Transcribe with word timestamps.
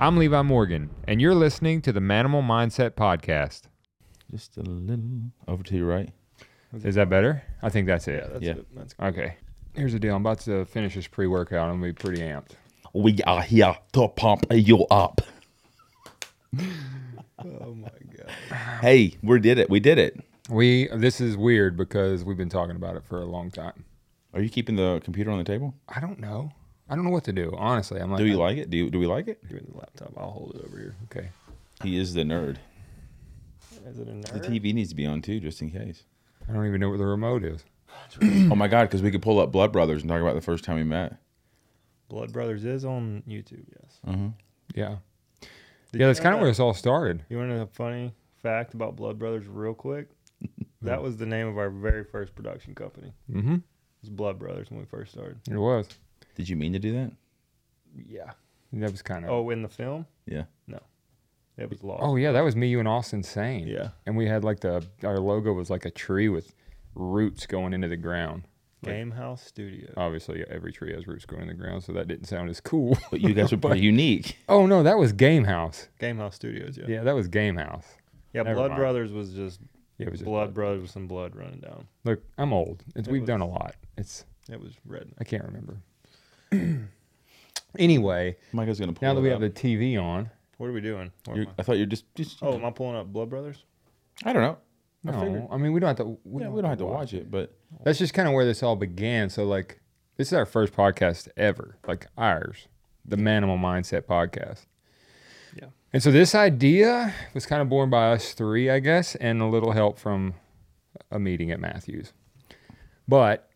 I'm 0.00 0.16
Levi 0.16 0.40
Morgan, 0.40 0.88
and 1.06 1.20
you're 1.20 1.34
listening 1.34 1.82
to 1.82 1.92
the 1.92 2.00
Maniml 2.00 2.42
Mindset 2.42 2.92
Podcast. 2.92 3.64
Just 4.30 4.56
a 4.56 4.62
little 4.62 5.24
over 5.46 5.62
to 5.62 5.76
your 5.76 5.88
right. 5.88 6.08
Is 6.82 6.94
that 6.94 7.10
better? 7.10 7.42
I 7.62 7.68
think 7.68 7.86
that's 7.86 8.08
it. 8.08 8.26
That's 8.32 8.42
Yeah. 8.42 8.52
it. 8.52 8.66
That's 8.74 8.94
Okay. 8.98 9.36
Here's 9.74 9.92
the 9.92 9.98
deal. 9.98 10.14
I'm 10.16 10.22
about 10.22 10.40
to 10.40 10.64
finish 10.64 10.94
this 10.94 11.06
pre 11.06 11.26
workout. 11.26 11.68
I'm 11.68 11.80
going 11.80 11.94
to 11.94 12.00
be 12.02 12.02
pretty 12.02 12.22
amped. 12.22 12.52
We 12.94 13.18
are 13.26 13.42
here 13.42 13.76
to 13.92 14.08
pump 14.08 14.46
you 14.50 14.86
up. 14.90 15.20
Oh 17.42 17.74
my 17.74 17.88
god. 18.18 18.30
Hey, 18.82 19.16
we 19.22 19.40
did 19.40 19.58
it. 19.58 19.70
We 19.70 19.80
did 19.80 19.96
it. 19.98 20.20
We 20.50 20.88
This 20.88 21.22
is 21.22 21.38
weird 21.38 21.74
because 21.74 22.22
we've 22.22 22.36
been 22.36 22.50
talking 22.50 22.76
about 22.76 22.96
it 22.96 23.02
for 23.08 23.18
a 23.22 23.24
long 23.24 23.50
time. 23.50 23.84
Are 24.34 24.42
you 24.42 24.50
keeping 24.50 24.76
the 24.76 25.00
computer 25.02 25.30
on 25.30 25.38
the 25.38 25.44
table? 25.44 25.74
I 25.88 26.00
don't 26.00 26.20
know. 26.20 26.52
I 26.90 26.96
don't 26.96 27.04
know 27.04 27.10
what 27.10 27.24
to 27.24 27.32
do. 27.32 27.54
Honestly, 27.56 28.00
I'm 28.00 28.10
like, 28.10 28.18
Do 28.18 28.26
you 28.26 28.36
like 28.36 28.58
it? 28.58 28.68
Do 28.68 28.76
you, 28.76 28.90
do 28.90 28.98
we 28.98 29.06
like 29.06 29.28
it? 29.28 29.40
Give 29.48 29.60
me 29.62 29.66
the 29.70 29.78
laptop. 29.78 30.12
I'll 30.16 30.30
hold 30.32 30.56
it 30.56 30.64
over 30.66 30.76
here. 30.76 30.94
okay. 31.04 31.28
He 31.82 31.96
is 31.96 32.12
the 32.14 32.22
nerd. 32.22 32.56
Is 33.86 33.98
it 33.98 34.08
in 34.08 34.20
The? 34.20 34.28
TV 34.40 34.74
needs 34.74 34.90
to 34.90 34.94
be 34.96 35.06
on 35.06 35.22
too, 35.22 35.40
just 35.40 35.62
in 35.62 35.70
case. 35.70 36.02
I 36.48 36.52
don't 36.52 36.66
even 36.66 36.80
know 36.80 36.88
where 36.88 36.98
the 36.98 37.06
remote 37.06 37.44
is. 37.44 37.64
oh 38.22 38.54
my 38.56 38.68
God, 38.68 38.82
because 38.84 39.02
we 39.02 39.10
could 39.10 39.22
pull 39.22 39.38
up 39.40 39.50
Blood 39.52 39.72
Brothers 39.72 40.02
and 40.02 40.10
talk 40.10 40.20
about 40.20 40.34
the 40.34 40.40
first 40.40 40.64
time 40.64 40.76
we 40.76 40.84
met. 40.84 41.16
Blood 42.08 42.32
Brothers 42.32 42.64
is 42.64 42.84
on 42.84 43.22
YouTube. 43.26 43.64
Yes. 43.80 43.98
Uh-huh. 44.06 44.28
Yeah. 44.74 44.96
Did 45.92 46.00
yeah, 46.00 46.06
that's 46.08 46.20
kind 46.20 46.34
of 46.34 46.38
that- 46.38 46.42
where 46.42 46.50
this 46.50 46.60
all 46.60 46.74
started. 46.74 47.24
You 47.28 47.38
want 47.38 47.50
to 47.50 47.56
know 47.56 47.62
a 47.62 47.66
funny 47.66 48.12
fact 48.42 48.74
about 48.74 48.96
Blood 48.96 49.18
Brothers, 49.18 49.46
real 49.46 49.74
quick? 49.74 50.08
that 50.82 51.02
was 51.02 51.16
the 51.16 51.26
name 51.26 51.46
of 51.46 51.56
our 51.56 51.70
very 51.70 52.04
first 52.04 52.34
production 52.34 52.74
company. 52.74 53.12
It 53.28 53.36
Mm-hmm. 53.36 53.56
was 54.02 54.10
Blood 54.10 54.38
Brothers 54.38 54.70
when 54.70 54.80
we 54.80 54.86
first 54.86 55.12
started. 55.12 55.38
It 55.48 55.56
was. 55.56 55.88
Did 56.34 56.48
you 56.48 56.56
mean 56.56 56.72
to 56.72 56.78
do 56.78 56.92
that? 56.92 57.12
Yeah. 58.08 58.32
That 58.72 58.90
was 58.92 59.02
kind 59.02 59.24
of. 59.24 59.30
Oh, 59.30 59.50
in 59.50 59.62
the 59.62 59.68
film, 59.68 60.06
Yeah. 60.26 60.44
No. 60.66 60.78
It 61.58 61.68
was 61.68 61.82
lost. 61.82 62.02
Oh 62.04 62.16
yeah, 62.16 62.32
that 62.32 62.40
was 62.42 62.56
me, 62.56 62.68
you, 62.68 62.78
and 62.78 62.88
Austin 62.88 63.22
Sane. 63.22 63.66
yeah. 63.66 63.88
And 64.06 64.16
we 64.16 64.26
had 64.26 64.44
like 64.44 64.60
the 64.60 64.82
our 65.04 65.18
logo 65.18 65.52
was 65.52 65.68
like 65.68 65.84
a 65.84 65.90
tree 65.90 66.28
with 66.28 66.54
roots 66.94 67.46
going 67.46 67.74
into 67.74 67.88
the 67.88 67.96
ground. 67.96 68.44
Like- 68.82 68.94
Game 68.94 69.10
House 69.10 69.42
Studio. 69.42 69.92
Obviously, 69.96 70.42
every 70.48 70.72
tree 70.72 70.94
has 70.94 71.06
roots 71.06 71.26
going 71.26 71.42
in 71.42 71.48
the 71.48 71.54
ground, 71.54 71.82
so 71.84 71.92
that 71.92 72.08
didn't 72.08 72.24
sound 72.28 72.48
as 72.48 72.60
cool. 72.60 72.96
But 73.10 73.20
you 73.20 73.34
guys 73.34 73.50
were 73.52 73.58
pretty 73.58 73.80
unique. 73.82 74.38
oh 74.48 74.64
no, 74.66 74.82
that 74.84 74.96
was 74.96 75.12
Game 75.12 75.44
House. 75.44 75.88
Game 75.98 76.16
House 76.16 76.36
Studios. 76.36 76.78
Yeah. 76.78 76.86
Yeah, 76.88 77.02
that 77.02 77.14
was 77.14 77.28
Game 77.28 77.56
House. 77.56 77.84
Yeah. 78.32 78.42
Never 78.44 78.54
Blood 78.54 78.70
mind. 78.70 78.78
Brothers 78.78 79.12
was 79.12 79.34
just 79.34 79.60
Yeah, 79.98 80.06
it 80.06 80.10
was 80.12 80.20
just 80.20 80.26
Blood 80.26 80.54
Brothers 80.54 80.80
with 80.82 80.90
some 80.92 81.08
blood 81.08 81.34
running 81.36 81.60
down. 81.60 81.88
Look, 82.04 82.22
I'm 82.38 82.54
old. 82.54 82.82
It's, 82.96 83.06
It 83.08 83.10
we've 83.12 83.22
was- 83.22 83.28
done 83.28 83.40
a 83.42 83.46
lot. 83.48 83.74
It's 83.98 84.24
It 84.48 84.58
was 84.58 84.72
red. 84.86 85.10
I 85.18 85.24
can't 85.24 85.44
remember. 85.44 85.76
anyway, 87.78 88.36
Micah's 88.52 88.80
gonna 88.80 88.92
pull 88.92 89.06
now 89.08 89.14
that 89.14 89.20
we 89.20 89.30
up. 89.30 89.40
have 89.40 89.54
the 89.54 89.60
TV 89.60 90.00
on, 90.02 90.30
What 90.58 90.66
are 90.68 90.72
we 90.72 90.80
doing? 90.80 91.10
Where 91.26 91.42
am 91.42 91.48
I 91.58 91.62
thought 91.62 91.76
you're 91.78 91.86
just 91.86 92.04
just. 92.14 92.38
Oh, 92.42 92.54
am 92.54 92.64
I 92.64 92.70
pulling 92.70 92.96
up 92.96 93.06
Blood 93.12 93.30
Brothers? 93.30 93.64
I 94.24 94.32
don't 94.32 94.42
know. 94.42 94.58
I 95.06 95.12
no, 95.12 95.20
figured- 95.20 95.46
I 95.50 95.56
mean 95.56 95.72
we 95.72 95.80
don't 95.80 95.88
have 95.96 96.06
to. 96.06 96.18
yeah, 96.38 96.48
we 96.48 96.60
don't 96.60 96.68
have 96.70 96.78
to 96.78 96.86
watch 96.86 97.14
it, 97.14 97.30
but 97.30 97.54
That's 97.84 97.98
just 97.98 98.12
kind 98.14 98.28
of 98.28 98.34
where 98.34 98.44
this 98.44 98.62
all 98.62 98.76
began. 98.76 99.30
So 99.30 99.44
like, 99.44 99.80
this 100.16 100.28
is 100.28 100.34
our 100.34 100.46
first 100.46 100.74
podcast 100.74 101.28
ever, 101.36 101.78
like 101.86 102.06
ours, 102.18 102.68
the 103.04 103.16
Maniml 103.16 103.58
Mindset 103.58 104.02
podcast. 104.02 104.66
Yeah. 105.56 105.68
And 105.92 106.02
so 106.02 106.10
this 106.10 106.34
idea 106.34 107.14
was 107.34 107.46
kind 107.46 107.62
of 107.62 107.68
born 107.68 107.90
by 107.90 108.12
us 108.12 108.34
three, 108.34 108.68
I 108.70 108.78
guess, 108.78 109.14
and 109.16 109.40
a 109.40 109.46
little 109.46 109.72
help 109.72 109.98
from 109.98 110.34
a 111.10 111.18
meeting 111.18 111.50
at 111.50 111.58
Mathews. 111.60 112.12
But 113.08 113.49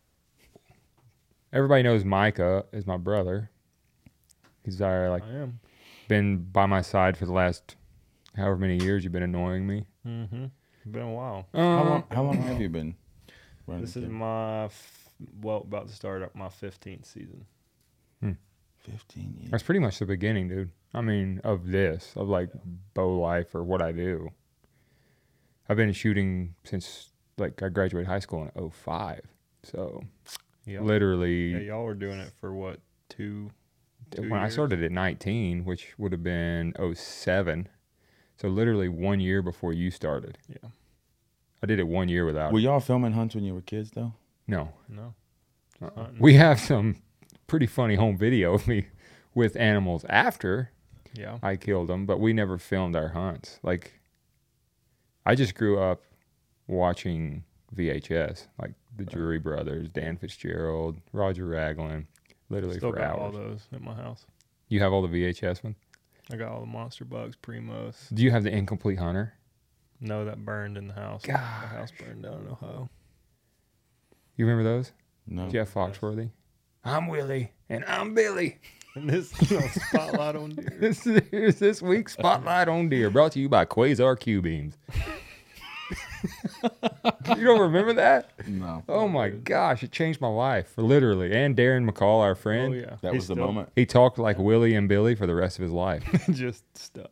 everybody 1.55 1.81
knows 1.81 2.03
Micah 2.05 2.65
is 2.71 2.85
my 2.85 2.97
brother. 2.97 3.49
He's 4.63 4.81
our 4.81 5.09
like 5.09 5.23
I 5.23 5.29
am. 5.37 5.59
been 6.07 6.43
by 6.43 6.65
my 6.67 6.81
side 6.81 7.17
for 7.17 7.25
the 7.25 7.31
last 7.33 7.75
however 8.35 8.57
many 8.57 8.83
years 8.83 9.03
you've 9.03 9.13
been 9.13 9.23
annoying 9.23 9.65
me. 9.65 9.85
Mm-hmm. 10.05 10.45
Been 10.91 11.01
a 11.01 11.11
while. 11.11 11.47
how 11.53 11.59
Uh, 11.61 11.83
long? 11.89 12.03
How 12.11 12.23
long 12.23 12.37
have 12.43 12.61
you 12.61 12.69
been? 12.69 12.95
running 13.65 13.81
This 13.85 13.95
is 13.97 14.07
my 14.07 14.65
f- 14.65 15.09
well 15.41 15.57
about 15.57 15.87
to 15.87 15.93
start 15.95 16.21
up 16.21 16.35
my 16.35 16.47
15th 16.49 17.05
season. 17.05 17.45
fifteen 18.77 19.35
years. 19.39 19.49
That's 19.49 19.63
pretty 19.63 19.79
much 19.79 19.97
the 19.97 20.05
beginning, 20.05 20.47
dude. 20.47 20.69
I 20.93 21.01
mean, 21.01 21.41
of 21.43 21.71
this, 21.71 22.13
of 22.15 22.27
like 22.29 22.49
bow 22.93 23.17
life 23.17 23.55
or 23.55 23.63
what 23.63 23.81
I 23.81 23.91
do. 23.91 24.29
I've 25.67 25.77
been 25.77 25.91
shooting 25.91 26.53
since 26.63 27.09
like 27.39 27.63
I 27.63 27.69
graduated 27.69 28.07
high 28.07 28.19
school 28.19 28.47
in 28.55 28.69
05. 28.69 29.21
So 29.63 30.03
Yeah. 30.65 30.81
literally, 30.81 31.51
Yeah, 31.51 31.59
y'all 31.59 31.83
were 31.85 31.93
doing 31.93 32.19
it 32.19 32.31
for 32.39 32.53
what 32.53 32.79
two? 33.09 33.51
two 34.11 34.29
when 34.29 34.39
I 34.39 34.49
started 34.49 34.83
at 34.83 34.91
19, 34.91 35.63
which 35.65 35.93
would 35.97 36.11
have 36.11 36.23
been 36.23 36.73
07. 36.93 37.67
So 38.37 38.47
literally 38.49 38.89
one 38.89 39.19
year 39.19 39.41
before 39.41 39.73
you 39.73 39.91
started. 39.91 40.37
Yeah. 40.47 40.69
I 41.63 41.67
did 41.67 41.79
it 41.79 41.87
one 41.87 42.09
year 42.09 42.25
without. 42.25 42.51
Were 42.51 42.59
y'all 42.59 42.79
filming 42.79 43.13
hunts 43.13 43.33
when 43.35 43.43
you 43.43 43.53
were 43.53 43.61
kids 43.61 43.91
though? 43.91 44.13
no. 44.47 44.69
No. 44.89 45.13
Uh-uh. 45.81 46.07
We 46.19 46.35
have 46.35 46.59
some 46.59 47.01
pretty 47.47 47.65
funny 47.67 47.95
home 47.95 48.17
video 48.17 48.53
of 48.53 48.67
me 48.67 48.87
with 49.33 49.55
animals 49.57 50.05
after 50.09 50.71
Yeah. 51.13 51.37
I 51.43 51.55
killed 51.57 51.87
them, 51.89 52.05
but 52.05 52.19
we 52.19 52.31
never 52.33 52.57
filmed 52.57 52.95
our 52.95 53.09
hunts. 53.09 53.59
Like, 53.63 53.99
I 55.25 55.35
just 55.35 55.55
grew 55.55 55.79
up 55.79 56.01
watching 56.67 57.43
VHS, 57.75 58.47
like 58.61 58.73
the 58.97 59.05
Drury 59.05 59.39
Brothers, 59.39 59.89
Dan 59.89 60.17
Fitzgerald, 60.17 60.97
Roger 61.11 61.45
Raglin, 61.45 62.05
literally 62.49 62.77
Still 62.77 62.91
for 62.91 62.97
got 62.97 63.19
all 63.19 63.31
those 63.31 63.67
at 63.73 63.81
my 63.81 63.93
house. 63.93 64.25
You 64.69 64.79
have 64.79 64.93
all 64.93 65.01
the 65.01 65.07
VHS 65.07 65.63
ones. 65.63 65.77
I 66.31 66.37
got 66.37 66.51
all 66.51 66.61
the 66.61 66.65
Monster 66.65 67.05
Bucks, 67.05 67.35
primos. 67.41 68.13
Do 68.13 68.23
you 68.23 68.31
have 68.31 68.43
the 68.43 68.51
Incomplete 68.51 68.97
Hunter? 68.97 69.33
No, 70.01 70.25
that 70.25 70.43
burned 70.43 70.77
in 70.77 70.87
the 70.87 70.93
house. 70.93 71.21
The 71.23 71.37
house 71.37 71.91
burned 71.97 72.23
down 72.23 72.41
in 72.41 72.47
Ohio. 72.49 72.89
You 74.35 74.45
remember 74.45 74.63
those? 74.69 74.91
No. 75.27 75.49
Jeff 75.49 75.73
Foxworthy. 75.73 76.31
I'm 76.83 77.07
Willie 77.07 77.51
and 77.69 77.83
I'm 77.85 78.13
Billy. 78.13 78.59
And 78.95 79.09
this 79.09 79.33
you 79.51 79.59
know, 79.59 79.67
spotlight 79.67 80.37
on 80.37 80.49
deer. 80.55 80.77
This 80.79 81.05
is 81.05 81.59
this 81.59 81.81
week's 81.81 82.13
Spotlight 82.13 82.69
on 82.69 82.87
Deer, 82.87 83.09
brought 83.09 83.33
to 83.33 83.41
you 83.41 83.49
by 83.49 83.65
Quasar 83.65 84.17
Q 84.17 84.41
Beams. 84.41 84.77
You 87.37 87.43
don't 87.43 87.59
remember 87.61 87.93
that? 87.93 88.31
No. 88.47 88.83
Oh 88.89 89.07
my 89.07 89.29
gosh, 89.29 89.83
it 89.83 89.91
changed 89.91 90.21
my 90.21 90.27
life, 90.27 90.73
literally. 90.77 91.33
And 91.35 91.55
Darren 91.55 91.89
McCall, 91.89 92.21
our 92.21 92.31
Oh 92.31 92.35
friend, 92.35 92.73
yeah. 92.75 92.97
That 93.01 93.13
He's 93.13 93.19
was 93.21 93.27
the 93.27 93.33
still 93.35 93.45
moment 93.47 93.69
he 93.75 93.85
talked 93.85 94.17
like 94.19 94.37
Willie 94.37 94.75
and 94.75 94.87
Billy 94.89 95.15
for 95.15 95.25
the 95.27 95.35
rest 95.35 95.57
of 95.59 95.63
his 95.63 95.71
life. 95.71 96.03
just 96.31 96.63
stuck 96.77 97.11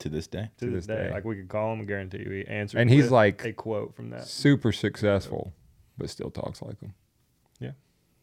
to 0.00 0.08
this 0.08 0.26
day. 0.26 0.50
to, 0.58 0.66
To 0.66 0.70
this 0.72 0.86
this 0.86 0.96
day. 0.96 1.04
day. 1.08 1.10
Like 1.12 1.24
we 1.24 1.36
could 1.36 1.48
call 1.48 1.72
him 1.72 1.80
and 1.80 1.88
guarantee 1.88 2.18
you 2.18 2.30
he 2.30 2.46
answered. 2.46 2.80
And 2.80 2.90
he's 2.90 3.04
with 3.04 3.12
like- 3.12 3.44
a 3.44 3.52
quote 3.52 3.94
from 3.94 4.10
that. 4.10 4.26
Super 4.26 4.72
successful, 4.72 5.52
but 5.98 6.10
still 6.10 6.30
talks 6.30 6.60
like 6.62 6.80
him. 6.80 6.94
Yeah. 7.60 7.72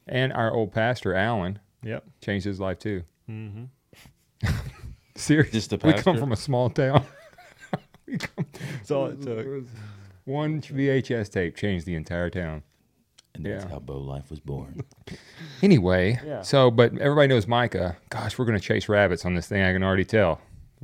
And 0.08 0.34
our 0.34 0.52
old 0.54 0.72
pastor, 0.74 1.14
Alan, 1.14 1.60
Yep. 1.84 2.04
changed 2.22 2.46
his 2.46 2.60
life 2.60 2.80
too. 2.80 3.04
Mm-hmm. 3.30 3.64
Seriously. 5.16 5.52
Just 5.52 5.70
the 5.70 5.78
We 5.78 5.94
come 5.94 6.04
pastor? 6.04 6.20
from 6.20 6.32
a 6.32 6.36
small 6.38 6.70
town. 6.70 7.06
we 8.06 8.18
come, 8.18 8.46
That's 8.78 8.92
all 8.92 9.08
it 9.08 9.22
took. 9.22 9.46
One 10.30 10.62
VHS 10.62 11.30
tape 11.32 11.56
changed 11.56 11.86
the 11.86 11.96
entire 11.96 12.30
town. 12.30 12.64
And 13.36 13.46
that's 13.46 13.64
Yeah. 13.66 13.70
how 13.72 13.80
Bow 13.80 13.98
Life 13.98 14.30
was 14.30 14.40
born. 14.40 14.82
Anyway, 15.62 16.18
Yeah. 16.26 16.42
so 16.42 16.72
but 16.72 16.98
everybody 17.00 17.28
knows 17.28 17.48
Micah. 17.48 17.98
Gosh, 18.10 18.38
we're 18.38 18.46
gonna 18.46 18.60
chase 18.60 18.88
rabbits 18.88 19.26
on 19.26 19.34
this 19.34 19.48
thing. 19.48 19.62
I 19.64 19.74
can 19.74 19.84
already 19.84 20.06
tell. 20.06 20.40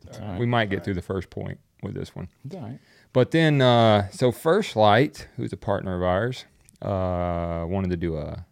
It's 0.05 0.19
all 0.19 0.27
right. 0.27 0.39
We 0.39 0.45
might 0.45 0.69
get 0.69 0.83
through 0.83 0.95
the 0.95 1.01
first 1.01 1.29
point 1.29 1.59
with 1.81 1.93
this 1.93 2.15
one. 2.15 2.27
It's 2.43 2.55
all 2.55 2.61
right. 2.61 2.79
But 3.13 3.31
then, 3.31 3.61
uh, 3.61 4.09
so 4.09 4.31
First 4.31 4.75
Lite, 4.75 5.27
who's 5.37 5.53
a 5.53 5.57
partner 5.57 5.95
of 5.95 6.03
ours, 6.03 6.45
uh, 6.81 7.65
wanted 7.69 7.89
to 7.91 7.97
do 7.97 8.17
a 8.17 8.45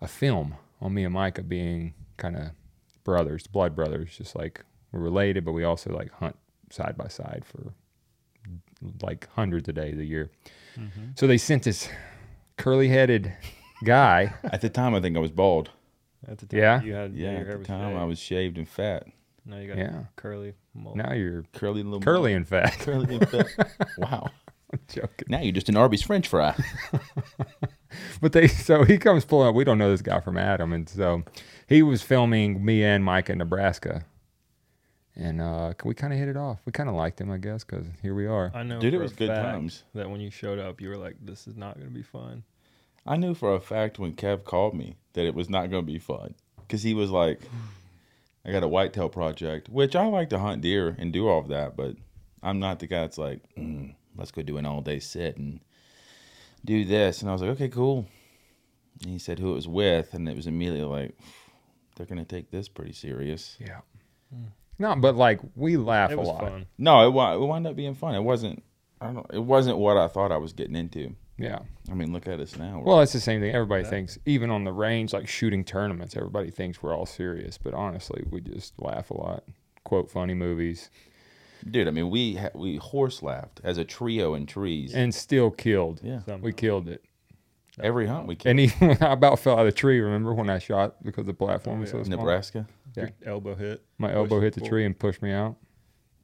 a 0.00 0.08
film 0.08 0.54
on 0.80 0.94
me 0.94 1.04
and 1.04 1.12
Micah 1.14 1.42
being 1.42 1.94
kind 2.16 2.36
of 2.36 2.50
brothers, 3.04 3.46
blood 3.46 3.76
brothers, 3.76 4.16
just 4.16 4.34
like 4.34 4.64
we're 4.92 5.00
related, 5.00 5.44
but 5.44 5.52
we 5.52 5.62
also 5.64 5.90
like 5.92 6.10
hunt 6.12 6.36
side 6.70 6.96
by 6.96 7.08
side 7.08 7.44
for 7.44 7.74
like 9.02 9.28
hundreds 9.34 9.68
of 9.68 9.74
days 9.74 9.98
a 9.98 10.04
year. 10.04 10.30
Mm-hmm. 10.76 11.10
So 11.16 11.26
they 11.26 11.38
sent 11.38 11.64
this 11.64 11.88
curly 12.56 12.88
headed 12.88 13.32
guy. 13.84 14.34
At 14.44 14.60
the 14.60 14.68
time, 14.70 14.94
I 14.94 15.00
think 15.00 15.16
I 15.16 15.20
was 15.20 15.30
bald. 15.30 15.70
At 16.28 16.38
the 16.38 16.46
time, 16.46 16.58
Yeah? 16.60 16.82
you 16.82 16.92
had 16.94 17.14
Yeah, 17.14 17.32
your 17.32 17.40
at 17.40 17.46
the 17.52 17.58
was 17.58 17.66
time, 17.66 17.90
shaved. 17.90 18.00
I 18.00 18.04
was 18.04 18.18
shaved 18.18 18.58
and 18.58 18.68
fat. 18.68 19.06
Now 19.44 19.56
you 19.58 19.68
got 19.68 19.78
Yeah. 19.78 20.04
curly. 20.16 20.54
Mullet. 20.74 20.96
Now 20.96 21.12
you're 21.12 21.44
Curly 21.52 21.82
little 21.82 22.00
curly 22.00 22.32
and 22.32 22.46
fat. 22.48 22.72
Curly 22.78 23.16
and 23.16 23.28
fat. 23.28 23.46
wow. 23.98 24.30
I'm 24.72 24.80
joking. 24.88 25.26
Now 25.28 25.40
you're 25.40 25.52
just 25.52 25.68
an 25.68 25.76
Arby's 25.76 26.00
French 26.02 26.28
fry. 26.28 26.54
But 28.22 28.32
they 28.32 28.46
so 28.48 28.84
he 28.84 28.96
comes 28.96 29.24
pulling 29.26 29.48
up. 29.48 29.54
We 29.54 29.64
don't 29.64 29.76
know 29.76 29.90
this 29.90 30.00
guy 30.00 30.20
from 30.20 30.38
Adam, 30.38 30.72
and 30.72 30.88
so 30.88 31.24
he 31.68 31.82
was 31.82 32.00
filming 32.00 32.64
me 32.64 32.82
and 32.82 33.04
Mike 33.04 33.28
in 33.28 33.36
Nebraska, 33.38 34.06
and 35.16 35.40
uh, 35.40 35.74
we 35.84 35.94
kind 35.94 36.12
of 36.12 36.18
hit 36.18 36.28
it 36.28 36.36
off. 36.36 36.60
We 36.64 36.72
kind 36.72 36.88
of 36.88 36.94
liked 36.94 37.20
him, 37.20 37.30
I 37.30 37.38
guess, 37.38 37.64
because 37.64 37.86
here 38.00 38.14
we 38.14 38.26
are. 38.26 38.50
I 38.54 38.62
know. 38.62 38.80
Dude, 38.80 38.94
it 38.94 38.96
for 38.96 39.02
a 39.02 39.04
was 39.04 39.12
good 39.12 39.28
fact 39.28 39.42
times. 39.42 39.84
That 39.94 40.10
when 40.10 40.20
you 40.20 40.30
showed 40.30 40.58
up, 40.58 40.80
you 40.80 40.88
were 40.88 40.96
like, 40.96 41.16
"This 41.20 41.46
is 41.46 41.56
not 41.56 41.76
going 41.76 41.88
to 41.88 41.94
be 41.94 42.02
fun." 42.02 42.44
I 43.04 43.16
knew 43.16 43.34
for 43.34 43.54
a 43.54 43.60
fact 43.60 43.98
when 43.98 44.14
Kev 44.14 44.44
called 44.44 44.74
me 44.74 44.96
that 45.14 45.26
it 45.26 45.34
was 45.34 45.50
not 45.50 45.70
going 45.70 45.84
to 45.84 45.92
be 45.92 45.98
fun 45.98 46.34
because 46.58 46.82
he 46.82 46.94
was 46.94 47.10
like, 47.10 47.40
I 48.44 48.52
got 48.52 48.62
a 48.62 48.68
whitetail 48.68 49.08
project, 49.08 49.68
which 49.68 49.96
I 49.96 50.06
like 50.06 50.30
to 50.30 50.38
hunt 50.38 50.62
deer 50.62 50.96
and 50.98 51.12
do 51.12 51.28
all 51.28 51.40
of 51.40 51.48
that, 51.48 51.76
but 51.76 51.96
I'm 52.42 52.60
not 52.60 52.78
the 52.78 52.86
guy 52.86 53.00
that's 53.00 53.18
like, 53.18 53.40
mm, 53.56 53.94
let's 54.16 54.30
go 54.30 54.42
do 54.42 54.56
an 54.56 54.66
all 54.66 54.80
day 54.80 55.00
sit 55.00 55.36
and 55.36 55.60
do 56.64 56.84
this. 56.84 57.20
And 57.20 57.30
I 57.30 57.32
was 57.32 57.42
like, 57.42 57.50
okay, 57.52 57.68
cool. 57.68 58.06
And 59.02 59.10
he 59.10 59.18
said 59.18 59.38
who 59.40 59.50
it 59.50 59.54
was 59.54 59.68
with, 59.68 60.14
and 60.14 60.28
it 60.28 60.36
was 60.36 60.46
immediately 60.46 60.84
like, 60.84 61.18
they're 61.96 62.06
gonna 62.06 62.24
take 62.24 62.50
this 62.50 62.68
pretty 62.68 62.92
serious. 62.92 63.56
Yeah. 63.60 63.80
No, 64.82 64.96
but 64.96 65.16
like 65.16 65.40
we 65.56 65.76
laugh 65.76 66.10
It 66.10 66.18
a 66.18 66.20
lot. 66.22 66.40
fun. 66.40 66.66
No, 66.76 67.06
it, 67.06 67.10
wa- 67.12 67.34
it 67.34 67.38
wound 67.40 67.66
up 67.66 67.76
being 67.76 67.94
fun. 67.94 68.14
It 68.14 68.22
wasn't. 68.22 68.62
I 69.00 69.12
don't. 69.12 69.26
It 69.32 69.38
wasn't 69.42 69.78
what 69.78 69.96
I 69.96 70.08
thought 70.08 70.30
I 70.32 70.36
was 70.36 70.52
getting 70.52 70.76
into. 70.76 71.14
Yeah. 71.38 71.60
I 71.90 71.94
mean, 71.94 72.12
look 72.12 72.28
at 72.28 72.38
us 72.40 72.56
now. 72.56 72.74
We're- 72.74 72.82
Well, 72.84 73.00
it's 73.00 73.12
the 73.14 73.20
same 73.20 73.40
thing. 73.40 73.52
Everybody 73.54 73.82
Yeah. 73.84 73.90
thinks, 73.90 74.18
even 74.26 74.50
on 74.50 74.64
the 74.64 74.72
range, 74.72 75.12
like 75.12 75.26
shooting 75.28 75.64
tournaments, 75.64 76.16
everybody 76.16 76.50
thinks 76.50 76.82
we're 76.82 76.94
all 76.94 77.06
serious. 77.06 77.58
But 77.58 77.74
honestly, 77.74 78.22
we 78.30 78.40
just 78.42 78.74
laugh 78.80 79.10
a 79.10 79.14
lot, 79.16 79.44
quote 79.84 80.10
funny 80.10 80.34
movies, 80.34 80.90
dude, 81.68 81.88
I 81.88 81.90
mean, 81.90 82.10
we 82.10 82.34
ha- 82.34 82.50
we 82.54 82.76
horse 82.76 83.22
laughed 83.22 83.60
as 83.64 83.78
a 83.78 83.84
trio 83.84 84.34
in 84.34 84.46
trees. 84.46 84.94
and 84.94 85.12
still 85.14 85.50
killed. 85.50 86.00
yeah, 86.04 86.20
Some- 86.26 86.42
We 86.42 86.52
killed 86.52 86.88
it. 86.88 87.02
every 87.80 88.06
hunt 88.06 88.26
we 88.28 88.36
killed. 88.36 88.50
And 88.50 88.60
even 88.60 88.90
I 89.02 89.12
about 89.14 89.38
fell 89.40 89.54
out 89.54 89.60
of 89.60 89.66
the 89.66 89.72
tree, 89.72 89.98
remember 90.00 90.34
when 90.34 90.50
I 90.50 90.58
shot 90.58 91.02
because 91.02 91.24
the 91.26 91.34
platform 91.34 91.78
Oh, 91.78 91.80
was 91.80 91.90
so 91.90 92.02
small? 92.04 92.18
Nebraska, 92.18 92.68
Yeah. 92.96 93.08
Your 93.24 93.34
elbow 93.34 93.54
hit. 93.54 93.82
My 93.98 94.12
elbow 94.12 94.40
hit 94.40 94.54
the 94.54 94.60
forward. 94.60 94.70
tree 94.70 94.84
and 94.84 94.98
pushed 94.98 95.22
me 95.22 95.32
out. 95.32 95.56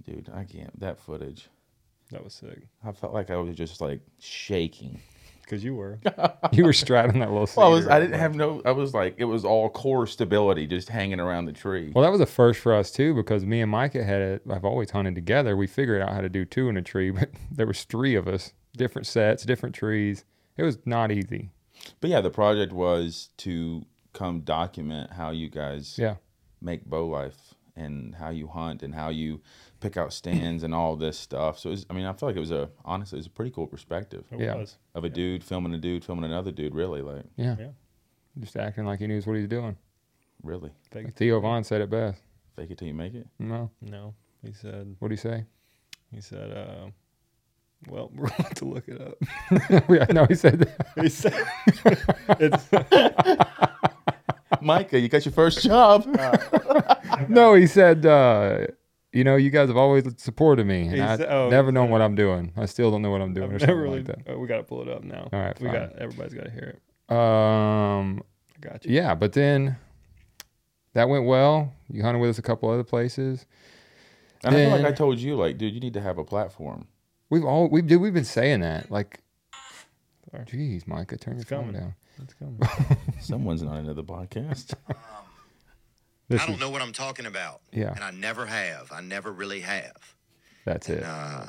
dude, 0.04 0.30
I 0.34 0.44
can't. 0.44 0.78
That 0.80 0.98
footage, 0.98 1.48
That 2.10 2.22
was 2.24 2.34
sick. 2.34 2.60
I 2.84 2.92
felt 2.92 3.12
like 3.14 3.30
I 3.30 3.36
was 3.36 3.56
just 3.56 3.80
like 3.80 4.00
shaking. 4.18 5.00
Because 5.42 5.64
you 5.64 5.74
were. 5.74 5.98
You 6.52 6.64
were 6.64 6.72
straddling 6.72 7.20
that 7.20 7.30
little. 7.30 7.48
Well, 7.56 7.66
I 7.66 7.74
was. 7.74 7.86
I 7.88 8.00
didn't 8.00 8.18
have 8.18 8.34
no. 8.34 8.62
I 8.64 8.70
was 8.72 8.94
like, 8.94 9.14
it 9.18 9.24
was 9.26 9.44
all 9.44 9.68
core 9.68 10.06
stability, 10.06 10.66
just 10.66 10.88
hanging 10.88 11.20
around 11.20 11.44
the 11.44 11.52
tree. 11.52 11.92
Well, 11.94 12.02
that 12.02 12.10
was 12.10 12.20
a 12.22 12.26
first 12.26 12.60
for 12.60 12.74
us 12.74 12.90
too, 12.90 13.14
because 13.14 13.44
me 13.44 13.60
and 13.60 13.70
Micah 13.70 14.02
had 14.02 14.20
it. 14.22 14.42
I've 14.50 14.64
always 14.64 14.90
hunted 14.90 15.14
together. 15.14 15.56
We 15.56 15.66
figured 15.66 16.00
out 16.00 16.10
how 16.10 16.22
to 16.22 16.28
do 16.30 16.44
two 16.46 16.68
in 16.70 16.76
a 16.78 16.82
tree, 16.82 17.10
but 17.18 17.30
there 17.50 17.66
was 17.66 17.84
three 17.84 18.14
of 18.14 18.26
us, 18.28 18.52
different 18.76 19.06
sets, 19.06 19.44
different 19.44 19.74
trees. 19.74 20.24
It 20.56 20.62
was 20.62 20.78
not 20.86 21.10
easy. 21.12 21.50
But 22.00 22.08
yeah, 22.10 22.20
the 22.22 22.30
project 22.30 22.72
was 22.72 23.28
to 23.38 23.84
come 24.14 24.40
document 24.40 25.12
how 25.12 25.30
you 25.30 25.48
guys 25.50 25.96
Yeah. 25.98 26.16
Make 26.60 26.84
bow 26.84 27.06
life 27.06 27.54
and 27.76 28.14
how 28.16 28.30
you 28.30 28.48
hunt 28.48 28.82
and 28.82 28.92
how 28.94 29.08
you 29.10 29.40
pick 29.80 29.96
out 29.96 30.12
stands 30.12 30.64
and 30.64 30.74
all 30.74 30.96
this 30.96 31.16
stuff. 31.16 31.58
So 31.60 31.68
it 31.68 31.72
was, 31.72 31.86
I 31.88 31.92
mean, 31.92 32.06
I 32.06 32.12
feel 32.12 32.28
like 32.28 32.36
it 32.36 32.40
was 32.40 32.50
a 32.50 32.68
honestly, 32.84 33.16
it 33.18 33.20
was 33.20 33.26
a 33.26 33.30
pretty 33.30 33.52
cool 33.52 33.66
perspective 33.68 34.24
It 34.32 34.40
Yeah. 34.40 34.56
was. 34.56 34.76
of 34.94 35.04
a 35.04 35.08
dude 35.08 35.44
filming 35.44 35.72
a 35.74 35.78
dude 35.78 36.04
filming 36.04 36.24
another 36.24 36.50
dude. 36.50 36.74
Really, 36.74 37.02
like 37.02 37.24
Yeah. 37.36 37.54
Yeah. 37.58 37.70
Just 38.40 38.56
acting 38.56 38.84
like 38.84 38.98
he 38.98 39.06
knows 39.06 39.26
what 39.26 39.36
he's 39.36 39.46
doing. 39.48 39.76
really, 40.42 40.70
Fake 40.90 41.04
Like 41.04 41.12
it. 41.14 41.16
Theo 41.16 41.40
Von 41.40 41.62
said 41.64 41.80
it 41.80 41.90
best. 41.90 42.20
fake 42.56 42.70
it 42.72 42.78
till 42.78 42.88
you 42.88 42.94
make 42.94 43.14
it. 43.14 43.26
No. 43.38 43.70
No. 43.80 44.14
He 44.44 44.52
said, 44.52 44.96
What 44.98 45.08
do 45.08 45.12
you 45.12 45.16
say? 45.18 45.44
he 46.12 46.20
said, 46.20 46.50
uh, 46.56 46.90
well, 47.88 48.10
we're 48.14 48.28
going 48.28 48.54
to 48.54 48.64
look 48.64 48.88
it 48.88 49.00
up. 49.00 49.84
yeah, 49.88 50.06
no, 50.10 50.24
he 50.26 50.34
said 50.34 50.58
that. 50.60 50.86
He 51.02 51.08
said, 51.08 51.34
it's, 52.40 53.67
Micah, 54.62 54.98
you 54.98 55.08
got 55.08 55.24
your 55.24 55.32
first 55.32 55.62
job. 55.62 56.06
No, 57.28 57.54
he 57.54 57.66
said, 57.66 58.06
uh, 58.06 58.66
you 59.12 59.24
know, 59.24 59.34
you 59.34 59.50
guys 59.50 59.66
have 59.68 59.76
always 59.76 60.04
supported 60.18 60.66
me. 60.66 60.82
And 60.82 60.92
He 60.92 61.00
I 61.00 61.16
oh, 61.26 61.48
never 61.50 61.68
he 61.70 61.74
known 61.74 61.90
what 61.90 62.00
I'm 62.00 62.14
doing. 62.14 62.52
I 62.56 62.66
still 62.66 62.92
don't 62.92 63.02
know 63.02 63.10
what 63.10 63.20
I'm 63.20 63.34
doing 63.34 63.50
or 63.50 63.54
I've 63.54 63.60
something 63.60 63.76
never 63.76 63.82
really, 63.82 64.02
like 64.04 64.24
that. 64.24 64.32
oh, 64.32 64.38
we 64.38 64.46
got 64.46 64.58
to 64.58 64.62
pull 64.62 64.82
it 64.82 64.88
up 64.88 65.02
now. 65.02 65.28
All 65.32 65.40
right, 65.40 65.58
We 65.60 65.66
fine. 65.66 65.74
got, 65.74 65.96
everybody's 65.98 66.34
got 66.34 66.44
to 66.44 66.50
hear 66.50 66.76
it. 66.76 67.12
Um, 67.12 68.22
I 68.56 68.60
got 68.60 68.84
you. 68.84 68.94
yeah, 68.94 69.14
but 69.16 69.32
then 69.32 69.76
that 70.92 71.08
went 71.08 71.24
well. 71.24 71.72
You 71.90 72.02
hunted 72.04 72.20
with 72.20 72.30
us 72.30 72.38
a 72.38 72.42
couple 72.42 72.70
other 72.70 72.84
places. 72.84 73.46
And 74.44 74.54
I 74.54 74.58
feel 74.58 74.70
like 74.70 74.84
I 74.84 74.92
told 74.92 75.18
you, 75.18 75.34
like, 75.34 75.58
dude, 75.58 75.74
you 75.74 75.80
need 75.80 75.94
to 75.94 76.00
have 76.00 76.18
a 76.18 76.24
platform. 76.24 76.86
We've 77.30 77.44
all 77.44 77.68
we've 77.68 77.86
dude, 77.86 78.00
we've 78.00 78.14
been 78.14 78.24
saying 78.24 78.60
that. 78.60 78.90
Like, 78.92 79.20
Sorry. 80.30 80.44
geez, 80.46 80.86
Micah, 80.86 81.16
turn 81.16 81.34
your 81.34 81.40
It's 81.40 81.50
phone 81.50 81.64
coming. 81.66 81.80
down. 81.80 81.94
It's 82.22 82.34
coming. 82.34 82.58
Someone's 83.20 83.62
not 83.62 83.76
into 83.78 83.94
the 83.94 84.04
podcast. 84.04 84.74
This 86.28 86.42
I 86.42 86.46
don't 86.46 86.56
is- 86.56 86.60
know 86.60 86.68
what 86.68 86.82
I'm 86.82 86.92
talking 86.92 87.24
about. 87.24 87.62
Yeah. 87.72 87.90
And 87.94 88.04
I 88.04 88.10
never 88.10 88.44
have. 88.44 88.92
I 88.92 89.00
never 89.00 89.32
really 89.32 89.60
have. 89.60 89.96
That's 90.66 90.88
it. 90.90 91.02
Uh, 91.02 91.46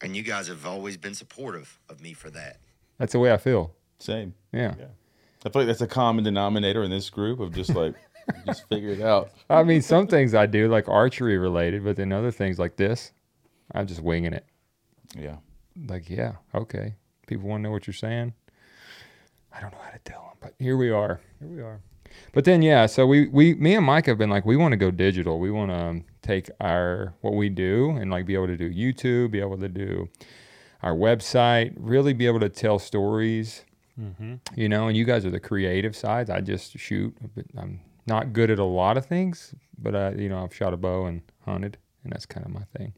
and 0.00 0.16
you 0.16 0.22
guys 0.22 0.48
have 0.48 0.64
always 0.64 0.96
been 0.96 1.12
supportive 1.14 1.78
of 1.90 2.00
me 2.00 2.14
for 2.14 2.30
that. 2.30 2.56
That's 2.98 3.12
the 3.12 3.18
way 3.18 3.34
I 3.34 3.36
feel. 3.36 3.74
Same. 3.98 4.32
Yeah. 4.50 4.76
Yeah. 4.78 4.86
I 5.44 5.50
feel 5.50 5.60
like 5.60 5.66
that's 5.66 5.82
a 5.82 5.86
common 5.86 6.24
denominator 6.24 6.82
in 6.82 6.90
this 6.90 7.10
group 7.10 7.38
of 7.38 7.52
just 7.54 7.74
like, 7.74 7.94
just 8.46 8.66
figure 8.70 8.88
it 8.92 9.02
out. 9.02 9.30
I 9.50 9.62
mean, 9.62 9.82
some 9.82 10.06
things 10.06 10.34
I 10.34 10.46
do 10.46 10.68
like 10.68 10.88
archery 10.88 11.36
related, 11.36 11.84
but 11.84 11.96
then 11.96 12.10
other 12.10 12.30
things 12.30 12.58
like 12.58 12.76
this, 12.76 13.12
I'm 13.74 13.86
just 13.86 14.00
winging 14.00 14.32
it. 14.32 14.46
Yeah. 15.18 15.36
Like, 15.86 16.08
yeah, 16.08 16.36
okay. 16.54 16.94
People 17.26 17.48
want 17.50 17.60
to 17.60 17.64
know 17.64 17.72
what 17.72 17.86
you're 17.86 17.92
saying. 17.92 18.32
I 19.54 19.60
don't 19.60 19.72
know 19.72 19.78
how 19.82 19.90
to 19.90 19.98
tell 20.04 20.20
them, 20.22 20.36
but 20.40 20.54
here 20.58 20.76
we 20.76 20.90
are. 20.90 21.20
Here 21.40 21.48
we 21.48 21.62
are. 21.62 21.80
But 22.32 22.44
then, 22.44 22.62
yeah, 22.62 22.86
so 22.86 23.06
we, 23.06 23.28
we, 23.28 23.54
me 23.54 23.74
and 23.74 23.84
Mike 23.84 24.06
have 24.06 24.18
been 24.18 24.30
like, 24.30 24.44
we 24.44 24.56
want 24.56 24.72
to 24.72 24.76
go 24.76 24.90
digital. 24.90 25.38
We 25.40 25.50
want 25.50 25.70
to 25.70 26.02
take 26.22 26.48
our, 26.60 27.14
what 27.22 27.34
we 27.34 27.48
do 27.48 27.90
and 27.90 28.10
like 28.10 28.26
be 28.26 28.34
able 28.34 28.46
to 28.48 28.56
do 28.56 28.70
YouTube, 28.72 29.32
be 29.32 29.40
able 29.40 29.58
to 29.58 29.68
do 29.68 30.08
our 30.82 30.94
website, 30.94 31.74
really 31.76 32.12
be 32.12 32.26
able 32.26 32.40
to 32.40 32.48
tell 32.48 32.78
stories, 32.78 33.64
Mm-hmm. 34.00 34.34
you 34.56 34.68
know, 34.68 34.88
and 34.88 34.96
you 34.96 35.04
guys 35.04 35.24
are 35.24 35.30
the 35.30 35.38
creative 35.38 35.94
sides. 35.94 36.28
I 36.28 36.40
just 36.40 36.76
shoot, 36.76 37.14
but 37.36 37.44
I'm 37.56 37.80
not 38.08 38.32
good 38.32 38.50
at 38.50 38.58
a 38.58 38.64
lot 38.64 38.96
of 38.96 39.06
things, 39.06 39.54
but 39.78 39.94
I, 39.94 40.10
you 40.14 40.28
know, 40.28 40.42
I've 40.42 40.52
shot 40.52 40.74
a 40.74 40.76
bow 40.76 41.06
and 41.06 41.22
hunted, 41.44 41.78
and 42.02 42.12
that's 42.12 42.26
kind 42.26 42.44
of 42.44 42.50
my 42.52 42.64
thing. 42.76 42.92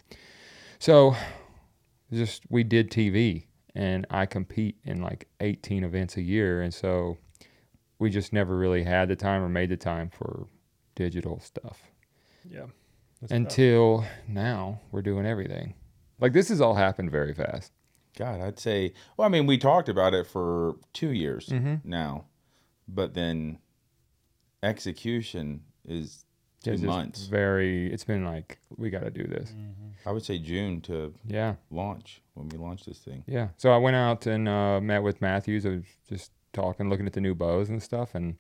So, 0.79 1.14
just 2.11 2.44
we 2.49 2.64
did 2.64 2.91
TV, 2.91 3.44
and 3.76 4.06
I 4.11 4.26
compete 4.26 4.76
in 4.84 5.02
like 5.02 5.28
18 5.40 5.84
events 5.84 6.17
a 6.17 6.23
year, 6.23 6.62
and 6.62 6.73
so 6.73 7.19
we 7.99 8.11
just 8.11 8.32
never 8.32 8.56
really 8.56 8.84
had 8.84 9.08
the 9.08 9.17
time 9.17 9.43
or 9.43 9.49
made 9.49 9.69
the 9.70 9.76
time 9.76 10.11
for 10.11 10.46
digital 10.94 11.40
stuff 11.40 11.82
Yeah. 12.49 12.67
That's 13.20 13.31
tough. 13.31 13.37
until 13.37 14.05
now. 14.28 14.81
We're 14.90 15.02
doing 15.02 15.26
everything. 15.26 15.75
Like 16.20 16.32
this 16.32 16.49
has 16.49 16.61
all 16.61 16.75
happened 16.75 17.11
very 17.11 17.34
fast. 17.34 17.73
God, 18.17 18.40
I'd 18.40 18.58
say. 18.58 18.94
Well, 19.17 19.26
I 19.26 19.31
mean, 19.31 19.46
we 19.46 19.58
talked 19.58 19.88
about 19.90 20.14
it 20.14 20.26
for 20.26 20.76
two 20.94 21.11
years 21.11 21.49
Mhm. 21.50 21.84
now, 21.84 22.25
but 22.88 23.12
then 23.14 23.58
execution 24.62 25.62
is 25.84 26.25
two 26.62 26.72
It's 26.72 26.82
months. 26.82 27.26
Very. 27.26 27.93
It's 27.93 28.05
been 28.05 28.25
like 28.25 28.58
we 28.76 28.90
got 28.90 29.00
to 29.05 29.11
do 29.11 29.25
this. 29.25 29.55
I 30.05 30.12
would 30.12 30.24
say 30.24 30.39
June 30.39 30.81
to 30.82 31.15
Yeah. 31.27 31.56
launch 31.70 32.22
when 32.36 32.48
we 32.48 32.58
launched 32.58 32.86
this 32.86 32.98
thing. 32.98 33.24
Yeah. 33.26 33.48
So 33.56 33.70
I 33.72 33.78
went 33.78 33.96
out 33.96 34.26
and 34.26 34.48
uh, 34.48 34.81
met 34.81 35.02
with 35.02 35.20
Mathews. 35.20 35.66
I 35.66 35.70
was 35.70 35.84
just 36.08 36.32
talking, 36.52 36.88
looking 36.88 37.06
at 37.06 37.12
the 37.12 37.20
new 37.20 37.34
bows 37.34 37.69
and 37.69 37.82
stuff, 37.82 38.14
and 38.14 38.36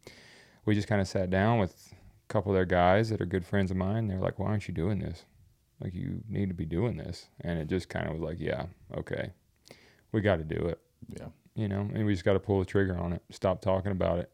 we 0.64 0.74
just 0.74 0.88
kind 0.88 1.00
of 1.00 1.08
sat 1.08 1.30
down 1.30 1.58
with 1.58 1.92
a 1.92 2.32
couple 2.32 2.52
of 2.52 2.56
their 2.56 2.64
guys 2.64 3.08
that 3.10 3.20
are 3.20 3.26
good 3.26 3.44
friends 3.44 3.70
of 3.70 3.76
mine. 3.76 4.06
They're 4.08 4.20
like, 4.20 4.38
"Why 4.38 4.48
aren't 4.48 4.68
you 4.68 4.74
doing 4.74 4.98
this? 4.98 5.24
Like, 5.80 5.94
you 5.94 6.22
need 6.28 6.48
to 6.48 6.54
be 6.54 6.64
doing 6.66 6.96
this." 6.96 7.28
And 7.40 7.58
it 7.58 7.68
just 7.68 7.88
kind 7.88 8.06
of 8.06 8.12
was 8.12 8.22
like, 8.22 8.38
"Yeah, 8.38 8.66
okay, 8.96 9.30
we 10.12 10.20
got 10.20 10.36
to 10.36 10.44
do 10.44 10.66
it." 10.66 10.80
Yeah. 11.08 11.28
You 11.54 11.68
know, 11.68 11.88
and 11.94 12.04
we 12.04 12.12
just 12.12 12.24
got 12.24 12.34
to 12.34 12.40
pull 12.40 12.58
the 12.58 12.66
trigger 12.66 12.98
on 12.98 13.14
it. 13.14 13.22
Stop 13.30 13.62
talking 13.62 13.92
about 13.92 14.18
it. 14.18 14.30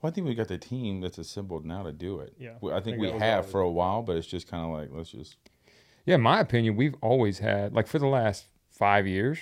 Well, 0.00 0.10
I 0.10 0.14
think 0.14 0.28
we 0.28 0.34
got 0.36 0.46
the 0.46 0.58
team 0.58 1.00
that's 1.00 1.18
assembled 1.18 1.64
now 1.64 1.82
to 1.82 1.90
do 1.92 2.20
it. 2.20 2.34
Yeah, 2.38 2.52
Well, 2.60 2.72
I 2.72 2.76
I 2.76 2.80
think 2.80 3.00
think 3.00 3.14
we 3.14 3.18
have 3.18 3.50
for 3.50 3.60
a 3.60 3.70
while, 3.70 4.02
but 4.02 4.16
it's 4.16 4.28
just 4.28 4.46
kind 4.48 4.64
of 4.64 4.70
like 4.70 4.90
let's 4.92 5.10
just. 5.10 5.36
Yeah, 6.04 6.16
in 6.16 6.20
my 6.20 6.40
opinion, 6.40 6.76
we've 6.76 6.94
always 7.00 7.38
had 7.40 7.74
like 7.74 7.86
for 7.88 7.98
the 7.98 8.06
last 8.06 8.46
five 8.82 9.06
years, 9.06 9.38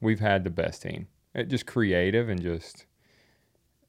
we've 0.00 0.20
had 0.20 0.44
the 0.44 0.50
best 0.50 0.82
team. 0.82 1.08
It 1.34 1.48
just 1.48 1.66
creative 1.66 2.28
and 2.28 2.40
just 2.40 2.86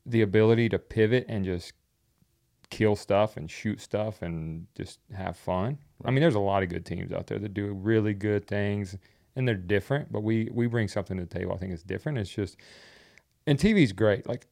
the 0.03 0.23
ability 0.23 0.67
to 0.69 0.79
pivot 0.79 1.27
and 1.29 1.45
just 1.45 1.73
kill 2.71 2.95
stuff 2.95 3.37
and 3.37 3.51
shoot 3.51 3.79
stuff 3.79 4.23
and 4.23 4.65
just 4.75 4.97
have 5.15 5.37
fun. 5.37 5.77
I 6.03 6.09
mean, 6.09 6.21
there's 6.21 6.33
a 6.33 6.39
lot 6.39 6.63
of 6.63 6.69
good 6.69 6.87
teams 6.87 7.11
out 7.11 7.27
there 7.27 7.37
that 7.37 7.53
do 7.53 7.71
really 7.71 8.15
good 8.15 8.47
things 8.47 8.97
and 9.35 9.47
they're 9.47 9.53
different, 9.53 10.11
but 10.11 10.21
we 10.21 10.49
we 10.51 10.65
bring 10.65 10.87
something 10.87 11.17
to 11.17 11.25
the 11.25 11.39
table. 11.39 11.53
I 11.53 11.57
think 11.57 11.71
it's 11.71 11.83
different. 11.83 12.17
It's 12.17 12.31
just 12.31 12.57
and 13.45 13.59
TV's 13.59 13.91
great. 13.91 14.27
Like 14.27 14.47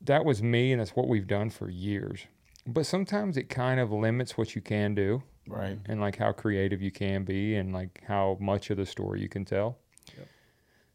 that 0.00 0.24
was 0.24 0.42
me 0.42 0.72
and 0.72 0.80
that's 0.80 0.96
what 0.96 1.06
we've 1.06 1.28
done 1.28 1.50
for 1.50 1.70
years. 1.70 2.26
But 2.66 2.84
sometimes 2.84 3.36
it 3.36 3.48
kind 3.48 3.78
of 3.78 3.92
limits 3.92 4.36
what 4.36 4.56
you 4.56 4.60
can 4.60 4.96
do 4.96 5.22
Right. 5.48 5.78
and 5.86 6.00
like 6.00 6.16
how 6.16 6.32
creative 6.32 6.80
you 6.82 6.90
can 6.90 7.24
be 7.24 7.56
and 7.56 7.72
like 7.72 8.02
how 8.06 8.36
much 8.40 8.70
of 8.70 8.76
the 8.76 8.86
story 8.86 9.20
you 9.20 9.28
can 9.28 9.44
tell. 9.44 9.78
Yep. 10.16 10.28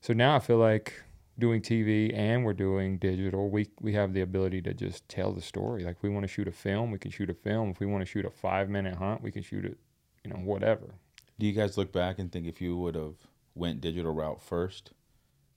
So 0.01 0.13
now 0.13 0.35
I 0.35 0.39
feel 0.39 0.57
like 0.57 0.93
doing 1.39 1.61
TV 1.61 2.15
and 2.15 2.45
we're 2.45 2.53
doing 2.53 2.97
digital, 2.97 3.49
we 3.49 3.67
we 3.81 3.93
have 3.93 4.13
the 4.13 4.21
ability 4.21 4.61
to 4.63 4.73
just 4.73 5.07
tell 5.09 5.31
the 5.31 5.41
story. 5.41 5.83
Like 5.83 5.97
if 5.97 6.03
we 6.03 6.09
want 6.09 6.23
to 6.23 6.27
shoot 6.27 6.47
a 6.47 6.51
film, 6.51 6.91
we 6.91 6.99
can 6.99 7.11
shoot 7.11 7.29
a 7.29 7.33
film. 7.33 7.69
If 7.71 7.79
we 7.79 7.85
want 7.85 8.01
to 8.01 8.05
shoot 8.05 8.25
a 8.25 8.29
five 8.29 8.69
minute 8.69 8.95
hunt, 8.95 9.21
we 9.21 9.31
can 9.31 9.41
shoot 9.43 9.65
it, 9.65 9.77
you 10.23 10.31
know, 10.31 10.39
whatever. 10.39 10.95
Do 11.39 11.45
you 11.47 11.53
guys 11.53 11.77
look 11.77 11.91
back 11.91 12.19
and 12.19 12.31
think 12.31 12.45
if 12.45 12.61
you 12.61 12.77
would 12.77 12.95
have 12.95 13.15
went 13.55 13.81
digital 13.81 14.13
route 14.13 14.41
first, 14.41 14.91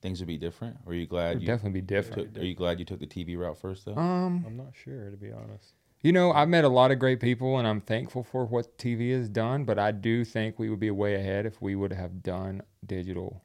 things 0.01 0.19
would 0.19 0.27
be 0.27 0.37
different? 0.37 0.77
Or 0.85 0.91
are 0.91 0.95
you 0.95 1.05
glad 1.05 1.31
It'd 1.31 1.41
you 1.43 1.47
definitely 1.47 1.81
be 1.81 1.85
different. 1.85 2.33
took, 2.33 2.41
Are 2.41 2.45
you 2.45 2.55
glad 2.55 2.79
you 2.79 2.85
took 2.85 2.99
the 2.99 3.07
TV 3.07 3.37
route 3.37 3.57
first 3.57 3.85
though? 3.85 3.95
Um, 3.95 4.43
I'm 4.45 4.57
not 4.57 4.73
sure, 4.73 5.09
to 5.11 5.17
be 5.17 5.31
honest. 5.31 5.73
You 6.01 6.11
know, 6.11 6.31
I've 6.31 6.49
met 6.49 6.63
a 6.63 6.69
lot 6.69 6.91
of 6.91 6.99
great 6.99 7.19
people, 7.19 7.57
and 7.57 7.67
I'm 7.67 7.81
thankful 7.81 8.23
for 8.23 8.45
what 8.45 8.77
TV 8.77 9.11
has 9.13 9.29
done. 9.29 9.65
But 9.65 9.79
I 9.79 9.91
do 9.91 10.23
think 10.23 10.59
we 10.59 10.69
would 10.69 10.79
be 10.79 10.91
way 10.91 11.15
ahead 11.15 11.45
if 11.45 11.61
we 11.61 11.75
would 11.75 11.93
have 11.93 12.21
done 12.21 12.61
digital. 12.85 13.43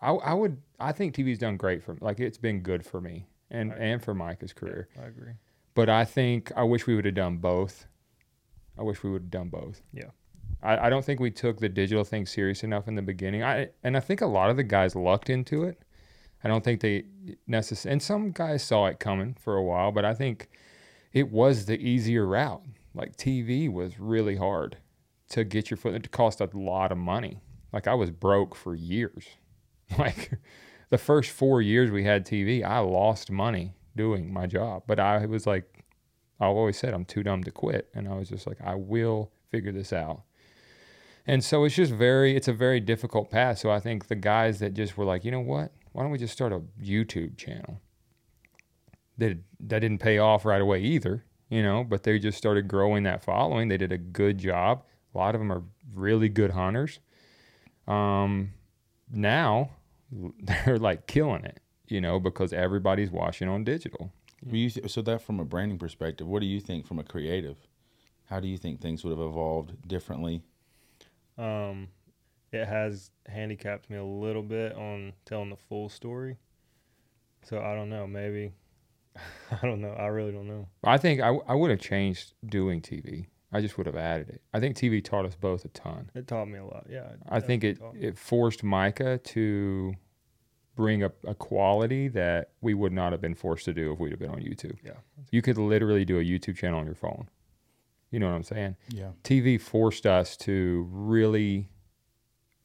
I, 0.00 0.10
I 0.10 0.34
would. 0.34 0.58
I 0.78 0.92
think 0.92 1.14
TV's 1.14 1.38
done 1.38 1.56
great 1.56 1.82
for 1.82 1.96
like 2.00 2.20
it's 2.20 2.38
been 2.38 2.60
good 2.60 2.84
for 2.84 3.00
me 3.00 3.26
and 3.50 3.72
and 3.72 4.02
for 4.02 4.14
Micah's 4.14 4.52
career. 4.52 4.88
I 5.00 5.06
agree. 5.06 5.32
But 5.74 5.88
I 5.88 6.04
think 6.04 6.52
I 6.56 6.62
wish 6.62 6.86
we 6.86 6.94
would 6.94 7.04
have 7.04 7.14
done 7.14 7.38
both. 7.38 7.86
I 8.78 8.82
wish 8.82 9.02
we 9.02 9.10
would 9.10 9.22
have 9.22 9.30
done 9.30 9.48
both. 9.48 9.82
Yeah. 9.92 10.10
I, 10.62 10.86
I 10.86 10.90
don't 10.90 11.04
think 11.04 11.20
we 11.20 11.30
took 11.30 11.58
the 11.58 11.68
digital 11.68 12.04
thing 12.04 12.26
serious 12.26 12.64
enough 12.64 12.88
in 12.88 12.94
the 12.94 13.02
beginning. 13.02 13.42
I 13.42 13.70
and 13.82 13.96
I 13.96 14.00
think 14.00 14.20
a 14.20 14.26
lot 14.26 14.50
of 14.50 14.56
the 14.56 14.64
guys 14.64 14.94
lucked 14.94 15.30
into 15.30 15.64
it. 15.64 15.82
I 16.44 16.48
don't 16.48 16.62
think 16.62 16.80
they 16.80 17.04
necessarily, 17.46 17.94
and 17.94 18.02
some 18.02 18.30
guys 18.30 18.62
saw 18.62 18.86
it 18.86 19.00
coming 19.00 19.34
for 19.34 19.56
a 19.56 19.62
while, 19.62 19.90
but 19.90 20.04
I 20.04 20.14
think 20.14 20.48
it 21.12 21.30
was 21.30 21.66
the 21.66 21.78
easier 21.78 22.26
route. 22.26 22.62
Like 22.94 23.16
TV 23.16 23.70
was 23.72 23.98
really 23.98 24.36
hard 24.36 24.78
to 25.30 25.44
get 25.44 25.70
your 25.70 25.76
foot. 25.76 25.94
It 25.94 26.10
cost 26.10 26.40
a 26.40 26.48
lot 26.52 26.92
of 26.92 26.98
money. 26.98 27.40
Like 27.72 27.86
I 27.86 27.94
was 27.94 28.10
broke 28.10 28.54
for 28.54 28.74
years. 28.74 29.26
Like 29.98 30.32
the 30.90 30.98
first 30.98 31.30
four 31.30 31.62
years 31.62 31.90
we 31.90 32.04
had 32.04 32.26
TV, 32.26 32.62
I 32.62 32.78
lost 32.80 33.30
money 33.30 33.74
doing 33.96 34.30
my 34.30 34.46
job. 34.46 34.82
But 34.86 35.00
I 35.00 35.24
was 35.24 35.46
like, 35.46 35.84
I've 36.40 36.50
always 36.50 36.78
said 36.78 36.92
I'm 36.92 37.04
too 37.04 37.22
dumb 37.22 37.42
to 37.44 37.50
quit, 37.50 37.88
and 37.94 38.06
I 38.06 38.14
was 38.14 38.28
just 38.28 38.46
like, 38.46 38.58
I 38.62 38.74
will 38.74 39.32
figure 39.50 39.72
this 39.72 39.92
out. 39.92 40.22
And 41.26 41.44
so 41.44 41.64
it's 41.64 41.74
just 41.74 41.92
very, 41.92 42.36
it's 42.36 42.48
a 42.48 42.52
very 42.52 42.80
difficult 42.80 43.30
path. 43.30 43.58
So 43.58 43.70
I 43.70 43.80
think 43.80 44.08
the 44.08 44.14
guys 44.14 44.60
that 44.60 44.74
just 44.74 44.96
were 44.96 45.04
like, 45.04 45.24
you 45.24 45.30
know 45.30 45.40
what? 45.40 45.72
Why 45.92 46.02
don't 46.02 46.10
we 46.12 46.18
just 46.18 46.32
start 46.32 46.52
a 46.52 46.60
YouTube 46.82 47.36
channel? 47.36 47.80
That 49.18 49.38
that 49.60 49.80
didn't 49.80 49.98
pay 49.98 50.18
off 50.18 50.44
right 50.44 50.60
away 50.60 50.80
either, 50.80 51.24
you 51.48 51.62
know, 51.62 51.84
but 51.84 52.04
they 52.04 52.18
just 52.18 52.38
started 52.38 52.68
growing 52.68 53.02
that 53.02 53.22
following. 53.22 53.68
They 53.68 53.76
did 53.76 53.92
a 53.92 53.98
good 53.98 54.38
job. 54.38 54.84
A 55.14 55.18
lot 55.18 55.34
of 55.34 55.40
them 55.40 55.52
are 55.52 55.62
really 55.92 56.28
good 56.28 56.52
hunters. 56.52 57.00
Um, 57.86 58.52
now 59.10 59.70
they're 60.42 60.78
like 60.78 61.06
killing 61.06 61.44
it, 61.44 61.60
you 61.88 62.00
know, 62.00 62.20
because 62.20 62.52
everybody's 62.52 63.10
watching 63.10 63.48
on 63.48 63.64
digital. 63.64 64.12
You 64.46 64.70
th- 64.70 64.90
so 64.90 65.02
that 65.02 65.22
from 65.22 65.40
a 65.40 65.44
branding 65.44 65.78
perspective, 65.78 66.26
what 66.26 66.40
do 66.40 66.46
you 66.46 66.60
think 66.60 66.86
from 66.86 66.98
a 66.98 67.04
creative? 67.04 67.56
How 68.26 68.40
do 68.40 68.46
you 68.46 68.56
think 68.56 68.80
things 68.80 69.02
would 69.02 69.10
have 69.10 69.26
evolved 69.26 69.88
differently? 69.88 70.42
Um, 71.36 71.88
it 72.52 72.66
has 72.66 73.10
handicapped 73.26 73.90
me 73.90 73.96
a 73.96 74.04
little 74.04 74.42
bit 74.42 74.76
on 74.76 75.12
telling 75.24 75.50
the 75.50 75.56
full 75.56 75.88
story. 75.88 76.36
So 77.42 77.60
I 77.60 77.74
don't 77.74 77.90
know. 77.90 78.06
Maybe 78.06 78.52
I 79.62 79.66
don't 79.66 79.80
know. 79.80 79.92
I 79.92 80.06
really 80.06 80.32
don't 80.32 80.46
know. 80.48 80.68
I 80.84 80.98
think 80.98 81.20
I, 81.20 81.28
I 81.46 81.54
would 81.54 81.70
have 81.70 81.80
changed 81.80 82.34
doing 82.46 82.80
TV. 82.80 83.26
I 83.52 83.60
just 83.62 83.78
would 83.78 83.86
have 83.86 83.96
added 83.96 84.28
it. 84.28 84.42
I 84.52 84.60
think 84.60 84.76
TV 84.76 85.02
taught 85.02 85.24
us 85.24 85.34
both 85.34 85.64
a 85.64 85.68
ton. 85.68 86.10
It 86.14 86.26
taught 86.28 86.46
me 86.48 86.58
a 86.58 86.64
lot. 86.64 86.86
Yeah. 86.90 87.12
I 87.30 87.40
think 87.40 87.64
it, 87.64 87.78
it 87.94 88.18
forced 88.18 88.62
Micah 88.62 89.16
to 89.18 89.94
bring 90.76 91.02
a, 91.02 91.10
a 91.26 91.34
quality 91.34 92.08
that 92.08 92.50
we 92.60 92.74
would 92.74 92.92
not 92.92 93.12
have 93.12 93.20
been 93.22 93.34
forced 93.34 93.64
to 93.64 93.72
do 93.72 93.90
if 93.92 93.98
we'd 93.98 94.10
have 94.10 94.20
been 94.20 94.30
on 94.30 94.40
YouTube. 94.40 94.76
Yeah. 94.84 94.92
You 95.30 95.40
could 95.40 95.56
literally 95.56 96.04
do 96.04 96.18
a 96.18 96.22
YouTube 96.22 96.56
channel 96.56 96.78
on 96.78 96.84
your 96.86 96.94
phone. 96.94 97.28
You 98.10 98.18
know 98.20 98.28
what 98.28 98.34
I'm 98.36 98.42
saying? 98.42 98.76
Yeah. 98.90 99.10
TV 99.24 99.58
forced 99.60 100.06
us 100.06 100.36
to 100.38 100.86
really 100.90 101.68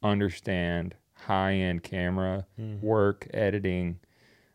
understand 0.02 0.94
high 1.14 1.54
end 1.54 1.82
camera 1.82 2.46
Mhm. 2.58 2.80
work, 2.82 3.26
editing, 3.32 4.00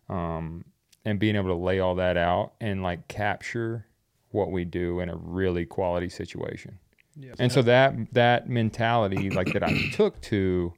um, 0.08 0.66
and 1.06 1.20
being 1.20 1.36
able 1.36 1.50
to 1.50 1.56
lay 1.56 1.80
all 1.80 1.96
that 1.96 2.18
out 2.18 2.54
and 2.60 2.84
like 2.84 3.08
capture 3.08 3.86
what 4.32 4.52
we 4.52 4.66
do 4.66 5.00
in 5.00 5.10
a 5.10 5.16
really 5.16 5.66
quality 5.66 6.10
situation. 6.10 6.78
Yeah. 7.16 7.34
And 7.40 7.52
so 7.52 7.62
that 7.64 7.96
that 8.14 8.50
mentality 8.50 9.30
like 9.30 9.52
that 9.54 9.64
I 9.64 9.90
took 9.94 10.22
to 10.22 10.74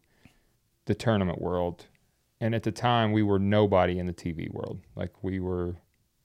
the 0.86 0.96
tournament 0.96 1.42
world 1.42 1.86
and 2.40 2.56
at 2.56 2.64
the 2.64 2.72
time 2.72 3.12
we 3.12 3.24
were 3.24 3.40
nobody 3.40 4.00
in 4.00 4.08
the 4.08 4.14
TV 4.14 4.52
world. 4.52 4.80
Like 4.96 5.24
we 5.24 5.40
were 5.40 5.76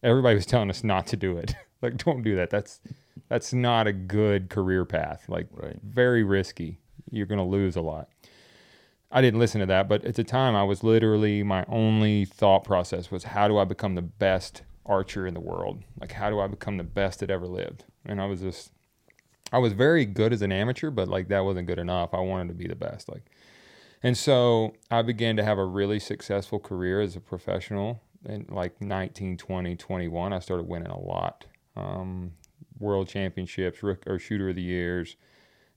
everybody 0.03 0.35
was 0.37 0.47
telling 0.47 0.71
us 0.71 0.85
not 0.85 1.07
to 1.09 1.17
do 1.17 1.37
it. 1.37 1.55
like 1.83 1.97
don't 1.99 2.23
do 2.23 2.37
that. 2.37 2.51
That's 2.51 2.81
that's 3.29 3.53
not 3.53 3.87
a 3.87 3.93
good 3.93 4.49
career 4.49 4.85
path. 4.85 5.25
Like 5.29 5.49
Right. 5.51 5.79
very 5.83 6.23
risky. 6.23 6.79
You're 7.11 7.27
going 7.27 7.39
to 7.39 7.45
lose 7.45 7.77
a 7.77 7.81
lot. 7.81 8.09
I 9.11 9.21
didn't 9.21 9.39
listen 9.39 9.61
to 9.61 9.67
that, 9.67 9.89
but 9.89 10.05
at 10.05 10.17
the 10.17 10.25
time 10.25 10.57
I 10.57 10.65
was 10.65 10.83
literally 10.83 11.43
my 11.43 11.65
only 11.69 12.25
thought 12.25 12.65
process 12.65 13.11
was 13.11 13.25
how 13.25 13.49
do 13.49 13.59
I 13.59 13.65
become 13.65 13.95
the 13.95 14.03
best 14.03 14.63
archer 14.85 15.27
in 15.27 15.35
the 15.35 15.41
world? 15.41 15.83
Like 16.01 16.13
how 16.13 16.31
do 16.31 16.41
I 16.41 16.47
become 16.47 16.77
the 16.77 16.85
best 16.85 17.21
that 17.21 17.31
ever 17.31 17.47
lived? 17.47 17.85
And 18.05 18.21
I 18.21 18.27
was 18.27 18.41
just 18.41 18.73
I 19.53 19.59
was 19.59 19.73
very 19.73 20.05
good 20.05 20.33
as 20.33 20.43
an 20.43 20.51
amateur, 20.51 20.91
but 20.91 21.09
like 21.09 21.29
that 21.29 21.45
wasn't 21.45 21.69
good 21.69 21.79
enough. 21.79 22.15
I 22.15 22.21
wanted 22.21 22.49
to 22.49 22.55
be 22.55 22.67
the 22.67 22.75
best. 22.75 23.09
Like 23.09 23.31
and 24.03 24.17
so 24.17 24.75
I 24.91 25.03
began 25.03 25.37
to 25.37 25.45
have 25.45 25.59
a 25.59 25.65
really 25.65 25.99
successful 25.99 26.59
career 26.59 27.01
as 27.01 27.17
a 27.17 27.21
professional 27.21 28.03
in 28.25 28.47
like 28.49 28.81
19, 28.81 29.37
20, 29.37 29.77
21. 29.77 30.33
I 30.33 30.39
started 30.41 30.67
winning 30.67 30.91
a 30.91 31.01
lot. 31.01 31.47
Um, 31.77 32.33
world 32.79 33.09
championships, 33.09 33.83
rook, 33.83 34.03
or 34.07 34.19
shooter 34.19 34.51
of 34.51 34.57
the 34.57 34.63
years, 34.63 35.17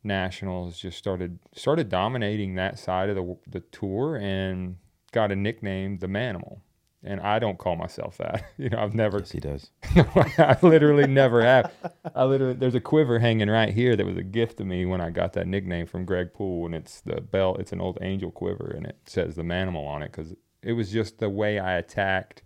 nationals, 0.04 0.80
just 0.80 0.98
started 0.98 1.40
started 1.56 1.90
dominating 1.90 2.56
that 2.56 2.80
side 2.80 3.10
of 3.10 3.16
the 3.16 3.38
the 3.48 3.60
tour 3.72 4.16
and 4.18 4.78
got 5.12 5.32
a 5.32 5.36
nickname 5.36 5.98
the 6.00 6.08
Manimal. 6.08 6.60
And 7.02 7.22
I 7.22 7.40
don't 7.40 7.58
call 7.58 7.78
myself 7.78 8.18
that. 8.18 8.44
You 8.58 8.70
know, 8.70 8.80
I've 8.80 8.94
never 8.94 9.20
Yes, 9.20 9.32
he 9.32 9.40
does. 9.40 9.72
I 10.38 10.58
literally 10.62 11.08
never 11.08 11.42
have. 11.42 11.72
I 12.14 12.26
literally 12.26 12.56
there's 12.56 12.76
a 12.76 12.82
quiver 12.82 13.20
hanging 13.20 13.50
right 13.50 13.74
here 13.74 13.96
that 13.96 14.06
was 14.06 14.18
a 14.18 14.24
gift 14.24 14.58
to 14.58 14.66
me 14.66 14.86
when 14.86 15.00
I 15.00 15.10
got 15.10 15.34
that 15.34 15.48
nickname 15.48 15.88
from 15.88 16.06
Greg 16.06 16.34
Poole, 16.34 16.66
and 16.66 16.76
it's 16.76 17.00
the 17.02 17.22
bell. 17.22 17.56
It's 17.56 17.72
an 17.72 17.80
old 17.80 17.98
angel 18.02 18.32
quiver, 18.32 18.74
and 18.76 18.86
it 18.86 18.98
says 19.06 19.36
the 19.36 19.44
manimal 19.44 19.88
on 19.88 20.04
it 20.04 20.12
because 20.12 20.36
it 20.62 20.74
was 20.74 20.92
just 20.92 21.20
the 21.20 21.30
way 21.30 21.58
I 21.58 21.78
attacked 21.78 22.44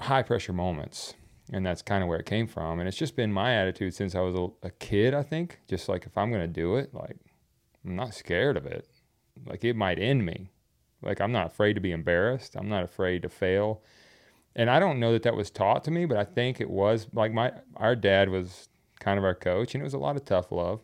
high 0.00 0.22
pressure 0.22 0.52
moments, 0.52 1.14
and 1.52 1.64
that's 1.64 1.82
kind 1.82 2.02
of 2.02 2.08
where 2.08 2.18
it 2.18 2.26
came 2.26 2.46
from. 2.46 2.78
And 2.78 2.88
it's 2.88 2.96
just 2.96 3.16
been 3.16 3.32
my 3.32 3.54
attitude 3.54 3.94
since 3.94 4.14
I 4.14 4.20
was 4.20 4.34
a, 4.34 4.66
a 4.66 4.70
kid. 4.70 5.14
I 5.14 5.22
think 5.22 5.60
just 5.68 5.88
like 5.88 6.06
if 6.06 6.16
I'm 6.16 6.30
gonna 6.30 6.46
do 6.46 6.76
it, 6.76 6.94
like 6.94 7.16
I'm 7.84 7.96
not 7.96 8.14
scared 8.14 8.56
of 8.56 8.66
it. 8.66 8.88
Like 9.46 9.64
it 9.64 9.76
might 9.76 9.98
end 9.98 10.24
me. 10.24 10.50
Like 11.00 11.20
I'm 11.20 11.32
not 11.32 11.46
afraid 11.46 11.74
to 11.74 11.80
be 11.80 11.92
embarrassed. 11.92 12.54
I'm 12.56 12.68
not 12.68 12.84
afraid 12.84 13.22
to 13.22 13.28
fail 13.28 13.82
and 14.54 14.68
I 14.68 14.78
don't 14.78 15.00
know 15.00 15.12
that 15.12 15.22
that 15.22 15.34
was 15.34 15.50
taught 15.50 15.84
to 15.84 15.90
me, 15.90 16.04
but 16.04 16.16
I 16.16 16.24
think 16.24 16.60
it 16.60 16.68
was 16.68 17.06
like 17.12 17.32
my 17.32 17.52
our 17.76 17.96
dad 17.96 18.28
was 18.28 18.68
kind 19.00 19.18
of 19.18 19.24
our 19.24 19.34
coach, 19.34 19.74
and 19.74 19.80
it 19.80 19.84
was 19.84 19.94
a 19.94 19.98
lot 19.98 20.16
of 20.16 20.24
tough 20.24 20.52
love. 20.52 20.80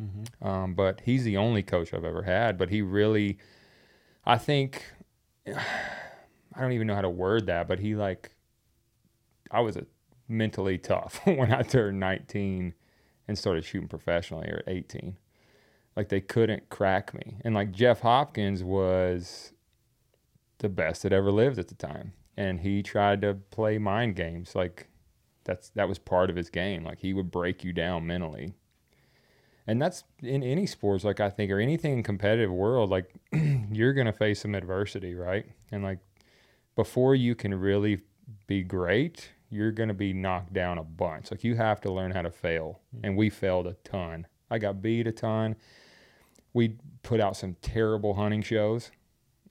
Mm-hmm. 0.00 0.46
Um, 0.46 0.74
but 0.74 1.00
he's 1.04 1.24
the 1.24 1.36
only 1.36 1.62
coach 1.62 1.92
I've 1.92 2.04
ever 2.04 2.22
had. 2.22 2.56
But 2.56 2.70
he 2.70 2.80
really, 2.80 3.38
I 4.24 4.38
think, 4.38 4.84
I 5.46 6.60
don't 6.60 6.72
even 6.72 6.86
know 6.86 6.94
how 6.94 7.02
to 7.02 7.10
word 7.10 7.46
that, 7.46 7.68
but 7.68 7.80
he 7.80 7.94
like, 7.94 8.30
I 9.52 9.60
was 9.60 9.76
a 9.76 9.86
mentally 10.28 10.78
tough 10.78 11.20
when 11.24 11.52
I 11.52 11.62
turned 11.62 12.00
19 12.00 12.74
and 13.28 13.38
started 13.38 13.64
shooting 13.64 13.88
professionally 13.88 14.48
or 14.48 14.62
at 14.66 14.72
18. 14.72 15.16
Like 15.94 16.08
they 16.08 16.20
couldn't 16.20 16.70
crack 16.70 17.12
me, 17.12 17.36
and 17.44 17.54
like 17.54 17.70
Jeff 17.70 18.00
Hopkins 18.00 18.64
was 18.64 19.52
the 20.58 20.70
best 20.70 21.02
that 21.02 21.12
ever 21.12 21.30
lived 21.30 21.58
at 21.58 21.68
the 21.68 21.74
time. 21.74 22.14
And 22.34 22.60
he 22.60 22.82
tried 22.82 23.20
to 23.20 23.34
play 23.34 23.76
mind 23.76 24.16
games. 24.16 24.54
Like 24.54 24.88
that's 25.44 25.68
that 25.70 25.88
was 25.88 25.98
part 25.98 26.30
of 26.30 26.36
his 26.36 26.48
game. 26.48 26.82
Like 26.82 27.00
he 27.00 27.12
would 27.12 27.30
break 27.30 27.62
you 27.62 27.74
down 27.74 28.06
mentally. 28.06 28.54
And 29.66 29.82
that's 29.82 30.04
in 30.22 30.42
any 30.42 30.66
sports 30.66 31.04
like 31.04 31.20
i 31.20 31.30
think 31.30 31.52
or 31.52 31.60
anything 31.60 31.92
in 31.92 32.02
competitive 32.02 32.50
world 32.50 32.90
like 32.90 33.14
you're 33.70 33.92
to 33.92 34.12
face 34.12 34.40
some 34.40 34.54
adversity 34.54 35.14
right? 35.14 35.46
And 35.70 35.84
like 35.84 35.98
before 36.74 37.14
you 37.14 37.34
can 37.34 37.54
really 37.54 38.00
be 38.46 38.62
great 38.62 39.30
you're 39.52 39.72
going 39.72 39.88
to 39.88 39.94
be 39.94 40.12
knocked 40.12 40.52
down 40.52 40.78
a 40.78 40.84
bunch 40.84 41.30
like 41.30 41.44
you 41.44 41.54
have 41.54 41.80
to 41.80 41.92
learn 41.92 42.10
how 42.10 42.22
to 42.22 42.30
fail 42.30 42.80
mm-hmm. 42.94 43.06
and 43.06 43.16
we 43.16 43.30
failed 43.30 43.66
a 43.66 43.74
ton 43.84 44.26
i 44.50 44.58
got 44.58 44.82
beat 44.82 45.06
a 45.06 45.12
ton 45.12 45.54
we 46.52 46.76
put 47.02 47.20
out 47.20 47.36
some 47.36 47.56
terrible 47.62 48.14
hunting 48.14 48.42
shows 48.42 48.90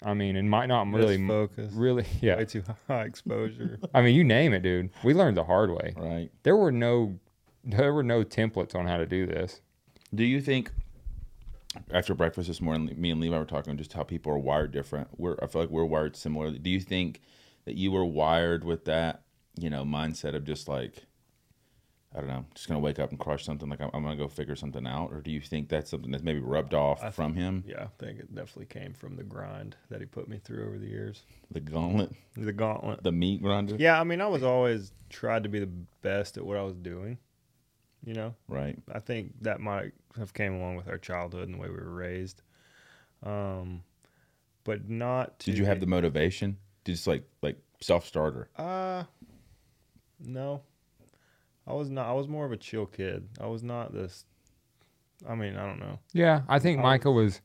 i 0.03 0.13
mean 0.13 0.35
it 0.35 0.43
might 0.43 0.67
not 0.67 0.87
really 0.91 1.25
focus. 1.27 1.71
really 1.73 2.05
yeah 2.21 2.37
Way 2.37 2.45
too 2.45 2.63
high 2.87 3.03
exposure. 3.03 3.79
I 3.93 4.01
mean, 4.01 4.15
you 4.15 4.23
name 4.23 4.53
it, 4.53 4.63
dude. 4.63 4.89
We 5.03 5.13
learned 5.13 5.37
the 5.37 5.43
hard 5.43 5.69
way. 5.69 5.93
Right. 5.95 6.31
There 6.43 6.55
were 6.55 6.71
no, 6.71 7.19
there 7.63 7.93
were 7.93 8.03
no 8.03 8.23
templates 8.23 8.73
on 8.73 8.87
how 8.87 8.97
to 8.97 9.05
do 9.05 9.25
this. 9.27 9.61
Do 10.13 10.23
you 10.23 10.41
think 10.41 10.71
after 11.91 12.13
breakfast 12.13 12.47
this 12.47 12.61
morning, 12.61 12.93
me 12.99 13.11
and 13.11 13.21
Levi 13.21 13.37
were 13.37 13.45
talking 13.45 13.77
just 13.77 13.93
how 13.93 14.03
people 14.03 14.31
are 14.31 14.37
wired 14.37 14.71
different. 14.71 15.07
We're 15.17 15.37
I 15.41 15.47
feel 15.47 15.61
like 15.61 15.69
we're 15.69 15.85
wired 15.85 16.15
similarly. 16.15 16.59
Do 16.59 16.69
you 16.69 16.79
think 16.79 17.21
that 17.65 17.75
you 17.75 17.91
were 17.91 18.05
wired 18.05 18.63
with 18.63 18.85
that, 18.85 19.21
you 19.59 19.69
know, 19.69 19.83
mindset 19.83 20.35
of 20.35 20.43
just 20.45 20.67
like 20.67 21.03
I 22.13 22.19
don't 22.19 22.27
know, 22.27 22.45
just 22.53 22.67
gonna 22.67 22.79
wake 22.81 22.99
up 22.99 23.09
and 23.11 23.19
crush 23.19 23.45
something? 23.45 23.69
Like 23.69 23.79
I'm, 23.79 23.89
I'm 23.93 24.03
gonna 24.03 24.17
go 24.17 24.27
figure 24.27 24.55
something 24.55 24.85
out, 24.85 25.11
or 25.13 25.21
do 25.21 25.31
you 25.31 25.39
think 25.39 25.69
that's 25.69 25.89
something 25.91 26.11
that's 26.11 26.23
maybe 26.23 26.39
rubbed 26.41 26.73
off 26.73 27.01
I 27.01 27.09
from 27.09 27.33
him? 27.35 27.63
Yeah, 27.65 27.83
I 27.83 27.87
think 28.03 28.19
it 28.19 28.35
definitely 28.35 28.65
came 28.65 28.93
from 28.93 29.15
the 29.15 29.23
grind 29.23 29.77
that 29.89 30.01
he 30.01 30.05
put 30.05 30.27
me 30.27 30.37
through 30.43 30.67
over 30.67 30.77
the 30.77 30.87
years. 30.87 31.23
The 31.51 31.61
gauntlet, 31.61 32.11
The 32.35 32.51
gauntlet. 32.51 33.01
the 33.03 33.13
meat 33.13 33.41
grinder. 33.41 33.75
Yeah, 33.79 33.99
I 33.99 34.03
mean, 34.03 34.19
I 34.19 34.27
was 34.27 34.43
always 34.43 34.91
tried 35.09 35.43
to 35.43 35.49
be 35.49 35.59
the 35.59 35.69
best 36.01 36.35
at 36.37 36.45
what 36.45 36.57
I 36.57 36.63
was 36.63 36.75
doing. 36.75 37.17
You 38.03 38.15
know, 38.15 38.35
Right. 38.47 38.77
I 38.91 38.99
think 38.99 39.33
that 39.43 39.61
might 39.61 39.91
have 40.17 40.33
came 40.33 40.55
along 40.55 40.75
with 40.75 40.87
our 40.89 40.97
childhood 40.97 41.43
and 41.47 41.53
the 41.53 41.61
way 41.61 41.69
we 41.69 41.75
were 41.75 41.93
raised. 41.93 42.41
Um, 43.23 43.83
but 44.63 44.89
not. 44.89 45.39
To 45.39 45.51
Did 45.51 45.57
you 45.59 45.65
have 45.65 45.79
the 45.79 45.85
motivation? 45.85 46.57
Just 46.83 47.05
like 47.07 47.23
like 47.41 47.57
self 47.79 48.05
starter. 48.07 48.49
Uh, 48.57 49.03
no. 50.23 50.61
I 51.67 51.73
was 51.73 51.89
not. 51.89 52.07
I 52.07 52.13
was 52.13 52.27
more 52.27 52.45
of 52.45 52.51
a 52.51 52.57
chill 52.57 52.85
kid. 52.85 53.27
I 53.39 53.45
was 53.47 53.63
not 53.63 53.93
this. 53.93 54.25
I 55.27 55.35
mean, 55.35 55.55
I 55.55 55.65
don't 55.65 55.79
know. 55.79 55.99
Yeah, 56.13 56.41
I 56.49 56.59
think 56.59 56.79
I 56.79 56.81
Micah 56.81 57.11
was. 57.11 57.41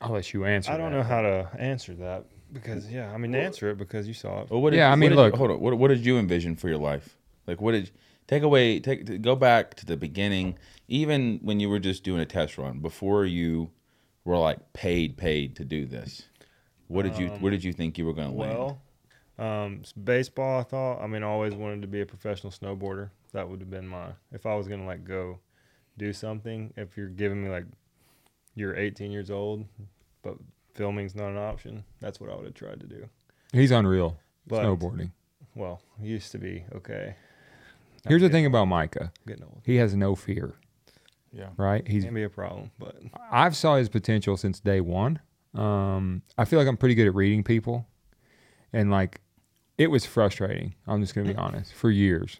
I'll 0.00 0.12
let 0.12 0.32
you 0.32 0.44
answer. 0.44 0.72
I 0.72 0.76
don't 0.76 0.92
that. 0.92 0.96
know 0.98 1.02
how 1.02 1.22
to 1.22 1.50
answer 1.58 1.94
that 1.94 2.26
because 2.52 2.90
yeah, 2.90 3.12
I 3.12 3.18
mean, 3.18 3.34
answer 3.34 3.70
it 3.70 3.78
because 3.78 4.06
you 4.08 4.14
saw 4.14 4.42
it. 4.42 4.50
Well, 4.50 4.60
what 4.60 4.70
did, 4.70 4.76
Yeah, 4.78 4.88
I 4.88 4.90
what 4.90 4.96
mean, 4.98 5.10
did 5.10 5.16
you- 5.16 5.22
look- 5.22 5.34
hold 5.36 5.50
on. 5.50 5.60
What, 5.60 5.76
what 5.78 5.88
did 5.88 6.04
you 6.04 6.18
envision 6.18 6.56
for 6.56 6.68
your 6.68 6.78
life? 6.78 7.16
Like, 7.46 7.60
what 7.60 7.72
did 7.72 7.90
take 8.26 8.42
away? 8.42 8.80
Take 8.80 9.20
go 9.22 9.34
back 9.36 9.74
to 9.76 9.86
the 9.86 9.96
beginning, 9.96 10.56
even 10.88 11.38
when 11.42 11.60
you 11.60 11.68
were 11.68 11.78
just 11.78 12.04
doing 12.04 12.20
a 12.20 12.26
test 12.26 12.58
run 12.58 12.80
before 12.80 13.24
you 13.24 13.70
were 14.24 14.36
like 14.36 14.72
paid, 14.72 15.16
paid 15.16 15.56
to 15.56 15.64
do 15.64 15.86
this. 15.86 16.22
What 16.88 17.02
did 17.02 17.16
you? 17.18 17.28
Where 17.28 17.50
um, 17.50 17.50
did 17.50 17.64
you 17.64 17.72
think 17.72 17.98
you 17.98 18.04
were 18.06 18.12
going 18.14 18.30
to 18.30 18.36
land? 18.36 18.76
Well, 19.40 19.48
um, 19.64 19.82
baseball. 20.04 20.60
I 20.60 20.62
thought. 20.62 21.00
I 21.02 21.06
mean, 21.06 21.22
I 21.22 21.26
always 21.26 21.54
wanted 21.54 21.82
to 21.82 21.88
be 21.88 22.00
a 22.00 22.06
professional 22.06 22.52
snowboarder. 22.52 23.10
That 23.32 23.48
would 23.48 23.60
have 23.60 23.70
been 23.70 23.88
my. 23.88 24.08
If 24.32 24.46
I 24.46 24.54
was 24.54 24.68
gonna 24.68 24.86
like 24.86 25.04
go 25.04 25.38
do 25.98 26.12
something, 26.12 26.72
if 26.76 26.96
you're 26.96 27.08
giving 27.08 27.42
me 27.44 27.50
like, 27.50 27.64
you're 28.54 28.76
18 28.76 29.10
years 29.10 29.30
old, 29.30 29.64
but 30.22 30.34
filming's 30.74 31.14
not 31.14 31.28
an 31.30 31.36
option. 31.36 31.84
That's 32.00 32.20
what 32.20 32.30
I 32.30 32.34
would 32.36 32.44
have 32.46 32.54
tried 32.54 32.80
to 32.80 32.86
do. 32.86 33.08
He's 33.52 33.70
unreal. 33.70 34.18
But- 34.46 34.64
snowboarding. 34.64 35.12
Well, 35.56 35.82
used 36.00 36.30
to 36.32 36.38
be 36.38 36.64
okay. 36.74 37.16
Here's 38.06 38.22
the 38.22 38.28
getting- 38.28 38.44
thing 38.44 38.46
about 38.46 38.66
Micah. 38.66 39.12
Getting 39.26 39.44
old 39.44 39.60
He 39.64 39.76
has 39.76 39.94
no 39.96 40.14
fear, 40.14 40.54
yeah. 41.32 41.48
right? 41.56 41.86
He's 41.86 42.04
can 42.04 42.14
be 42.14 42.22
a 42.22 42.30
problem, 42.30 42.70
but 42.78 42.96
I've 43.30 43.56
saw 43.56 43.76
his 43.76 43.88
potential 43.88 44.36
since 44.36 44.60
day 44.60 44.80
one. 44.80 45.18
Um, 45.54 46.22
I 46.38 46.44
feel 46.44 46.58
like 46.60 46.68
I'm 46.68 46.76
pretty 46.76 46.94
good 46.94 47.08
at 47.08 47.14
reading 47.14 47.42
people, 47.42 47.86
and 48.72 48.90
like, 48.92 49.20
it 49.80 49.90
was 49.90 50.04
frustrating. 50.04 50.74
I'm 50.86 51.00
just 51.00 51.14
gonna 51.14 51.28
be 51.28 51.34
mm. 51.34 51.42
honest 51.42 51.72
for 51.72 51.90
years 51.90 52.36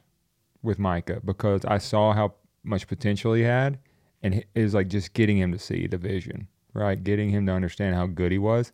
with 0.63 0.79
Micah 0.79 1.21
because 1.25 1.65
I 1.65 1.79
saw 1.79 2.13
how 2.13 2.35
much 2.63 2.87
potential 2.87 3.33
he 3.33 3.43
had, 3.43 3.79
and 4.23 4.45
it 4.55 4.63
was 4.63 4.75
like 4.75 4.89
just 4.89 5.15
getting 5.15 5.39
him 5.39 5.51
to 5.53 5.59
see 5.59 5.87
the 5.87 5.97
vision, 5.97 6.49
right? 6.75 7.03
Getting 7.03 7.31
him 7.31 7.47
to 7.47 7.53
understand 7.53 7.95
how 7.95 8.07
good 8.07 8.31
he 8.31 8.37
was, 8.37 8.73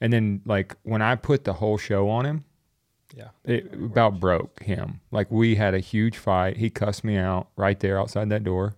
and 0.00 0.10
then 0.14 0.40
like 0.46 0.74
when 0.84 1.02
I 1.02 1.14
put 1.14 1.44
the 1.44 1.52
whole 1.52 1.76
show 1.76 2.08
on 2.08 2.24
him, 2.24 2.44
yeah, 3.14 3.28
it 3.44 3.70
about 3.74 4.18
broke 4.18 4.62
him. 4.62 5.02
Like 5.10 5.30
we 5.30 5.56
had 5.56 5.74
a 5.74 5.80
huge 5.80 6.16
fight. 6.16 6.56
He 6.56 6.70
cussed 6.70 7.04
me 7.04 7.18
out 7.18 7.48
right 7.54 7.78
there 7.78 8.00
outside 8.00 8.30
that 8.30 8.44
door 8.44 8.76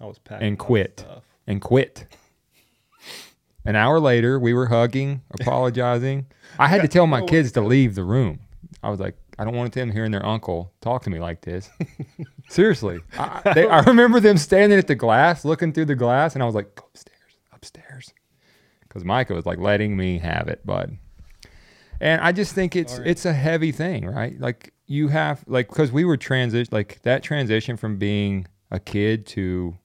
I 0.00 0.06
was 0.06 0.18
packing 0.18 0.46
And 0.46 0.58
quit. 0.58 1.04
and 1.48 1.60
quit. 1.60 2.06
An 3.66 3.76
hour 3.76 3.98
later, 3.98 4.38
we 4.38 4.54
were 4.54 4.66
hugging, 4.66 5.22
apologizing. 5.40 6.26
I 6.58 6.68
had 6.68 6.82
to 6.82 6.88
tell 6.88 7.06
my 7.06 7.22
kids 7.22 7.52
to 7.52 7.60
leave 7.60 7.94
the 7.94 8.04
room. 8.04 8.40
I 8.82 8.90
was 8.90 9.00
like, 9.00 9.16
I 9.38 9.44
don't 9.44 9.54
want 9.54 9.72
them 9.72 9.90
hearing 9.90 10.12
their 10.12 10.24
uncle 10.24 10.72
talk 10.80 11.02
to 11.02 11.10
me 11.10 11.18
like 11.18 11.42
this. 11.42 11.68
Seriously. 12.48 13.00
I, 13.18 13.52
they, 13.54 13.66
I 13.66 13.80
remember 13.80 14.20
them 14.20 14.38
standing 14.38 14.78
at 14.78 14.86
the 14.86 14.94
glass, 14.94 15.44
looking 15.44 15.72
through 15.72 15.86
the 15.86 15.94
glass, 15.94 16.34
and 16.34 16.42
I 16.42 16.46
was 16.46 16.54
like, 16.54 16.74
go 16.74 16.84
upstairs, 16.88 17.36
upstairs. 17.52 18.14
Because 18.80 19.04
Micah 19.04 19.34
was 19.34 19.44
like 19.44 19.58
letting 19.58 19.96
me 19.96 20.18
have 20.18 20.48
it, 20.48 20.64
bud. 20.64 20.96
And 22.00 22.20
I 22.20 22.32
just 22.32 22.54
think 22.54 22.76
it's 22.76 22.96
Sorry. 22.96 23.08
it's 23.08 23.24
a 23.24 23.32
heavy 23.32 23.72
thing, 23.72 24.06
right? 24.06 24.38
Like 24.38 24.72
you 24.86 25.08
have 25.08 25.42
like 25.46 25.68
because 25.68 25.90
we 25.90 26.04
were 26.04 26.16
transition 26.16 26.68
like 26.70 27.00
that 27.02 27.22
transition 27.22 27.76
from 27.76 27.96
being 27.96 28.46
a 28.70 28.78
kid 28.78 29.26
to 29.28 29.76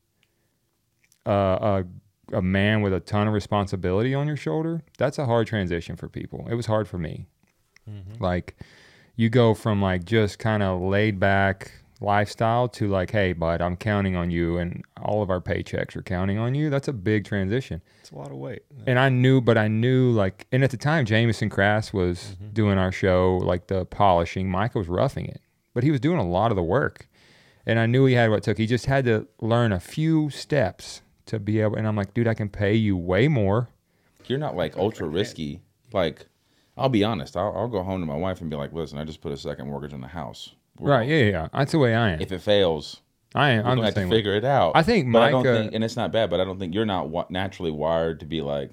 uh, 1.26 1.32
a 1.62 1.86
a 2.32 2.42
man 2.42 2.82
with 2.82 2.94
a 2.94 3.00
ton 3.00 3.28
of 3.28 3.34
responsibility 3.34 4.14
on 4.14 4.28
your 4.28 4.38
shoulder. 4.38 4.84
That's 4.98 5.20
a 5.20 5.26
hard 5.26 5.48
transition 5.48 5.96
for 5.96 6.10
people. 6.10 6.48
It 6.50 6.56
was 6.56 6.66
hard 6.66 6.88
for 6.88 6.98
me. 6.98 7.28
Mm-hmm. 7.90 8.24
Like 8.24 8.56
you 9.16 9.30
go 9.30 9.54
from 9.54 9.82
like 9.82 10.06
just 10.06 10.40
kind 10.40 10.64
of 10.64 10.82
laid 10.82 11.20
back 11.20 11.72
lifestyle 12.02 12.68
to 12.68 12.88
like, 12.88 13.12
hey, 13.12 13.34
bud, 13.34 13.62
I'm 13.62 13.78
counting 13.78 14.16
on 14.16 14.32
you, 14.32 14.58
and 14.58 14.84
all 15.02 15.22
of 15.22 15.30
our 15.30 15.40
paychecks 15.40 15.96
are 15.96 16.02
counting 16.02 16.40
on 16.40 16.56
you. 16.56 16.70
That's 16.70 16.88
a 16.88 16.94
big 16.94 17.26
transition. 17.26 17.82
It's 18.00 18.12
a 18.12 18.16
lot 18.16 18.32
of 18.32 18.38
weight. 18.38 18.64
And 18.88 19.00
I 19.00 19.10
knew, 19.10 19.40
but 19.40 19.58
I 19.58 19.68
knew 19.68 20.12
like, 20.12 20.48
and 20.52 20.64
at 20.64 20.72
the 20.72 20.78
time, 20.78 21.06
Jameson 21.06 21.50
Crass 21.50 21.94
was 21.94 22.36
mm-hmm. 22.36 22.54
doing 22.54 22.78
our 22.78 22.92
show, 22.92 23.38
like 23.38 23.68
the 23.68 23.86
polishing. 23.86 24.50
Micah 24.50 24.80
was 24.80 24.88
roughing 24.88 25.28
it, 25.28 25.42
but 25.74 25.84
he 25.84 25.92
was 25.92 26.00
doing 26.00 26.18
a 26.18 26.28
lot 26.28 26.52
of 26.52 26.56
the 26.56 26.64
work. 26.64 27.08
And 27.66 27.78
I 27.78 27.86
knew 27.86 28.06
he 28.06 28.16
had 28.16 28.32
what 28.32 28.38
it 28.38 28.44
took. 28.44 28.58
He 28.58 28.66
just 28.66 28.88
had 28.88 29.06
to 29.06 29.28
learn 29.40 29.72
a 29.72 29.80
few 29.80 30.32
steps 30.32 31.04
to 31.28 31.40
be 31.40 31.60
able. 31.62 31.76
And 31.76 31.88
I'm 31.88 31.96
like, 31.96 32.14
dude, 32.14 32.28
I 32.28 32.34
can 32.34 32.50
pay 32.50 32.74
you 32.76 32.96
way 32.98 33.28
more. 33.28 33.70
You're 34.28 34.40
not 34.40 34.56
like 34.56 34.78
ultra 34.78 35.08
risky. 35.08 35.62
Like, 35.94 36.26
I'll 36.78 36.90
be 36.90 37.04
honest. 37.04 37.36
I'll, 37.36 37.54
I'll 37.56 37.68
go 37.68 37.84
home 37.84 38.00
to 38.02 38.06
my 38.06 38.16
wife 38.16 38.40
and 38.42 38.50
be 38.50 38.56
like, 38.56 38.72
"Listen, 38.72 38.98
I 38.98 39.04
just 39.04 39.22
put 39.22 39.32
a 39.32 39.38
second 39.38 39.68
mortgage 39.68 39.94
on 39.94 40.02
the 40.02 40.08
house. 40.08 40.56
We're- 40.80 40.96
Right? 40.98 41.08
Yeah, 41.10 41.16
yeah, 41.18 41.32
yeah. 41.32 41.48
That's 41.54 41.74
the 41.74 41.80
way 41.80 41.96
I 41.96 42.12
am. 42.12 42.22
If 42.22 42.32
it 42.32 42.40
fails, 42.42 43.02
I 43.36 43.50
am. 43.52 43.66
I'm 43.66 43.72
I'm 43.72 43.78
gonna 43.78 43.88
have 43.88 43.96
to 43.96 44.10
figure 44.10 44.36
it 44.36 44.46
out. 44.46 44.72
I 44.76 44.84
think 44.84 45.12
but 45.12 45.22
I 45.22 45.32
don't 45.32 45.44
Micah- 45.44 45.58
think, 45.64 45.74
and 45.76 45.84
it's 45.84 45.96
not 45.98 46.12
bad, 46.12 46.30
but 46.30 46.40
I 46.40 46.46
don't 46.46 46.60
think 46.60 46.74
you're 46.74 46.86
not 46.86 47.10
wa- 47.10 47.26
naturally 47.30 47.72
wired 47.72 48.20
to 48.22 48.26
be 48.26 48.42
like, 48.42 48.72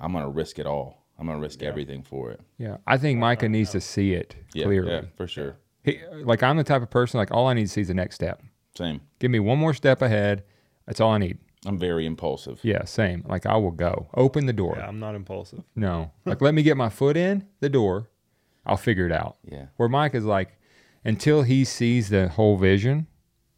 I'm 0.00 0.12
gonna 0.12 0.28
risk 0.30 0.58
it 0.58 0.66
all. 0.66 1.02
I'm 1.18 1.26
gonna 1.26 1.40
risk 1.40 1.62
everything 1.62 2.02
for 2.02 2.30
it. 2.30 2.40
Yeah, 2.58 2.76
I 2.86 2.96
think 2.98 3.18
Micah 3.18 3.48
needs 3.48 3.70
to 3.72 3.80
see 3.80 4.12
it 4.12 4.36
Yeah, 4.54 4.64
clearly. 4.64 4.92
yeah, 4.92 5.02
for 5.16 5.26
sure. 5.26 5.56
He, 5.82 5.98
like 6.22 6.42
I'm 6.42 6.56
the 6.56 6.64
type 6.64 6.82
of 6.82 6.90
person 6.90 7.18
like 7.18 7.30
all 7.32 7.46
I 7.48 7.54
need 7.54 7.62
to 7.64 7.68
see 7.68 7.80
is 7.80 7.88
the 7.88 7.94
next 7.94 8.14
step. 8.16 8.42
Same. 8.76 9.00
Give 9.18 9.30
me 9.30 9.40
one 9.40 9.58
more 9.58 9.72
step 9.74 10.00
ahead. 10.02 10.44
That's 10.86 11.00
all 11.00 11.10
I 11.12 11.18
need. 11.18 11.38
I'm 11.66 11.78
very 11.78 12.06
impulsive. 12.06 12.60
Yeah, 12.62 12.84
same. 12.84 13.24
Like 13.28 13.44
I 13.46 13.56
will 13.56 13.70
go. 13.72 14.08
Open 14.14 14.46
the 14.46 14.52
door. 14.52 14.76
Yeah, 14.78 14.86
I'm 14.86 15.00
not 15.00 15.14
impulsive. 15.14 15.62
No. 15.74 16.12
Like 16.24 16.40
let 16.40 16.54
me 16.54 16.62
get 16.62 16.76
my 16.76 16.88
foot 16.88 17.16
in 17.16 17.46
the 17.60 17.68
door. 17.68 18.08
I'll 18.64 18.76
figure 18.76 19.06
it 19.06 19.12
out. 19.12 19.36
Yeah. 19.44 19.66
Where 19.76 19.88
Mike 19.88 20.14
is 20.14 20.24
like, 20.24 20.58
until 21.04 21.42
he 21.42 21.64
sees 21.64 22.08
the 22.08 22.28
whole 22.28 22.56
vision, 22.56 23.06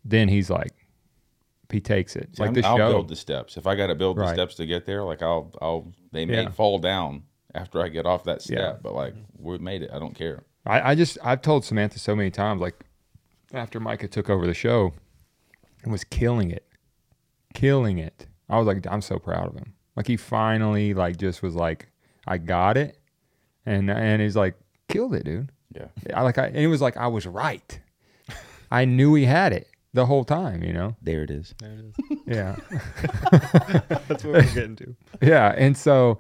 then 0.05 0.29
he's 0.29 0.51
like, 0.51 0.73
he 1.71 1.81
takes 1.81 2.17
it. 2.17 2.37
See, 2.37 2.43
like 2.43 2.49
I'm- 2.49 2.55
the 2.55 2.67
I'll 2.67 2.77
build 2.77 3.09
the 3.09 3.17
steps. 3.17 3.57
If 3.57 3.67
I 3.67 3.75
got 3.75 3.87
to 3.89 3.95
build 3.95 4.17
the 4.19 4.33
steps 4.33 4.55
to 4.57 4.67
get 4.67 4.87
there, 4.87 5.03
like 5.05 5.23
I'll, 5.23 5.53
I'll. 5.61 5.93
They 6.13 6.25
may 6.27 6.43
Yeah. 6.43 6.51
fall 6.51 6.79
down 6.79 7.23
after 7.55 7.81
I 7.83 7.89
get 7.89 8.07
off 8.07 8.25
that 8.25 8.43
step, 8.43 8.59
Yeah. 8.59 8.77
but 8.83 8.95
like 8.95 9.15
we 9.39 9.59
made 9.59 9.83
it. 9.83 9.91
I 9.93 9.99
don't 9.99 10.15
care. 10.15 10.45
I, 10.67 10.91
I 10.91 10.95
just 10.95 11.19
I've 11.23 11.41
told 11.43 11.65
Samantha 11.65 11.99
so 11.99 12.15
many 12.17 12.31
times, 12.31 12.61
like 12.61 12.85
after 13.55 13.81
Micah 13.81 14.09
took 14.09 14.29
over 14.29 14.47
the 14.47 14.55
show 14.55 14.93
and 15.83 15.91
was 15.93 16.05
killing 16.05 16.51
it. 16.51 16.67
Killing 17.55 17.99
it. 17.99 18.27
I 18.49 18.59
was 18.59 18.67
like, 18.67 18.87
I'm 18.91 19.01
so 19.03 19.19
proud 19.19 19.49
of 19.49 19.55
him. 19.55 19.75
Like 19.97 20.07
he 20.07 20.17
finally 20.17 20.95
like 20.95 21.17
just 21.17 21.43
was 21.43 21.55
like, 21.55 21.89
I 22.27 22.39
got 22.39 22.77
it. 22.77 22.99
And 23.67 23.91
and 23.91 24.23
he's 24.23 24.37
like, 24.37 24.55
killed 24.89 25.15
it, 25.15 25.25
dude. 25.25 25.51
Yeah. 25.75 25.89
I 26.15 26.23
like 26.23 26.39
I 26.39 26.47
and 26.47 26.57
it 26.57 26.69
was 26.69 26.81
like 26.81 26.97
I 26.97 27.09
was 27.09 27.27
right. 27.27 27.79
I 28.71 28.85
knew 28.85 29.15
he 29.15 29.25
had 29.25 29.53
it 29.53 29.67
the 29.95 30.05
whole 30.07 30.25
time, 30.25 30.63
you 30.63 30.73
know? 30.73 30.95
There 31.03 31.23
it 31.23 31.31
is. 31.31 31.55
There 31.61 31.73
it 31.73 31.85
is. 31.87 32.19
Yeah. 32.27 32.57
That's 33.31 34.23
what 34.25 34.35
we're 34.35 34.43
getting 34.55 34.77
to. 34.77 34.95
yeah. 35.23 35.55
And 35.57 35.77
so 35.77 36.19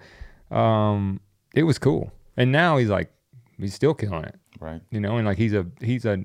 um 0.51 1.21
it 1.55 1.63
was 1.65 1.79
cool. 1.79 2.11
And 2.37 2.51
now 2.53 2.79
he's 2.79 2.89
like 2.89 3.11
he's 3.59 3.75
still 3.75 3.95
killing 3.95 4.25
it. 4.25 4.37
Right. 4.61 4.81
you 4.91 5.01
know, 5.01 5.17
and 5.19 5.27
like 5.27 5.39
he's 5.39 5.53
a 5.55 5.67
he's 5.81 6.05
a 6.05 6.25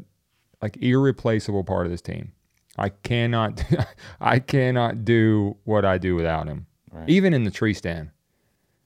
like 0.61 0.77
irreplaceable 0.77 1.63
part 1.63 1.85
of 1.85 1.91
this 1.91 2.01
team. 2.01 2.31
I 2.77 2.89
cannot 2.89 3.63
I 4.21 4.39
cannot 4.39 5.05
do 5.05 5.57
what 5.63 5.85
I 5.85 5.97
do 5.97 6.15
without 6.15 6.47
him. 6.47 6.65
Right. 6.91 7.09
Even 7.09 7.33
in 7.33 7.43
the 7.43 7.51
tree 7.51 7.73
stand, 7.73 8.11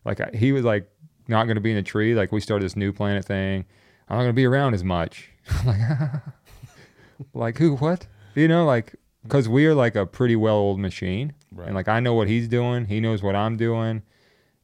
like 0.06 0.22
I, 0.22 0.30
he 0.34 0.52
was 0.52 0.64
like 0.66 0.90
not 1.28 1.46
going 1.46 1.56
to 1.56 1.62
be 1.62 1.72
in 1.72 1.76
the 1.78 1.84
tree. 1.84 2.16
Like 2.16 2.32
we 2.32 2.40
started 2.40 2.66
this 2.66 2.76
new 2.76 2.94
planet 2.94 3.26
thing. 3.26 3.66
I'm 4.10 4.18
not 4.18 4.24
going 4.24 4.30
to 4.30 4.42
be 4.42 4.46
around 4.46 4.74
as 4.74 4.84
much. 4.84 5.30
like, 5.66 5.80
like 7.34 7.58
who? 7.58 7.76
What? 7.78 8.08
You 8.36 8.48
know, 8.48 8.66
like 8.66 8.96
because 9.24 9.50
we 9.50 9.66
are 9.66 9.76
like 9.76 9.96
a 9.96 10.06
pretty 10.06 10.36
well 10.36 10.56
old 10.56 10.80
machine, 10.80 11.34
Right. 11.52 11.68
and 11.68 11.76
like 11.76 11.88
I 11.88 12.00
know 12.00 12.14
what 12.14 12.28
he's 12.28 12.48
doing. 12.48 12.86
He 12.86 13.00
knows 13.00 13.22
what 13.24 13.36
I'm 13.36 13.58
doing 13.58 14.04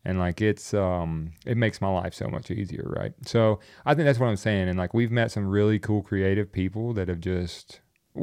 and 0.05 0.19
like 0.19 0.41
it's 0.41 0.73
um 0.73 1.31
it 1.45 1.55
makes 1.55 1.79
my 1.79 1.87
life 1.87 2.13
so 2.13 2.27
much 2.27 2.51
easier 2.51 2.83
right 2.97 3.13
so 3.25 3.61
i 3.85 3.93
think 3.95 4.05
that's 4.05 4.19
what 4.19 4.27
i'm 4.27 4.35
saying 4.35 4.67
and 4.67 4.77
like 4.77 4.93
we've 4.93 5.11
met 5.11 5.31
some 5.31 5.47
really 5.47 5.79
cool 5.79 6.01
creative 6.01 6.51
people 6.51 6.91
that 6.91 7.07
have 7.07 7.21
just 7.21 7.79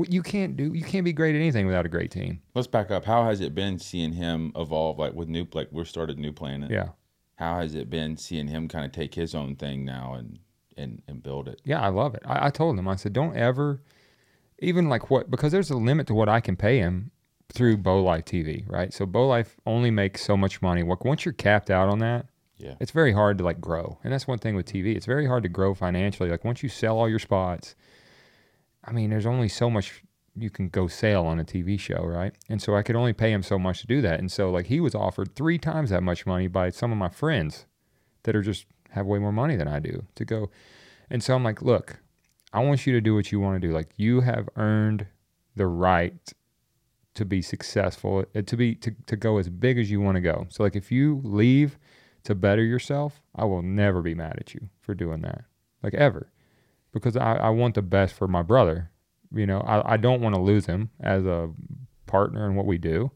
you 0.08 0.22
can't 0.22 0.56
do 0.56 0.72
you 0.72 0.84
can't 0.84 1.04
be 1.04 1.12
great 1.12 1.34
at 1.34 1.38
anything 1.40 1.66
without 1.66 1.84
a 1.84 1.88
great 1.88 2.10
team 2.10 2.40
Let's 2.54 2.68
back 2.68 2.90
up. 2.90 3.04
How 3.04 3.24
has 3.24 3.40
it 3.40 3.54
been 3.54 3.78
seeing 3.78 4.12
him 4.12 4.52
evolve? 4.56 4.98
Like 4.98 5.14
with 5.14 5.28
new, 5.28 5.46
like 5.52 5.68
we're 5.72 5.84
started 5.84 6.18
New 6.18 6.32
Planet. 6.32 6.70
yeah 6.70 6.88
How 7.36 7.58
has 7.60 7.74
it 7.74 7.90
been 7.90 8.16
seeing 8.16 8.48
him 8.48 8.68
kind 8.68 8.84
of 8.84 8.92
take 8.92 9.14
his 9.14 9.34
own 9.34 9.56
thing 9.56 9.84
now 9.84 10.14
and 10.14 10.38
and 10.76 11.02
and 11.08 11.22
build 11.22 11.48
it? 11.48 11.60
yeah 11.64 11.80
i 11.80 11.88
love 11.88 12.14
it 12.14 12.22
i, 12.24 12.46
I 12.46 12.50
told 12.50 12.78
him 12.78 12.86
i 12.88 12.94
said 12.96 13.12
don't 13.12 13.36
ever 13.36 13.82
even 14.60 14.88
like 14.88 15.10
what 15.10 15.30
because 15.30 15.50
there's 15.52 15.70
a 15.70 15.76
limit 15.76 16.06
to 16.08 16.14
what 16.14 16.28
I 16.28 16.40
can 16.40 16.54
pay 16.56 16.78
him 16.78 17.10
through 17.52 17.78
Bow 17.78 18.00
Life 18.02 18.26
TV, 18.26 18.62
right? 18.68 18.92
So 18.94 19.06
Bow 19.06 19.26
Life 19.26 19.56
only 19.66 19.90
makes 19.90 20.22
so 20.22 20.36
much 20.36 20.62
money. 20.62 20.82
Like 20.84 21.04
once 21.04 21.24
you're 21.24 21.32
capped 21.32 21.68
out 21.70 21.88
on 21.88 21.98
that, 21.98 22.26
Yeah. 22.58 22.74
it's 22.78 22.92
very 22.92 23.12
hard 23.12 23.38
to 23.38 23.44
like 23.44 23.60
grow. 23.60 23.98
And 24.04 24.12
that's 24.12 24.28
one 24.28 24.38
thing 24.38 24.54
with 24.54 24.66
TV. 24.66 24.94
It's 24.94 25.06
very 25.06 25.26
hard 25.26 25.42
to 25.44 25.48
grow 25.48 25.74
financially. 25.74 26.30
Like 26.30 26.44
once 26.44 26.62
you 26.62 26.68
sell 26.68 26.96
all 26.98 27.08
your 27.08 27.18
spots, 27.18 27.74
I 28.84 28.92
mean, 28.92 29.10
there's 29.10 29.26
only 29.26 29.48
so 29.48 29.68
much 29.68 30.02
you 30.36 30.50
can 30.50 30.68
go 30.68 30.86
sell 30.86 31.26
on 31.26 31.38
a 31.38 31.44
TV 31.44 31.78
show, 31.78 32.02
right? 32.02 32.32
And 32.48 32.62
so 32.62 32.76
I 32.76 32.82
could 32.82 32.96
only 32.96 33.12
pay 33.12 33.32
him 33.32 33.42
so 33.42 33.58
much 33.58 33.80
to 33.80 33.86
do 33.86 34.00
that. 34.02 34.20
And 34.20 34.30
so 34.30 34.50
like 34.50 34.66
he 34.66 34.80
was 34.80 34.94
offered 34.94 35.34
three 35.34 35.58
times 35.58 35.90
that 35.90 36.02
much 36.02 36.26
money 36.26 36.46
by 36.46 36.70
some 36.70 36.92
of 36.92 36.98
my 36.98 37.08
friends 37.08 37.66
that 38.22 38.36
are 38.36 38.42
just 38.42 38.66
have 38.90 39.06
way 39.06 39.18
more 39.18 39.32
money 39.32 39.56
than 39.56 39.68
I 39.68 39.80
do 39.80 40.04
to 40.14 40.24
go. 40.24 40.50
And 41.10 41.22
so 41.22 41.34
I'm 41.34 41.44
like, 41.44 41.62
look, 41.62 42.00
I 42.52 42.60
want 42.60 42.86
you 42.86 42.92
to 42.92 43.00
do 43.00 43.14
what 43.14 43.32
you 43.32 43.40
want 43.40 43.60
to 43.60 43.66
do. 43.66 43.72
Like 43.72 43.90
you 43.96 44.20
have 44.20 44.48
earned 44.56 45.06
the 45.56 45.66
right 45.66 46.32
to 47.14 47.24
be 47.24 47.42
successful, 47.42 48.24
uh, 48.34 48.42
to 48.42 48.56
be 48.56 48.74
to, 48.76 48.94
to 49.06 49.16
go 49.16 49.38
as 49.38 49.48
big 49.48 49.78
as 49.78 49.90
you 49.90 50.00
want 50.00 50.16
to 50.16 50.20
go. 50.20 50.46
So 50.48 50.62
like 50.62 50.76
if 50.76 50.92
you 50.92 51.20
leave 51.24 51.78
to 52.24 52.34
better 52.34 52.62
yourself, 52.62 53.20
I 53.34 53.44
will 53.44 53.62
never 53.62 54.00
be 54.02 54.14
mad 54.14 54.36
at 54.38 54.54
you 54.54 54.68
for 54.80 54.94
doing 54.94 55.22
that. 55.22 55.44
Like 55.82 55.94
ever. 55.94 56.30
Because 56.92 57.16
I, 57.16 57.36
I 57.36 57.48
want 57.50 57.74
the 57.74 57.82
best 57.82 58.14
for 58.14 58.26
my 58.26 58.42
brother. 58.42 58.90
You 59.32 59.46
know, 59.46 59.60
I, 59.60 59.94
I 59.94 59.96
don't 59.96 60.20
want 60.20 60.34
to 60.34 60.40
lose 60.40 60.66
him 60.66 60.90
as 61.00 61.24
a 61.24 61.50
partner 62.06 62.46
in 62.46 62.56
what 62.56 62.66
we 62.66 62.78
do 62.78 63.12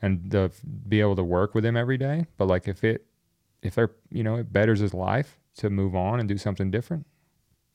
and 0.00 0.30
to 0.30 0.50
be 0.88 1.00
able 1.00 1.16
to 1.16 1.24
work 1.24 1.54
with 1.54 1.64
him 1.64 1.76
every 1.76 1.96
day. 1.98 2.26
But 2.36 2.46
like 2.46 2.68
if 2.68 2.84
it 2.84 3.06
if 3.62 3.74
they're 3.74 3.90
you 4.10 4.22
know, 4.22 4.36
it 4.36 4.52
betters 4.52 4.80
his 4.80 4.94
life 4.94 5.38
to 5.56 5.70
move 5.70 5.94
on 5.94 6.20
and 6.20 6.28
do 6.28 6.36
something 6.36 6.70
different, 6.70 7.06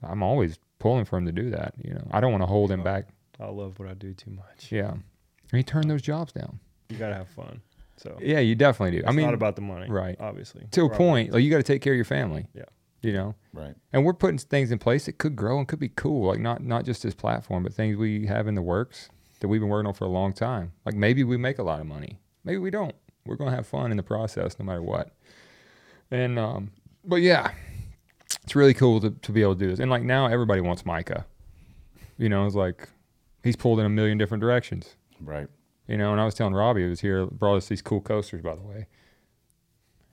I'm 0.04 0.22
always 0.22 0.60
pulling 0.78 1.06
for 1.06 1.18
him 1.18 1.26
to 1.26 1.32
do 1.32 1.50
that. 1.52 1.74
You 1.84 1.94
know. 1.96 2.08
I 2.12 2.20
don't 2.20 2.32
want 2.32 2.44
to 2.44 2.48
hold 2.48 2.72
him 2.72 2.82
oh, 2.82 2.84
back. 2.84 3.10
I 3.40 3.48
love 3.48 3.80
what 3.80 3.88
I 3.88 3.94
do 3.94 4.14
too 4.14 4.32
much. 4.32 4.72
Yeah. 4.72 4.92
And 4.92 5.58
he 5.58 5.64
turned 5.64 5.90
those 5.90 6.02
jobs 6.02 6.32
down. 6.32 6.60
You 6.90 6.98
gotta 6.98 7.16
have 7.16 7.30
fun. 7.30 7.62
So 7.98 8.18
Yeah, 8.22 8.40
you 8.40 8.56
definitely 8.56 8.92
do. 8.92 9.00
it's 9.00 9.10
I 9.10 9.12
mean 9.12 9.26
not 9.26 9.34
about 9.34 9.56
the 9.56 9.62
money, 9.62 9.90
right. 9.90 10.16
Obviously, 10.20 10.66
to 10.72 10.86
a 10.86 10.90
point, 10.90 11.34
like 11.34 11.44
you 11.44 11.50
got 11.50 11.58
to 11.58 11.64
take 11.64 11.82
care 11.82 11.94
of 11.94 11.98
your 11.98 12.06
family. 12.06 12.48
Yeah. 12.54 12.64
You 13.02 13.14
know, 13.14 13.36
Right. 13.54 13.76
and 13.94 14.04
we're 14.04 14.14
putting 14.14 14.38
things 14.38 14.72
in 14.72 14.78
place 14.80 15.06
that 15.06 15.18
could 15.18 15.36
grow 15.38 15.58
and 15.58 15.66
could 15.68 15.80
be 15.80 15.88
cool. 15.90 16.28
Like 16.28 16.40
not 16.40 16.62
not 16.64 16.84
just 16.86 17.02
this 17.04 17.14
platform, 17.14 17.64
but 17.64 17.74
things 17.74 17.96
we 17.96 18.26
have 18.28 18.48
in 18.48 18.56
the 18.56 18.62
works 18.62 19.10
that 19.40 19.48
we've 19.48 19.62
been 19.62 19.70
working 19.70 19.88
on 19.88 19.94
for 19.94 20.04
a 20.04 20.10
long 20.10 20.34
time. 20.34 20.74
Like 20.86 20.96
maybe 20.96 21.24
we 21.24 21.38
make 21.38 21.60
a 21.60 21.64
lot 21.64 21.80
of 21.80 21.86
money. 21.88 22.20
Maybe 22.44 22.58
we 22.58 22.72
don't. 22.72 22.94
We're 23.26 23.38
gonna 23.38 23.56
have 23.56 23.66
fun 23.68 23.92
in 23.92 23.98
the 23.98 24.04
process, 24.04 24.60
no 24.60 24.66
matter 24.66 24.82
what. 24.82 25.12
And 26.12 26.38
um, 26.38 26.72
but 27.06 27.18
yeah, 27.22 27.52
it's 28.44 28.56
really 28.56 28.74
cool 28.74 29.00
to, 29.00 29.12
to 29.12 29.32
be 29.32 29.42
able 29.42 29.56
to 29.56 29.60
do 29.60 29.70
this. 29.70 29.80
And 29.80 29.90
like 29.90 30.04
now, 30.04 30.28
everybody 30.28 30.60
wants 30.60 30.86
Micah. 30.86 31.26
You 32.18 32.28
know, 32.28 32.46
it's 32.46 32.56
like 32.56 32.90
he's 33.44 33.56
pulled 33.56 33.80
in 33.80 33.86
a 33.86 33.90
million 33.90 34.18
different 34.18 34.42
directions. 34.42 34.96
Right. 35.22 35.48
You 35.88 35.96
know, 35.98 36.12
and 36.12 36.20
I 36.20 36.26
was 36.26 36.36
telling 36.36 36.54
Robbie, 36.54 36.84
who 36.84 36.90
was 36.90 37.00
here, 37.00 37.26
brought 37.28 37.56
us 37.56 37.68
these 37.70 37.82
cool 37.82 38.02
coasters, 38.02 38.42
by 38.42 38.56
the 38.56 38.62
way. 38.62 38.88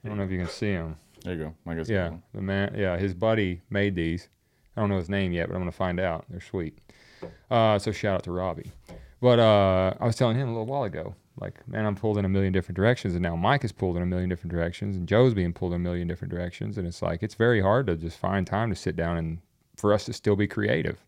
I 0.05 0.09
don't 0.09 0.19
know 0.19 0.25
if 0.25 0.31
you 0.31 0.39
can 0.39 0.49
see 0.49 0.73
them. 0.73 0.97
There 1.27 1.35
you 1.35 1.45
go. 1.45 1.55
I 1.67 1.75
guess. 1.75 1.89
Yeah, 1.89 2.13
the 2.33 2.41
man. 2.41 2.73
Yeah, 2.79 2.97
his 2.97 3.13
buddy 3.13 3.61
made 3.69 3.97
these. 3.97 4.29
I 4.77 4.81
don't 4.81 4.89
know 4.89 4.97
his 4.97 5.11
name 5.11 5.33
yet, 5.33 5.49
but 5.49 5.57
I'm 5.57 5.61
gonna 5.61 5.73
find 5.73 5.99
out. 5.99 6.25
They're 6.31 6.41
sweet. 6.41 6.79
Uh, 7.51 7.81
so 7.81 7.91
shout 7.91 8.15
out 8.15 8.23
to 8.25 8.31
Robbie. 8.31 8.71
But 9.21 9.41
uh, 9.41 9.95
I 9.99 10.07
was 10.07 10.15
telling 10.15 10.37
him 10.37 10.49
a 10.49 10.53
little 10.53 10.67
while 10.67 10.85
ago, 10.85 11.17
like, 11.41 11.67
man, 11.67 11.85
I'm 11.85 11.97
pulled 11.97 12.17
in 12.19 12.25
a 12.25 12.29
million 12.29 12.53
different 12.53 12.77
directions, 12.77 13.15
and 13.15 13.23
now 13.25 13.35
Mike 13.35 13.65
is 13.65 13.73
pulled 13.73 13.97
in 13.97 14.05
a 14.05 14.07
million 14.07 14.29
different 14.29 14.53
directions, 14.53 14.97
and 14.97 15.09
Joe's 15.09 15.35
being 15.35 15.53
pulled 15.53 15.73
in 15.73 15.77
a 15.77 15.83
million 15.83 16.07
different 16.07 16.33
directions, 16.33 16.79
and 16.79 16.87
it's 16.87 17.03
like 17.03 17.25
it's 17.25 17.35
very 17.35 17.61
hard 17.61 17.89
to 17.89 17.97
just 17.97 18.19
find 18.19 18.47
time 18.47 18.71
to 18.71 18.77
sit 18.77 18.95
down 18.95 19.17
and 19.17 19.39
for 19.77 19.93
us 19.93 20.05
to 20.05 20.13
still 20.13 20.37
be 20.37 20.47
creative. 20.47 21.05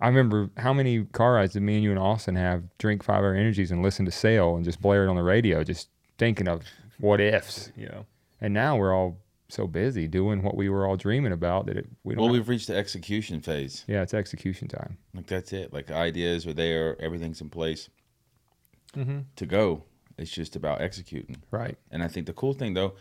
I 0.00 0.08
remember 0.08 0.48
how 0.56 0.72
many 0.72 1.04
car 1.04 1.34
rides 1.34 1.52
did 1.52 1.62
me 1.62 1.74
and 1.74 1.84
you 1.84 1.90
and 1.90 1.98
Austin 1.98 2.36
have 2.36 2.62
drink 2.78 3.02
five 3.02 3.18
hour 3.18 3.34
energies 3.34 3.70
and 3.70 3.82
listen 3.82 4.06
to 4.06 4.10
Sail 4.10 4.56
and 4.56 4.64
just 4.64 4.80
blare 4.80 5.04
it 5.04 5.08
on 5.10 5.16
the 5.16 5.22
radio, 5.22 5.62
just 5.62 5.90
thinking 6.16 6.48
of 6.48 6.62
what 6.98 7.20
ifs. 7.20 7.70
Yeah. 7.76 8.04
And 8.40 8.52
now 8.54 8.76
we're 8.76 8.94
all 8.94 9.20
so 9.48 9.66
busy 9.66 10.08
doing 10.08 10.42
what 10.42 10.56
we 10.56 10.68
were 10.68 10.86
all 10.86 10.96
dreaming 10.96 11.32
about 11.32 11.66
that 11.66 11.76
it, 11.76 11.86
we 12.02 12.14
don't. 12.14 12.22
Well, 12.22 12.32
have- 12.32 12.40
we've 12.40 12.48
reached 12.48 12.66
the 12.68 12.76
execution 12.76 13.40
phase. 13.40 13.84
yeah, 13.86 14.02
it's 14.02 14.14
execution 14.14 14.68
time. 14.68 14.98
Like 15.14 15.26
that's 15.26 15.52
it. 15.52 15.72
Like 15.72 15.90
ideas 15.90 16.46
are 16.46 16.52
there, 16.54 17.00
everything's 17.00 17.40
in 17.40 17.50
place 17.50 17.88
Mm-hmm. 18.96 19.20
to 19.36 19.46
go. 19.46 19.82
It's 20.16 20.30
just 20.30 20.54
about 20.54 20.80
executing. 20.80 21.42
Right. 21.50 21.76
And 21.90 22.02
I 22.02 22.06
think 22.08 22.26
the 22.26 22.32
cool 22.32 22.52
thing 22.52 22.74
though, 22.74 22.94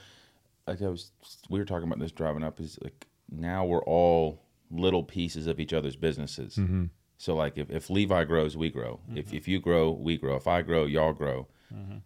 like 0.65 0.81
I 0.81 0.87
was, 0.89 1.11
we 1.49 1.59
were 1.59 1.65
talking 1.65 1.87
about 1.87 1.99
this 1.99 2.11
driving 2.11 2.43
up, 2.43 2.59
is 2.59 2.79
like 2.81 3.05
now 3.29 3.63
we're 3.65 3.83
all 3.83 4.41
little 4.71 5.03
pieces 5.03 5.45
of 5.45 5.59
each 5.59 5.71
other's 5.71 5.95
businesses. 5.95 6.55
Mm-hmm. 6.55 6.85
So 7.19 7.35
like 7.35 7.57
if, 7.59 7.69
if 7.69 7.89
Levi 7.91 8.23
grows, 8.23 8.57
we 8.57 8.69
grow. 8.71 8.99
If 9.15 9.33
if 9.33 9.47
you 9.47 9.59
grow, 9.59 9.91
we 9.91 10.17
grow. 10.17 10.35
If 10.35 10.47
I 10.47 10.63
grow, 10.63 10.85
y'all 10.85 11.13
grow. 11.13 11.47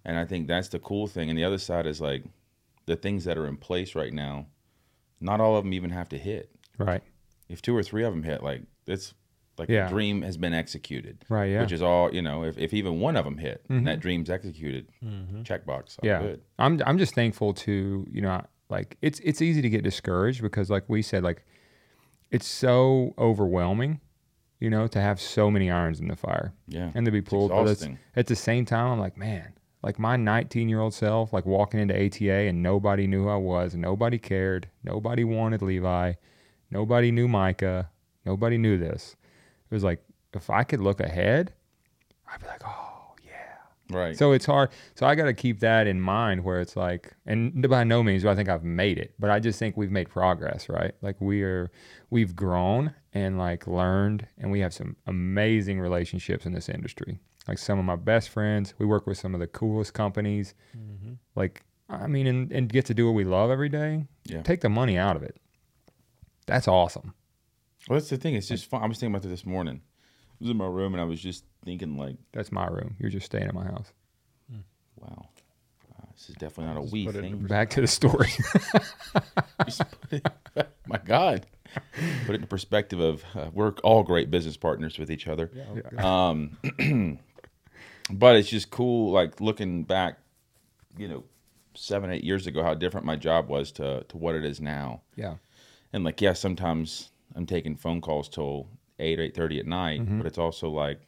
And 0.05 0.17
I 0.17 0.23
think 0.25 0.47
that's 0.47 0.67
the 0.69 0.79
cool 0.79 1.07
thing. 1.07 1.29
And 1.29 1.37
the 1.37 1.43
other 1.43 1.57
side 1.57 1.85
is 1.87 1.99
like 2.01 2.23
the 2.87 2.95
things 2.95 3.23
that 3.25 3.37
are 3.37 3.45
in 3.47 3.57
place 3.57 3.93
right 3.95 4.11
now. 4.13 4.47
Not 5.21 5.39
all 5.39 5.55
of 5.55 5.63
them 5.63 5.73
even 5.73 5.91
have 5.91 6.09
to 6.09 6.17
hit. 6.17 6.49
Right. 6.77 7.03
If 7.49 7.61
two 7.61 7.75
or 7.75 7.83
three 7.83 8.03
of 8.03 8.11
them 8.13 8.23
hit, 8.23 8.41
like 8.43 8.63
it's 8.87 9.13
like 9.57 9.69
Yeah. 9.69 9.85
the 9.85 9.89
dream 9.91 10.21
has 10.23 10.37
been 10.37 10.53
executed. 10.53 11.23
Right. 11.29 11.45
Yeah. 11.45 11.53
Mm-hmm. 11.55 11.61
Which 11.63 11.71
is 11.73 11.81
all 11.81 12.13
you 12.13 12.21
know. 12.21 12.43
If, 12.43 12.57
if 12.57 12.73
even 12.73 12.99
one 12.99 13.15
of 13.15 13.25
them 13.25 13.37
hit, 13.37 13.63
and 13.69 13.85
that 13.87 13.99
dream's 13.99 14.29
executed. 14.29 14.89
Checkbox. 15.43 15.97
all 15.99 16.03
yeah. 16.07 16.21
Good. 16.21 16.41
I'm 16.59 16.81
I'm 16.85 16.97
just 16.97 17.13
thankful 17.15 17.53
to 17.53 18.05
you 18.11 18.21
know 18.21 18.41
like 18.69 18.97
it's 19.01 19.19
it's 19.21 19.41
easy 19.41 19.61
to 19.61 19.69
get 19.69 19.83
discouraged 19.83 20.41
because 20.41 20.69
like 20.69 20.83
we 20.87 21.01
said 21.01 21.23
like 21.23 21.45
it's 22.29 22.45
so 22.45 23.13
overwhelming, 23.17 24.01
you 24.59 24.69
know, 24.69 24.85
to 24.87 24.99
have 24.99 25.19
so 25.21 25.49
many 25.49 25.71
irons 25.71 25.99
in 26.01 26.09
the 26.09 26.15
fire. 26.15 26.53
Yeah. 26.67 26.91
and 26.93 27.05
to 27.05 27.11
be 27.11 27.21
pulled. 27.21 27.51
But 27.51 27.67
it's, 27.69 27.87
at 28.15 28.27
the 28.27 28.35
same 28.35 28.65
time, 28.65 28.91
I'm 28.91 28.99
like, 28.99 29.15
man, 29.17 29.53
like 29.87 29.97
my 29.97 30.17
19 30.17 30.67
year 30.67 30.81
old 30.81 30.93
self, 30.93 31.31
like 31.31 31.45
walking 31.45 31.79
into 31.79 31.95
ATA 31.95 32.29
and 32.29 32.61
nobody 32.61 33.07
knew 33.07 33.23
who 33.23 33.29
I 33.29 33.37
was, 33.37 33.73
nobody 33.73 34.17
cared, 34.17 34.67
nobody 34.83 35.23
wanted 35.23 35.61
Levi, 35.61 36.11
nobody 36.69 37.09
knew 37.09 37.29
Micah, 37.29 37.89
nobody 38.25 38.57
knew 38.57 38.77
this. 38.77 39.15
It 39.71 39.73
was 39.73 39.85
like 39.85 40.03
if 40.33 40.49
I 40.49 40.65
could 40.65 40.81
look 40.81 40.99
ahead, 40.99 41.53
I'd 42.29 42.41
be 42.41 42.47
like, 42.47 42.63
oh 42.65 43.15
yeah. 43.23 43.95
Right. 43.97 44.17
So 44.17 44.33
it's 44.33 44.45
hard. 44.45 44.71
So 44.95 45.05
I 45.05 45.15
got 45.15 45.23
to 45.23 45.33
keep 45.33 45.61
that 45.61 45.87
in 45.87 46.01
mind 46.01 46.43
where 46.43 46.59
it's 46.59 46.75
like, 46.75 47.13
and 47.25 47.65
by 47.69 47.85
no 47.85 48.03
means 48.03 48.23
do 48.23 48.29
I 48.29 48.35
think 48.35 48.49
I've 48.49 48.65
made 48.65 48.97
it, 48.97 49.13
but 49.17 49.29
I 49.29 49.39
just 49.39 49.57
think 49.57 49.77
we've 49.77 49.89
made 49.89 50.09
progress, 50.09 50.67
right? 50.67 50.91
Like 51.01 51.15
we 51.21 51.43
are, 51.43 51.71
we've 52.09 52.35
grown 52.35 52.93
and 53.13 53.37
like 53.37 53.67
learned, 53.67 54.27
and 54.37 54.51
we 54.51 54.59
have 54.59 54.73
some 54.73 54.97
amazing 55.05 55.79
relationships 55.79 56.45
in 56.45 56.51
this 56.51 56.67
industry. 56.67 57.19
Like 57.47 57.57
some 57.57 57.79
of 57.79 57.85
my 57.85 57.95
best 57.95 58.29
friends, 58.29 58.73
we 58.77 58.85
work 58.85 59.07
with 59.07 59.17
some 59.17 59.33
of 59.33 59.39
the 59.39 59.47
coolest 59.47 59.93
companies. 59.93 60.53
Like, 61.35 61.63
I 61.89 62.07
mean, 62.07 62.27
and, 62.27 62.51
and 62.51 62.67
get 62.69 62.85
to 62.87 62.93
do 62.93 63.05
what 63.05 63.13
we 63.13 63.23
love 63.23 63.49
every 63.51 63.69
day. 63.69 64.05
Yeah. 64.25 64.41
Take 64.41 64.61
the 64.61 64.69
money 64.69 64.97
out 64.97 65.15
of 65.15 65.23
it. 65.23 65.37
That's 66.45 66.67
awesome. 66.67 67.13
Well, 67.89 67.97
that's 67.99 68.09
the 68.09 68.17
thing. 68.17 68.35
It's 68.35 68.47
just 68.49 68.65
fun. 68.69 68.83
I 68.83 68.87
was 68.87 68.97
thinking 68.99 69.15
about 69.15 69.25
it 69.25 69.29
this 69.29 69.45
morning. 69.45 69.81
I 69.81 70.35
was 70.41 70.49
in 70.51 70.57
my 70.57 70.65
room 70.67 70.93
and 70.93 70.99
I 71.01 71.05
was 71.05 71.21
just 71.21 71.45
thinking, 71.63 71.97
like, 71.97 72.17
That's 72.33 72.51
my 72.51 72.67
room. 72.67 72.95
You're 72.99 73.09
just 73.09 73.25
staying 73.25 73.45
at 73.47 73.53
my 73.53 73.65
house. 73.65 73.91
wow, 74.97 75.29
uh, 75.97 76.05
this 76.13 76.29
is 76.29 76.35
definitely 76.35 76.73
not 76.73 76.77
a 76.79 76.81
Just 76.81 76.93
we 76.93 77.05
put 77.05 77.15
it 77.15 77.23
in 77.23 77.37
thing. 77.37 77.47
Back 77.47 77.69
to 77.71 77.81
the 77.81 77.87
story. 77.87 78.29
It- 80.11 80.25
my 80.87 80.99
God, 81.03 81.45
put 82.25 82.35
it 82.35 82.41
in 82.41 82.47
perspective 82.47 82.99
of 82.99 83.23
uh, 83.35 83.47
we're 83.53 83.71
all 83.83 84.03
great 84.03 84.31
business 84.31 84.55
partners 84.55 84.97
with 84.97 85.11
each 85.11 85.27
other. 85.27 85.51
Um, 85.97 86.57
but 88.09 88.35
it's 88.35 88.49
just 88.49 88.69
cool, 88.69 89.11
like 89.11 89.41
looking 89.41 89.83
back, 89.83 90.19
you 90.97 91.07
know, 91.07 91.23
seven, 91.75 92.11
eight 92.11 92.23
years 92.23 92.47
ago, 92.47 92.63
how 92.63 92.73
different 92.73 93.05
my 93.05 93.15
job 93.15 93.49
was 93.49 93.71
to 93.73 94.03
to 94.09 94.17
what 94.17 94.35
it 94.35 94.43
is 94.45 94.59
now. 94.61 95.01
yeah. 95.15 95.35
And 95.93 96.03
like, 96.03 96.19
yeah, 96.21 96.33
sometimes 96.33 97.11
I'm 97.35 97.45
taking 97.45 97.75
phone 97.75 98.01
calls 98.01 98.27
till 98.29 98.67
eight, 98.99 99.19
eight 99.19 99.35
thirty 99.35 99.59
at 99.59 99.65
night, 99.65 100.01
Mm-hmm. 100.01 100.17
but 100.17 100.27
it's 100.27 100.37
also 100.37 100.69
like 100.69 100.99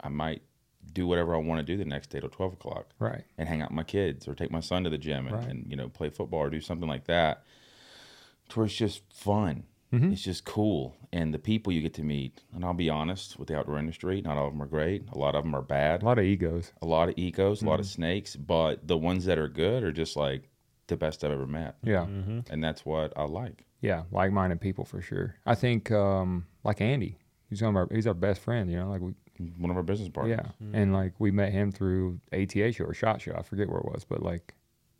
I 0.00 0.08
might 0.08 0.42
do 0.92 1.06
whatever 1.06 1.34
I 1.34 1.38
want 1.38 1.58
to 1.58 1.64
do 1.64 1.76
the 1.76 1.84
next 1.84 2.08
day 2.10 2.20
till 2.20 2.28
twelve 2.30 2.52
o'clock 2.54 2.86
Right. 2.98 3.24
and 3.36 3.48
hang 3.48 3.60
out 3.62 3.70
with 3.70 3.76
my 3.76 3.82
kids 3.82 4.26
or 4.28 4.34
take 4.34 4.50
my 4.50 4.60
son 4.60 4.84
to 4.84 4.90
the 4.90 4.96
gym 4.98 5.26
and, 5.26 5.36
Right. 5.36 5.48
and 5.48 5.66
you 5.68 5.76
know 5.76 5.88
play 5.88 6.08
football 6.08 6.40
or 6.40 6.50
do 6.50 6.60
something 6.60 6.88
like 6.88 7.04
that. 7.06 7.42
To 8.50 8.60
where 8.60 8.66
it's 8.66 8.76
just 8.76 9.02
fun. 9.12 9.64
Mm-hmm. 9.96 10.12
It's 10.12 10.22
just 10.22 10.44
cool, 10.44 10.96
and 11.12 11.32
the 11.34 11.38
people 11.38 11.72
you 11.72 11.80
get 11.82 11.94
to 11.94 12.02
meet. 12.02 12.42
And 12.54 12.64
I'll 12.64 12.74
be 12.74 12.90
honest, 12.90 13.38
with 13.38 13.48
the 13.48 13.56
outdoor 13.58 13.78
industry, 13.78 14.20
not 14.22 14.36
all 14.36 14.46
of 14.48 14.52
them 14.52 14.62
are 14.62 14.66
great. 14.66 15.08
A 15.12 15.18
lot 15.18 15.34
of 15.34 15.44
them 15.44 15.54
are 15.54 15.62
bad. 15.62 16.02
A 16.02 16.04
lot 16.04 16.18
of 16.18 16.24
egos. 16.24 16.72
A 16.82 16.86
lot 16.86 17.08
of 17.08 17.14
egos, 17.16 17.62
a 17.62 17.64
lot 17.66 17.74
Mm-hmm. 17.74 17.80
of 17.80 17.86
snakes. 17.86 18.36
But 18.36 18.86
the 18.86 18.96
ones 18.96 19.24
that 19.26 19.38
are 19.38 19.48
good 19.48 19.82
are 19.82 19.92
just 19.92 20.16
like 20.16 20.48
the 20.88 20.96
best 20.96 21.24
I've 21.24 21.32
ever 21.32 21.46
met, 21.46 21.76
Yeah. 21.82 22.06
and 22.06 22.62
that's 22.62 22.84
what 22.86 23.12
I 23.16 23.24
like. 23.24 23.64
Yeah, 23.80 24.04
like-minded 24.10 24.60
people 24.60 24.84
for 24.84 25.00
sure. 25.02 25.36
I 25.44 25.54
think 25.54 25.90
um, 25.90 26.46
like 26.64 26.80
Andy, 26.80 27.18
he's 27.50 27.60
one 27.62 27.70
of 27.70 27.76
our 27.76 27.88
he's 27.94 28.06
our 28.06 28.14
best 28.14 28.40
friend. 28.40 28.70
You 28.70 28.78
know, 28.78 28.88
like 28.88 29.00
we 29.02 29.12
One 29.58 29.70
of 29.70 29.76
our 29.76 29.82
business 29.82 30.08
partners. 30.08 30.40
yeah, 30.60 30.68
and 30.80 30.92
like 30.94 31.12
we 31.18 31.30
met 31.30 31.52
him 31.52 31.70
through 31.70 32.20
ATA 32.32 32.72
show 32.72 32.84
or 32.84 32.94
Shot 32.94 33.20
Show. 33.20 33.34
I 33.36 33.42
forget 33.42 33.68
where 33.68 33.78
it 33.80 33.84
was, 33.84 34.02
but 34.04 34.22
like 34.22 34.54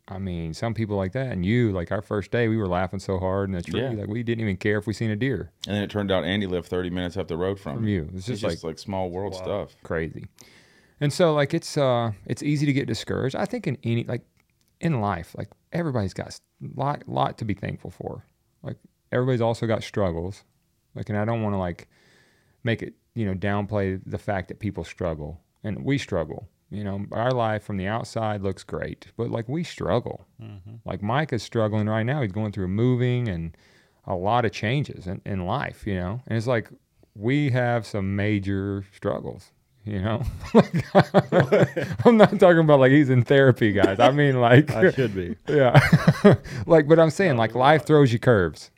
I 0.09 0.19
mean, 0.19 0.53
some 0.53 0.73
people 0.73 0.95
like 0.95 1.11
that, 1.13 1.31
and 1.33 1.45
you, 1.45 1.71
like 1.73 1.91
our 1.91 2.01
first 2.01 2.31
day, 2.31 2.47
we 2.47 2.55
were 2.55 2.67
laughing 2.67 2.99
so 2.99 3.19
hard 3.19 3.49
in 3.49 3.55
the 3.55 3.61
tree, 3.61 3.81
Yeah. 3.81 3.89
like 3.91 4.07
we 4.07 4.23
didn't 4.23 4.41
even 4.41 4.55
care 4.57 4.77
if 4.77 4.87
we 4.87 4.93
seen 4.93 5.11
a 5.11 5.17
deer 5.17 5.51
And 5.67 5.75
then 5.75 5.83
it 5.83 5.89
turned 5.89 6.11
out 6.11 6.23
Andy 6.23 6.47
lived 6.47 6.67
30 6.67 6.89
minutes 6.89 7.17
up 7.17 7.27
the 7.27 7.35
road 7.37 7.59
from, 7.59 7.77
from 7.79 7.87
you. 7.87 8.03
It's 8.13 8.19
It's 8.19 8.27
just 8.27 8.41
just, 8.41 8.63
like 8.63 8.69
like, 8.71 8.79
small 8.79 9.09
world 9.09 9.33
Wow. 9.33 9.39
stuff. 9.43 9.75
crazy. 9.83 10.25
And 11.01 11.11
so 11.11 11.33
like 11.33 11.53
it's 11.53 11.77
uh 11.77 12.13
it's 12.25 12.41
easy 12.41 12.65
to 12.65 12.73
get 12.73 12.87
discouraged. 12.87 13.35
I 13.35 13.45
think 13.45 13.67
in 13.67 13.77
any 13.83 14.03
like 14.05 14.23
in 14.79 15.01
life, 15.01 15.35
like 15.37 15.49
everybody's 15.73 16.13
got 16.13 16.29
a 16.29 16.67
lot 16.79 17.03
lot 17.07 17.37
to 17.39 17.45
be 17.45 17.53
thankful 17.53 17.91
for. 17.91 18.23
Like 18.63 18.77
everybody's 19.11 19.41
also 19.41 19.67
got 19.67 19.83
struggles. 19.83 20.43
Like 20.95 21.09
and 21.09 21.17
I 21.17 21.25
don't 21.25 21.43
want 21.43 21.53
to 21.53 21.59
like 21.59 21.87
make 22.63 22.81
it, 22.81 22.93
you 23.13 23.25
know, 23.25 23.33
downplay 23.35 24.01
the 24.05 24.17
fact 24.17 24.47
that 24.47 24.59
people 24.59 24.83
struggle. 24.83 25.41
And 25.63 25.83
we 25.83 25.97
struggle. 25.97 26.47
You 26.69 26.83
know, 26.83 27.05
our 27.11 27.31
life 27.31 27.63
from 27.63 27.77
the 27.77 27.87
outside 27.87 28.41
looks 28.41 28.63
great, 28.63 29.07
but 29.15 29.29
like 29.31 29.47
we 29.47 29.63
struggle. 29.63 30.25
Mm-hmm. 30.41 30.75
Like 30.83 31.01
Mike 31.01 31.31
is 31.31 31.41
struggling 31.41 31.87
right 31.87 32.03
now. 32.03 32.21
He's 32.21 32.33
going 32.33 32.51
through 32.51 32.67
moving 32.67 33.29
and 33.29 33.55
a 34.05 34.15
lot 34.15 34.43
of 34.43 34.51
changes 34.51 35.07
in, 35.07 35.21
in 35.25 35.45
life, 35.45 35.87
you 35.87 35.95
know? 35.95 36.21
And 36.27 36.37
it's 36.37 36.47
like 36.47 36.69
we 37.15 37.49
have 37.51 37.85
some 37.85 38.17
major 38.17 38.85
struggles, 38.93 39.51
you 39.85 40.01
know? 40.01 40.23
I'm 42.05 42.17
not 42.17 42.37
talking 42.39 42.59
about 42.59 42.81
like 42.81 42.91
he's 42.91 43.09
in 43.09 43.23
therapy, 43.23 43.71
guys. 43.71 43.99
I 43.99 44.11
mean, 44.11 44.41
like, 44.41 44.71
I 44.71 44.91
should 44.91 45.15
be. 45.15 45.37
yeah. 45.47 45.79
like, 46.65 46.87
but 46.87 46.99
I'm 46.99 47.11
saying, 47.11 47.37
like, 47.37 47.55
life 47.55 47.85
throws 47.85 48.11
you 48.11 48.19
curves. 48.19 48.71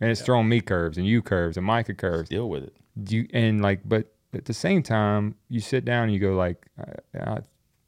And 0.00 0.10
it's 0.10 0.20
throwing 0.20 0.48
me 0.48 0.60
curves 0.60 0.98
and 0.98 1.06
you 1.06 1.22
curves 1.22 1.56
and 1.56 1.64
Micah 1.64 1.94
curves. 1.94 2.28
Deal 2.28 2.48
with 2.48 2.64
it. 2.64 2.76
You 3.08 3.26
and 3.32 3.62
like, 3.62 3.80
but 3.84 4.12
at 4.36 4.44
the 4.44 4.54
same 4.54 4.82
time, 4.82 5.34
you 5.48 5.60
sit 5.60 5.84
down 5.84 6.04
and 6.04 6.12
you 6.12 6.18
go 6.20 6.34
like, 6.34 6.66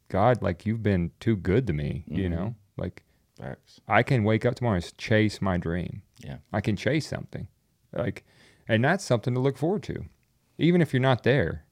God, 0.09 0.43
like 0.43 0.65
you've 0.67 0.83
been 0.83 1.11
too 1.21 1.37
good 1.37 1.67
to 1.67 1.73
me, 1.73 2.05
you 2.07 2.25
Mhm. 2.29 2.31
know? 2.31 2.55
Like 2.77 3.03
Facts. 3.39 3.81
I 3.87 4.03
can 4.03 4.25
wake 4.25 4.45
up 4.45 4.57
tomorrow 4.57 4.77
and 4.77 4.97
chase 4.99 5.41
my 5.41 5.59
dream. 5.59 6.03
Yeah. 6.19 6.39
I 6.53 6.61
can 6.61 6.75
chase 6.77 7.07
something. 7.07 7.47
Like 7.93 8.25
and 8.67 8.85
that's 8.85 9.05
something 9.05 9.33
to 9.35 9.41
look 9.41 9.57
forward 9.57 9.83
to. 9.85 10.05
Even 10.59 10.81
if 10.83 10.93
you're 10.93 11.01
not 11.01 11.23
there. 11.23 11.65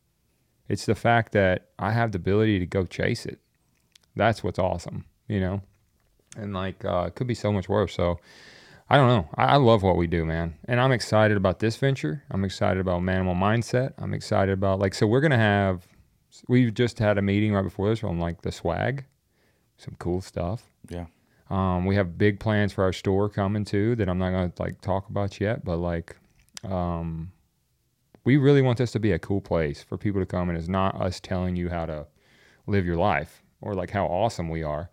It's 0.68 0.86
the 0.86 0.94
fact 0.94 1.32
that 1.32 1.68
I 1.78 1.92
have 1.92 2.12
the 2.12 2.16
ability 2.18 2.58
to 2.60 2.66
go 2.66 2.84
chase 2.86 3.26
it. 3.26 3.40
That's 4.14 4.42
what's 4.44 4.58
awesome, 4.58 5.04
you 5.28 5.40
know? 5.40 5.62
And 6.36 6.52
like 6.54 6.84
uh 6.84 7.04
it 7.08 7.14
could 7.16 7.26
be 7.26 7.34
so 7.34 7.52
much 7.52 7.68
worse. 7.68 7.94
So 7.94 8.20
I 8.88 8.96
don't 8.96 9.08
know. 9.08 9.28
I, 9.34 9.44
I 9.46 9.56
love 9.56 9.82
what 9.82 9.96
we 9.96 10.06
do, 10.06 10.24
man. 10.24 10.54
And 10.66 10.80
I'm 10.80 10.92
excited 10.92 11.36
about 11.36 11.58
this 11.58 11.76
venture. 11.76 12.22
I'm 12.30 12.44
excited 12.44 12.80
about 12.80 13.02
Maniml 13.02 13.36
Mindset. 13.36 13.94
I'm 13.98 14.14
excited 14.14 14.52
about 14.52 14.78
like 14.78 14.94
so 14.94 15.06
we're 15.06 15.20
gonna 15.20 15.36
have 15.36 15.86
we've 16.48 16.72
just 16.72 16.98
had 16.98 17.18
a 17.18 17.22
meeting 17.22 17.52
right 17.52 17.62
before 17.62 17.88
this 17.88 18.04
on 18.04 18.18
like 18.18 18.42
the 18.42 18.52
swag. 18.52 19.04
Some 19.76 19.96
cool 19.98 20.20
stuff. 20.20 20.70
Yeah. 20.88 21.06
Um, 21.50 21.84
we 21.84 21.96
have 21.96 22.18
big 22.18 22.40
plans 22.40 22.72
for 22.72 22.84
our 22.84 22.92
store 22.92 23.28
coming 23.28 23.64
too 23.64 23.96
that 23.96 24.08
I'm 24.08 24.18
not 24.18 24.30
gonna 24.30 24.52
like 24.58 24.80
talk 24.80 25.08
about 25.08 25.40
yet, 25.40 25.64
but 25.64 25.76
like, 25.76 26.16
um, 26.64 27.32
we 28.24 28.36
really 28.36 28.62
want 28.62 28.78
this 28.78 28.90
to 28.92 29.00
be 29.00 29.12
a 29.12 29.18
cool 29.18 29.40
place 29.40 29.82
for 29.82 29.96
people 29.96 30.20
to 30.20 30.26
come, 30.26 30.48
and 30.48 30.58
it's 30.58 30.68
not 30.68 31.00
us 31.00 31.20
telling 31.20 31.54
you 31.54 31.68
how 31.68 31.86
to 31.86 32.06
live 32.66 32.84
your 32.84 32.96
life 32.96 33.42
or 33.60 33.74
like 33.74 33.90
how 33.90 34.06
awesome 34.06 34.48
we 34.48 34.62
are. 34.62 34.90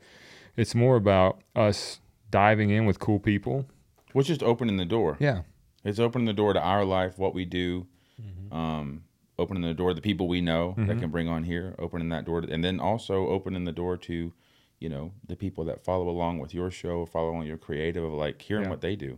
It's 0.56 0.76
more 0.76 0.96
about 0.96 1.42
us 1.56 2.00
diving 2.30 2.70
in 2.70 2.86
with 2.86 3.00
cool 3.00 3.20
people. 3.20 3.66
Which 4.14 4.30
is 4.30 4.42
opening 4.42 4.78
the 4.78 4.86
door. 4.86 5.18
Yeah, 5.20 5.42
It's 5.84 6.00
opening 6.00 6.26
the 6.28 6.34
door 6.34 6.54
to 6.54 6.62
our 6.62 6.86
life, 6.86 7.18
what 7.20 7.34
we 7.34 7.46
do, 7.46 7.88
Mm-hmm. 8.22 8.54
um, 8.56 9.04
opening 9.40 9.64
the 9.64 9.74
door 9.74 9.90
to 9.90 9.96
the 9.96 10.02
people 10.02 10.28
we 10.28 10.40
know 10.40 10.76
that 10.78 10.98
Mhm. 10.98 11.00
can 11.00 11.10
bring 11.10 11.28
on 11.28 11.44
here, 11.44 11.74
opening 11.80 12.10
that 12.10 12.24
door, 12.26 12.42
to, 12.42 12.50
and 12.54 12.64
then 12.64 12.80
also 12.80 13.28
opening 13.28 13.64
the 13.66 13.72
door 13.72 13.98
to, 13.98 14.32
you 14.80 14.88
know, 14.90 15.12
the 15.28 15.36
people 15.36 15.66
that 15.66 15.84
follow 15.84 16.08
along 16.08 16.38
with 16.40 16.54
your 16.54 16.70
show, 16.70 17.06
follow 17.06 17.32
along 17.32 17.48
your 17.48 17.58
creative, 17.58 18.04
of 18.04 18.14
like 18.14 18.40
hearing 18.44 18.66
Yeah. 18.66 18.70
what 18.70 18.82
they 18.82 18.96
do, 18.96 19.18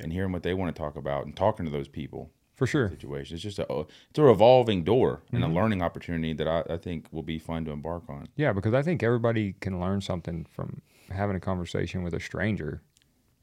and 0.00 0.12
hearing 0.14 0.32
what 0.32 0.42
they 0.42 0.54
want 0.54 0.74
to 0.74 0.80
talk 0.82 0.96
about, 0.96 1.26
and 1.26 1.36
talking 1.36 1.66
to 1.66 1.70
those 1.70 1.88
people. 1.88 2.30
for 2.54 2.66
sure. 2.66 2.90
Situations. 2.90 3.32
It's 3.44 3.56
just 3.56 3.58
a 3.58 3.86
it's 4.10 4.18
a 4.18 4.22
revolving 4.22 4.84
door 4.84 5.22
and 5.32 5.42
Mhm. 5.42 5.50
a 5.50 5.52
learning 5.52 5.82
opportunity 5.82 6.32
that 6.34 6.46
I, 6.46 6.74
I 6.74 6.76
think 6.76 7.08
will 7.10 7.24
be 7.24 7.38
fun 7.38 7.64
to 7.64 7.72
embark 7.72 8.08
on. 8.08 8.28
Yeah, 8.36 8.52
because 8.52 8.72
I 8.72 8.82
think 8.82 9.02
everybody 9.02 9.54
can 9.54 9.80
learn 9.80 10.00
something 10.00 10.44
from 10.44 10.80
having 11.10 11.34
a 11.34 11.40
conversation 11.40 12.04
with 12.04 12.14
a 12.14 12.20
stranger. 12.20 12.80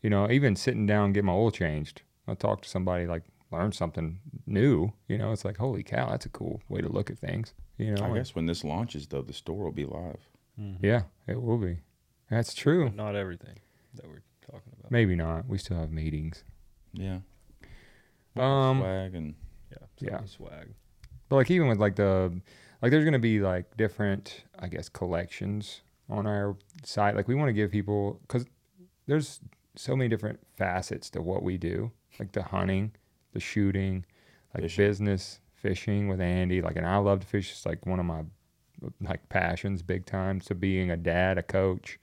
You 0.02 0.10
know, 0.10 0.30
even 0.30 0.56
sitting 0.56 0.86
down 0.86 1.14
get 1.14 1.24
my 1.26 1.34
oil 1.34 1.52
changed. 1.52 2.02
I 2.28 2.34
talk 2.36 2.62
to 2.62 2.70
somebody 2.70 3.06
like 3.08 3.24
learn 3.52 3.72
something 3.72 4.20
new. 4.46 4.94
You 5.08 5.18
know, 5.18 5.32
it's 5.32 5.44
like 5.46 5.58
holy 5.58 5.84
cow, 5.84 6.10
that's 6.10 6.26
a 6.26 6.30
cool 6.30 6.62
way 6.70 6.82
to 6.82 6.90
look 6.90 7.10
at 7.10 7.18
things. 7.20 7.54
You 7.78 7.96
know, 7.96 8.06
I 8.06 8.14
guess 8.14 8.36
when 8.36 8.46
this 8.46 8.64
launches, 8.64 9.08
though, 9.08 9.22
the 9.22 9.34
store 9.34 9.64
will 9.64 9.72
be 9.72 9.86
live. 9.86 10.20
Yeah, 10.82 11.04
it 11.28 11.42
will 11.42 11.58
be. 11.58 11.78
That's 12.30 12.54
true. 12.54 12.86
But 12.90 12.96
not 12.96 13.16
everything 13.16 13.56
that 13.96 14.06
we're 14.06 14.24
talking 14.46 14.74
about. 14.78 14.92
Maybe 14.92 15.16
not. 15.16 15.48
We 15.48 15.58
still 15.58 15.78
have 15.78 15.90
meetings. 15.92 16.44
Yeah. 16.94 17.20
Um, 18.36 18.80
swag 18.80 19.16
and 19.16 19.36
Yeah. 19.72 19.88
Yeah. 20.00 20.26
swag. 20.26 20.74
But 21.30 21.38
like 21.38 21.52
even 21.52 21.68
with 21.68 21.80
like 21.80 21.96
the 21.96 22.42
like 22.82 22.92
there's 22.92 23.06
gonna 23.06 23.20
be 23.20 23.40
like 23.40 23.78
different 23.78 24.44
I 24.58 24.68
guess 24.68 24.90
collections 24.90 25.82
on 26.10 26.26
our 26.28 26.58
site. 26.84 27.16
Like 27.16 27.28
we 27.28 27.36
want 27.36 27.50
to 27.50 27.54
give 27.54 27.72
people 27.72 28.20
because 28.24 28.46
there's 29.08 29.40
so 29.80 29.96
many 29.96 30.10
different 30.10 30.40
facets 30.58 31.10
to 31.12 31.22
what 31.22 31.42
we 31.42 31.58
do. 31.58 31.92
Like 32.20 32.34
the 32.34 32.44
hunting, 32.44 32.92
the 33.32 33.40
shooting, 33.40 34.06
like 34.54 34.64
Fishing. 34.64 34.86
business, 34.86 35.40
fishing 35.56 36.10
with 36.10 36.20
Andy. 36.20 36.62
Like 36.62 36.76
and 36.76 36.86
I 36.86 36.98
love 36.98 37.22
to 37.22 37.28
fish. 37.28 37.52
It's 37.52 37.66
like 37.66 37.86
one 37.86 38.00
of 38.00 38.06
my 38.06 38.24
like 39.02 39.30
passions, 39.30 39.82
big 39.82 40.06
time. 40.06 40.42
To 40.42 40.56
being 40.56 40.92
a 40.92 40.98
dad, 40.98 41.38
a 41.38 41.44
coach. 41.44 41.98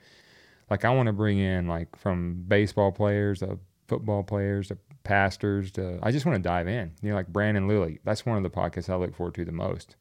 Like 0.70 0.84
I 0.86 0.90
want 0.90 1.08
to 1.08 1.12
bring 1.12 1.38
in 1.38 1.68
like 1.68 1.94
from 1.96 2.44
baseball 2.48 2.92
players 2.92 3.40
to 3.40 3.58
football 3.88 4.22
players 4.22 4.68
to 4.68 4.78
pastors 5.04 5.70
to 5.72 5.98
I 6.02 6.10
just 6.10 6.24
want 6.24 6.36
to 6.36 6.42
dive 6.42 6.68
in. 6.68 6.92
You 7.02 7.10
know, 7.10 7.16
like 7.16 7.28
Brandon 7.28 7.68
Lilly. 7.68 8.00
That's 8.04 8.24
one 8.24 8.38
of 8.38 8.42
the 8.42 8.50
podcasts 8.50 8.88
I 8.88 8.96
look 8.96 9.14
forward 9.14 9.34
to 9.34 9.44
the 9.44 9.52
most 9.52 9.96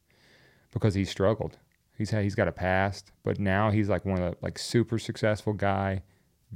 because 0.72 0.94
he 0.94 1.04
struggled. 1.04 1.58
He's 1.98 2.10
had, 2.10 2.24
he's 2.24 2.34
got 2.34 2.48
a 2.48 2.52
past, 2.52 3.12
but 3.22 3.38
now 3.38 3.70
he's 3.70 3.90
like 3.90 4.06
one 4.06 4.20
of 4.22 4.30
the 4.30 4.36
like 4.42 4.58
super 4.58 4.98
successful 4.98 5.52
guy, 5.52 6.02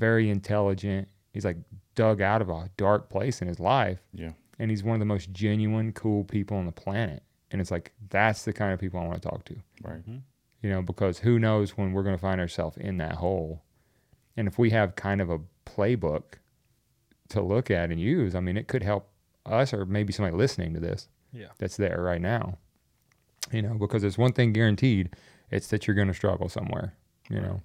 very 0.00 0.30
intelligent. 0.30 1.06
He's 1.32 1.44
like 1.44 1.58
dug 1.94 2.20
out 2.20 2.42
of 2.42 2.48
a 2.48 2.68
dark 2.76 3.08
place 3.10 3.40
in 3.42 3.46
his 3.46 3.60
life, 3.60 4.00
yeah. 4.12 4.32
and 4.58 4.70
he's 4.70 4.82
one 4.82 4.94
of 4.94 5.00
the 5.00 5.04
most 5.06 5.30
genuine, 5.32 5.92
cool 5.92 6.24
people 6.24 6.56
on 6.56 6.66
the 6.66 6.72
planet. 6.72 7.22
And 7.52 7.60
it's 7.60 7.70
like 7.70 7.92
that's 8.08 8.44
the 8.44 8.52
kind 8.52 8.72
of 8.72 8.80
people 8.80 8.98
I 9.00 9.06
want 9.06 9.20
to 9.22 9.28
talk 9.28 9.44
to 9.46 9.56
Right. 9.84 9.98
Mm-hmm. 10.00 10.16
you 10.62 10.70
know, 10.70 10.82
because 10.82 11.18
who 11.18 11.38
knows 11.38 11.76
when 11.76 11.92
we're 11.92 12.02
going 12.02 12.14
to 12.16 12.20
find 12.20 12.40
ourselves 12.40 12.76
in 12.76 12.96
that 12.98 13.14
hole. 13.16 13.62
And 14.36 14.48
if 14.48 14.58
we 14.58 14.70
have 14.70 14.94
kind 14.96 15.20
of 15.20 15.30
a 15.30 15.40
playbook 15.66 16.22
to 17.30 17.42
look 17.42 17.70
at 17.70 17.90
and 17.90 18.00
use, 18.00 18.34
I 18.34 18.40
mean, 18.40 18.56
it 18.56 18.68
could 18.68 18.82
help 18.82 19.08
us 19.46 19.74
or 19.74 19.84
maybe 19.84 20.12
somebody 20.12 20.36
listening 20.36 20.74
to 20.74 20.80
this 20.80 21.08
Yeah. 21.32 21.48
that's 21.58 21.76
there 21.76 22.00
right 22.02 22.20
now. 22.20 22.58
You 23.52 23.62
know, 23.62 23.74
because 23.74 24.02
there's 24.02 24.18
one 24.18 24.32
thing 24.32 24.52
guaranteed, 24.52 25.16
it's 25.50 25.66
that 25.68 25.86
you're 25.86 25.96
going 25.96 26.08
to 26.08 26.14
struggle 26.14 26.48
somewhere, 26.48 26.94
you 27.28 27.40
know. 27.40 27.62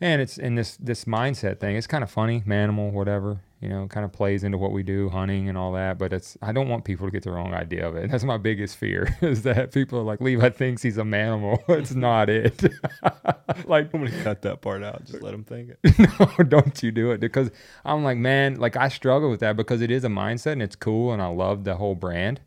And 0.00 0.22
it's 0.22 0.38
in 0.38 0.54
this 0.54 0.76
this 0.76 1.04
mindset 1.06 1.58
thing. 1.58 1.76
It's 1.76 1.86
kind 1.86 2.04
of 2.04 2.10
funny, 2.10 2.42
manimal, 2.42 2.92
whatever. 2.92 3.40
You 3.60 3.68
know, 3.68 3.88
kind 3.88 4.04
of 4.04 4.12
plays 4.12 4.44
into 4.44 4.56
what 4.56 4.70
we 4.70 4.84
do, 4.84 5.08
hunting 5.08 5.48
and 5.48 5.58
all 5.58 5.72
that. 5.72 5.98
But 5.98 6.12
it's 6.12 6.38
I 6.40 6.52
don't 6.52 6.68
want 6.68 6.84
people 6.84 7.08
to 7.08 7.10
get 7.10 7.24
the 7.24 7.32
wrong 7.32 7.52
idea 7.52 7.88
of 7.88 7.96
it. 7.96 8.08
That's 8.08 8.22
my 8.22 8.36
biggest 8.36 8.76
fear 8.76 9.16
is 9.20 9.42
that 9.42 9.72
people 9.72 9.98
are 9.98 10.04
like 10.04 10.20
Levi 10.20 10.50
thinks 10.50 10.82
he's 10.82 10.98
a 10.98 11.02
manimal. 11.02 11.58
it's 11.68 11.94
not 11.94 12.30
it. 12.30 12.62
like 13.64 13.92
I'm 13.92 14.04
gonna 14.04 14.22
cut 14.22 14.42
that 14.42 14.60
part 14.60 14.84
out. 14.84 15.04
Just 15.04 15.22
let 15.22 15.32
them 15.32 15.42
think 15.42 15.70
it. 15.82 15.98
no, 16.38 16.44
don't 16.44 16.80
you 16.80 16.92
do 16.92 17.10
it 17.10 17.18
because 17.18 17.50
I'm 17.84 18.04
like, 18.04 18.18
man, 18.18 18.60
like 18.60 18.76
I 18.76 18.88
struggle 18.88 19.30
with 19.30 19.40
that 19.40 19.56
because 19.56 19.80
it 19.80 19.90
is 19.90 20.04
a 20.04 20.08
mindset 20.08 20.52
and 20.52 20.62
it's 20.62 20.76
cool 20.76 21.12
and 21.12 21.20
I 21.20 21.26
love 21.26 21.64
the 21.64 21.74
whole 21.74 21.96
brand, 21.96 22.40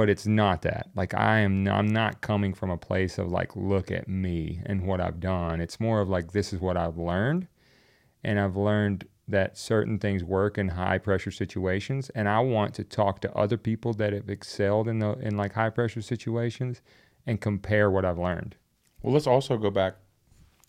but 0.00 0.08
it's 0.08 0.26
not 0.26 0.62
that. 0.62 0.88
Like 0.94 1.12
I 1.12 1.40
am, 1.40 1.68
I'm 1.68 1.88
not 1.88 2.22
coming 2.22 2.54
from 2.54 2.70
a 2.70 2.78
place 2.78 3.18
of 3.18 3.28
like, 3.30 3.54
look 3.54 3.90
at 3.90 4.08
me 4.08 4.62
and 4.64 4.86
what 4.86 4.98
I've 4.98 5.20
done. 5.20 5.60
It's 5.60 5.78
more 5.78 6.00
of 6.00 6.08
like, 6.08 6.32
this 6.32 6.54
is 6.54 6.58
what 6.58 6.78
I've 6.78 6.96
learned, 6.96 7.48
and 8.24 8.40
I've 8.40 8.56
learned 8.56 9.06
that 9.28 9.58
certain 9.58 9.98
things 9.98 10.24
work 10.24 10.56
in 10.56 10.68
high 10.68 10.96
pressure 10.96 11.30
situations, 11.30 12.08
and 12.14 12.30
I 12.30 12.38
want 12.40 12.72
to 12.76 12.82
talk 12.84 13.20
to 13.20 13.36
other 13.36 13.58
people 13.58 13.92
that 13.92 14.14
have 14.14 14.30
excelled 14.30 14.88
in 14.88 15.00
the 15.00 15.18
in 15.18 15.36
like 15.36 15.52
high 15.52 15.68
pressure 15.68 16.00
situations 16.00 16.80
and 17.26 17.38
compare 17.38 17.90
what 17.90 18.06
I've 18.06 18.16
learned. 18.18 18.56
Well, 19.02 19.12
let's 19.12 19.26
also 19.26 19.58
go 19.58 19.68
back 19.68 19.96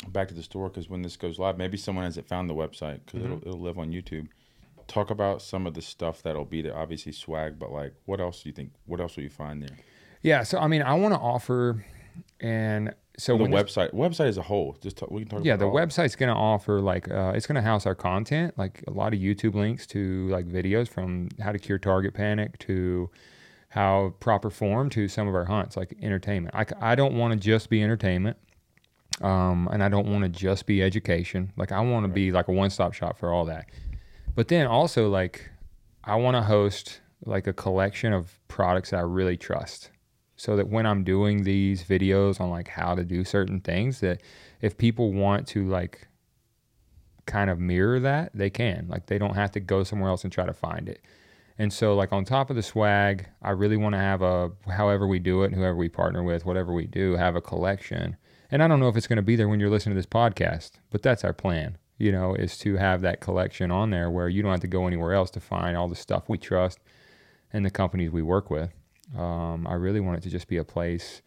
back 0.10 0.28
to 0.28 0.34
the 0.34 0.44
store 0.44 0.68
because 0.68 0.90
when 0.90 1.04
this 1.04 1.16
goes 1.16 1.40
live, 1.40 1.58
maybe 1.58 1.78
someone 1.78 2.04
hasn't 2.04 2.28
found 2.28 2.50
the 2.50 2.54
website 2.54 3.00
because 3.06 3.22
Mm-hmm. 3.22 3.26
it'll, 3.34 3.48
it'll 3.48 3.62
live 3.62 3.80
on 3.80 3.92
YouTube. 3.92 4.28
Talk 4.92 5.10
about 5.10 5.42
some 5.42 5.66
of 5.66 5.74
the 5.74 5.82
stuff 5.82 6.22
that'll 6.22 6.44
be 6.44 6.62
there. 6.62 6.78
Obviously, 6.78 7.14
swag, 7.14 7.58
but 7.58 7.72
like, 7.72 7.94
what 8.06 8.20
else 8.20 8.44
do 8.44 8.50
you 8.50 8.54
think? 8.54 8.72
What 8.86 9.00
else 9.00 9.16
will 9.16 9.24
you 9.24 9.30
find 9.30 9.64
there? 9.64 9.78
Yeah, 10.22 10.44
so 10.44 10.60
I 10.60 10.68
mean, 10.68 10.82
I 10.82 10.96
want 10.96 11.14
to 11.14 11.20
offer, 11.20 11.86
and 12.42 12.94
so 13.18 13.38
the 13.38 13.46
website, 13.46 13.94
website 13.94 14.28
as 14.28 14.38
a 14.38 14.42
whole. 14.42 14.78
Just 14.82 14.98
talk, 14.98 15.10
we 15.10 15.22
can 15.22 15.30
talk. 15.30 15.46
yeah, 15.46 15.56
the 15.56 15.64
website's 15.64 16.18
going 16.18 16.28
to 16.28 16.36
offer 16.36 16.82
like 16.82 17.10
uh, 17.10 17.32
it's 17.34 17.48
going 17.48 17.56
to 17.56 17.62
house 17.62 17.86
our 17.86 17.96
content, 17.96 18.58
like 18.58 18.84
a 18.86 18.92
lot 18.92 19.14
of 19.14 19.20
YouTube 19.20 19.56
links 19.56 19.88
to 19.88 20.28
like 20.28 20.46
videos 20.46 20.90
from 20.90 21.30
how 21.40 21.54
to 21.54 21.58
cure 21.58 21.80
target 21.80 22.14
panic 22.14 22.60
to 22.60 23.10
how 23.70 24.14
proper 24.20 24.50
form 24.50 24.90
to 24.90 25.08
some 25.08 25.30
of 25.30 25.34
our 25.34 25.46
hunts, 25.46 25.78
like 25.78 25.96
entertainment. 26.02 26.54
i 26.82 26.94
don't 26.94 27.18
want 27.18 27.32
to 27.32 27.40
just 27.40 27.70
be 27.70 27.82
entertainment. 27.82 28.36
Um, 29.22 29.70
and 29.72 29.84
I 29.84 29.90
don't 29.90 30.08
want 30.08 30.24
to 30.24 30.30
just 30.30 30.66
be 30.66 30.82
education. 30.82 31.54
Like 31.56 31.72
I 31.72 31.80
want 31.80 32.06
to 32.06 32.08
be 32.08 32.32
like 32.32 32.48
a 32.48 32.52
one-stop 32.52 32.94
shop 32.94 33.18
for 33.18 33.32
all 33.32 33.46
that. 33.46 33.68
But 34.36 34.48
then 34.48 34.68
also 34.68 35.10
like 35.10 35.50
I 36.04 36.16
want 36.16 36.36
to 36.36 36.42
host 36.42 37.02
like 37.26 37.48
a 37.48 37.54
collection 37.54 38.14
of 38.14 38.40
products 38.48 38.94
I 38.94 39.02
really 39.02 39.38
trust. 39.38 39.92
So 40.36 40.56
that 40.56 40.70
when 40.70 40.88
I'm 40.88 41.04
doing 41.04 41.44
these 41.44 41.84
videos 41.84 42.42
on 42.42 42.50
like 42.50 42.68
how 42.68 42.96
to 42.96 43.04
do 43.04 43.24
certain 43.24 43.62
things 43.62 44.00
that 44.00 44.22
if 44.62 44.78
people 44.78 45.14
want 45.14 45.48
to 45.50 45.68
like 45.68 46.08
kind 47.28 47.50
of 47.52 47.60
mirror 47.60 48.00
that, 48.00 48.32
they 48.34 48.50
can. 48.50 48.88
Like 48.90 49.06
they 49.06 49.20
don't 49.20 49.36
have 49.36 49.52
to 49.52 49.60
go 49.60 49.84
somewhere 49.84 50.10
else 50.10 50.24
and 50.24 50.34
try 50.34 50.46
to 50.46 50.54
find 50.54 50.90
it. 50.90 51.02
And 51.60 51.72
so 51.72 51.94
like 51.94 52.12
on 52.12 52.26
top 52.26 52.50
of 52.50 52.56
the 52.56 52.64
swag, 52.64 53.28
I 53.44 53.52
really 53.52 53.78
want 53.78 53.94
to 53.94 54.00
have 54.00 54.24
a 54.24 54.52
however 54.68 55.06
we 55.06 55.20
do 55.20 55.44
it, 55.44 55.54
whoever 55.54 55.76
we 55.76 55.90
partner 55.90 56.24
with, 56.24 56.44
whatever 56.44 56.74
we 56.74 56.88
do, 56.88 57.16
have 57.18 57.36
a 57.36 57.42
collection. 57.42 58.18
And 58.50 58.64
I 58.64 58.68
don't 58.68 58.80
know 58.80 58.90
if 58.90 58.98
it's 58.98 59.08
going 59.08 59.18
to 59.18 59.22
be 59.22 59.36
there 59.36 59.48
when 59.48 59.60
you're 59.60 59.70
listening 59.70 59.96
to 59.96 60.00
this 60.00 60.08
podcast, 60.08 60.72
but 60.90 61.04
that's 61.04 61.24
our 61.24 61.34
plan. 61.34 61.78
You 62.02 62.12
know, 62.12 62.34
is 62.34 62.58
to 62.60 62.78
have 62.78 63.02
that 63.02 63.22
collection 63.22 63.70
on 63.70 63.92
there 63.92 64.10
where 64.10 64.28
you 64.28 64.42
don't 64.42 64.50
have 64.50 64.62
to 64.62 64.68
go 64.68 64.88
anywhere 64.88 65.14
else 65.14 65.30
to 65.32 65.40
find 65.40 65.78
all 65.78 65.88
the 65.88 65.96
stuff 65.96 66.28
we 66.28 66.40
trust 66.40 66.80
and 67.54 67.64
the 67.64 67.70
companies 67.70 68.10
we 68.10 68.24
work 68.24 68.50
with. 68.50 68.72
Um, 69.16 69.68
I 69.68 69.74
really 69.74 70.00
want 70.00 70.18
it 70.18 70.24
to 70.24 70.30
just 70.32 70.48
be 70.48 70.58
a 70.58 70.64
place 70.64 71.22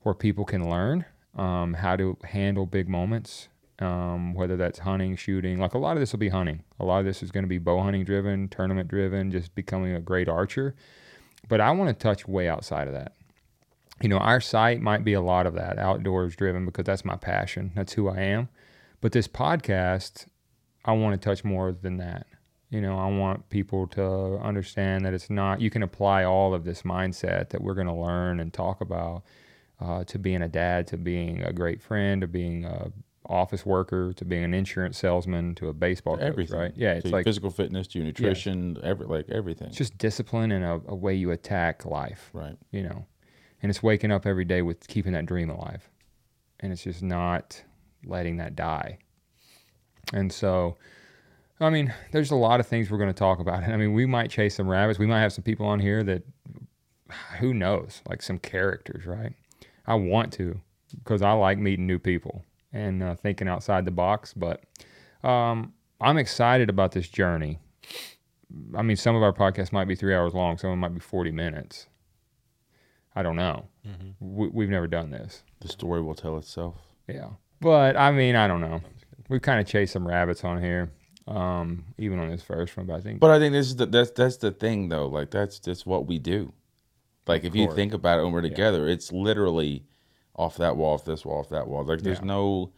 where 0.00 0.14
people 0.14 0.46
can 0.46 0.70
learn 0.70 1.04
um, 1.36 1.74
how 1.74 1.96
to 1.96 2.16
handle 2.24 2.64
big 2.64 2.88
moments, 2.88 3.48
um, 3.80 4.32
whether 4.32 4.56
that's 4.56 4.78
hunting, 4.78 5.14
shooting. 5.14 5.58
Like 5.58 5.74
a 5.74 5.78
lot 5.78 5.96
of 5.96 6.00
this 6.00 6.12
will 6.12 6.20
be 6.20 6.30
hunting. 6.30 6.62
A 6.80 6.86
lot 6.86 7.00
of 7.00 7.04
this 7.04 7.22
is 7.22 7.30
going 7.30 7.44
to 7.44 7.48
be 7.48 7.58
bow 7.58 7.82
hunting 7.82 8.04
driven, 8.04 8.48
tournament 8.48 8.88
driven, 8.88 9.30
just 9.30 9.54
becoming 9.54 9.94
a 9.94 10.00
great 10.00 10.30
archer. 10.30 10.74
But 11.50 11.60
I 11.60 11.70
want 11.72 11.90
to 11.90 12.02
touch 12.02 12.26
way 12.26 12.48
outside 12.48 12.86
of 12.86 12.94
that. 12.94 13.12
You 14.00 14.08
know, 14.08 14.18
our 14.18 14.40
site 14.40 14.80
might 14.80 15.04
be 15.04 15.12
a 15.12 15.20
lot 15.20 15.46
of 15.46 15.54
that 15.54 15.78
outdoors 15.78 16.34
driven 16.34 16.64
because 16.64 16.84
that's 16.84 17.04
my 17.04 17.16
passion. 17.16 17.72
That's 17.74 17.92
who 17.92 18.08
I 18.08 18.20
am. 18.20 18.48
But 19.04 19.12
this 19.12 19.28
podcast, 19.28 20.28
I 20.86 20.92
want 20.92 21.20
to 21.20 21.22
touch 21.22 21.44
more 21.44 21.72
than 21.72 21.98
that. 21.98 22.26
You 22.70 22.80
know, 22.80 22.98
I 22.98 23.06
want 23.08 23.50
people 23.50 23.86
to 23.88 24.38
understand 24.38 25.04
that 25.04 25.12
it's 25.12 25.28
not, 25.28 25.60
you 25.60 25.68
can 25.68 25.82
apply 25.82 26.24
all 26.24 26.54
of 26.54 26.64
this 26.64 26.84
mindset 26.84 27.50
that 27.50 27.60
we're 27.60 27.74
going 27.74 27.86
to 27.86 27.92
learn 27.92 28.40
and 28.40 28.50
talk 28.50 28.80
about 28.80 29.24
uh, 29.78 30.04
to 30.04 30.18
being 30.18 30.40
a 30.40 30.48
dad, 30.48 30.86
to 30.86 30.96
being 30.96 31.42
a 31.42 31.52
great 31.52 31.82
friend, 31.82 32.22
to 32.22 32.26
being 32.26 32.64
a 32.64 32.92
office 33.28 33.66
worker, 33.66 34.14
to 34.14 34.24
being 34.24 34.42
an 34.42 34.54
insurance 34.54 34.96
salesman, 34.96 35.54
to 35.56 35.68
a 35.68 35.74
baseball 35.74 36.16
coach, 36.16 36.24
everything. 36.24 36.58
right? 36.58 36.72
Yeah, 36.74 36.94
it's 36.94 37.04
like 37.04 37.24
physical 37.24 37.50
fitness, 37.50 37.86
to 37.88 37.98
your 37.98 38.06
nutrition, 38.06 38.78
every 38.82 39.06
like 39.06 39.28
everything. 39.28 39.68
it's 39.68 39.76
just 39.76 39.98
discipline 39.98 40.50
and 40.50 40.64
a, 40.64 40.80
a 40.88 40.94
way 40.94 41.14
you 41.14 41.30
attack 41.30 41.84
life, 41.84 42.30
right. 42.32 42.56
you 42.70 42.82
know. 42.82 43.04
And 43.62 43.68
it's 43.68 43.82
waking 43.82 44.12
up 44.12 44.24
every 44.24 44.46
day 44.46 44.62
with 44.62 44.88
keeping 44.88 45.12
that 45.12 45.26
dream 45.26 45.50
alive. 45.50 45.90
And 46.60 46.72
it's 46.72 46.84
just 46.84 47.02
not 47.02 47.62
letting 48.06 48.36
that 48.38 48.56
die. 48.56 48.98
And 50.12 50.32
so, 50.32 50.76
I 51.60 51.70
mean, 51.70 51.92
there's 52.12 52.30
a 52.30 52.36
lot 52.36 52.60
of 52.60 52.66
things 52.66 52.90
we're 52.90 52.98
going 52.98 53.10
to 53.10 53.14
talk 53.14 53.38
about. 53.38 53.62
I 53.68 53.76
mean, 53.76 53.92
we 53.92 54.06
might 54.06 54.30
chase 54.30 54.56
some 54.56 54.68
rabbits. 54.68 54.98
We 54.98 55.06
might 55.06 55.20
have 55.20 55.32
some 55.32 55.44
people 55.44 55.66
on 55.66 55.80
here 55.80 56.02
that, 56.04 56.22
who 57.38 57.54
knows, 57.54 58.02
like 58.08 58.22
some 58.22 58.38
characters, 58.38 59.06
right? 59.06 59.32
I 59.86 59.94
want 59.94 60.32
to 60.34 60.60
because 61.02 61.22
I 61.22 61.32
like 61.32 61.58
meeting 61.58 61.86
new 61.86 61.98
people 61.98 62.44
and 62.72 63.02
uh, 63.02 63.14
thinking 63.14 63.48
outside 63.48 63.84
the 63.84 63.90
box. 63.90 64.32
But 64.34 64.62
um, 65.22 65.72
I'm 66.00 66.18
excited 66.18 66.68
about 66.68 66.92
this 66.92 67.08
journey. 67.08 67.58
I 68.76 68.82
mean, 68.82 68.96
some 68.96 69.16
of 69.16 69.22
our 69.22 69.32
podcasts 69.32 69.72
might 69.72 69.86
be 69.86 69.94
three 69.94 70.14
hours 70.14 70.34
long, 70.34 70.58
some 70.58 70.70
of 70.70 70.72
them 70.74 70.80
might 70.80 70.94
be 70.94 71.00
40 71.00 71.32
minutes. 71.32 71.86
I 73.16 73.22
don't 73.22 73.36
know. 73.36 73.66
We, 74.20 74.48
we've 74.48 74.68
never 74.68 74.86
done 74.86 75.10
this. 75.10 75.42
The 75.60 75.68
story 75.68 76.02
will 76.02 76.14
tell 76.14 76.36
itself. 76.36 76.76
Yeah. 77.08 77.30
But 77.60 77.96
I 77.96 78.10
mean, 78.12 78.36
I 78.36 78.46
don't 78.46 78.60
know. 78.60 78.80
We've 79.28 79.42
kind 79.42 79.60
of 79.60 79.66
chased 79.66 79.92
some 79.92 80.06
rabbits 80.06 80.44
on 80.44 80.60
here, 80.62 80.90
um, 81.26 81.84
even 81.98 82.18
on 82.18 82.28
this 82.28 82.42
first 82.42 82.76
one. 82.76 82.86
But 82.86 82.96
I 82.96 83.00
think 83.00 83.20
But 83.20 83.30
I 83.30 83.38
think 83.38 83.52
this 83.52 83.66
is 83.66 83.76
the 83.76 83.86
that's 83.86 84.10
that's 84.10 84.36
the 84.36 84.50
thing 84.50 84.88
though. 84.88 85.06
Like 85.06 85.30
that's 85.30 85.58
just 85.58 85.86
what 85.86 86.06
we 86.06 86.18
do. 86.18 86.52
Like 87.26 87.44
if 87.44 87.54
you 87.54 87.66
course. 87.66 87.76
think 87.76 87.94
about 87.94 88.18
it 88.20 88.22
when 88.24 88.32
we're 88.32 88.42
together, 88.42 88.86
it's 88.86 89.10
literally 89.12 89.84
off 90.36 90.56
that 90.58 90.76
wall, 90.76 90.94
off 90.94 91.04
this 91.04 91.24
wall, 91.24 91.40
off 91.40 91.48
that 91.48 91.66
wall. 91.68 91.84
Like 91.84 92.02
there's 92.02 92.18
Yeah. 92.18 92.24
no 92.26 92.72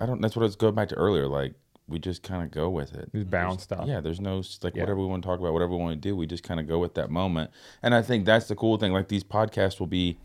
I 0.00 0.06
don't 0.06 0.20
that's 0.20 0.34
what 0.34 0.42
I 0.42 0.46
was 0.46 0.56
going 0.56 0.74
back 0.74 0.88
to 0.88 0.96
earlier. 0.96 1.28
Like 1.28 1.54
we 1.86 1.98
just 1.98 2.22
kind 2.22 2.42
of 2.42 2.50
go 2.50 2.68
with 2.68 2.94
it. 2.94 3.10
Just 3.12 3.30
bounce 3.30 3.62
stuff. 3.64 3.84
Yeah, 3.86 4.00
there's 4.00 4.20
no 4.20 4.42
like 4.62 4.74
Yeah. 4.74 4.82
whatever 4.82 4.98
we 5.00 5.06
want 5.06 5.22
to 5.22 5.26
talk 5.28 5.38
about, 5.38 5.52
whatever 5.52 5.72
we 5.72 5.78
want 5.78 5.92
to 5.94 6.08
do, 6.08 6.16
we 6.16 6.26
just 6.26 6.42
kind 6.42 6.58
of 6.58 6.66
go 6.66 6.78
with 6.80 6.94
that 6.94 7.10
moment. 7.10 7.50
And 7.82 7.94
I 7.94 8.02
think 8.02 8.24
that's 8.24 8.48
the 8.48 8.56
cool 8.56 8.76
thing. 8.76 8.92
Like 8.92 9.08
these 9.08 9.24
podcasts 9.24 9.78
will 9.78 9.86
be 9.86 10.18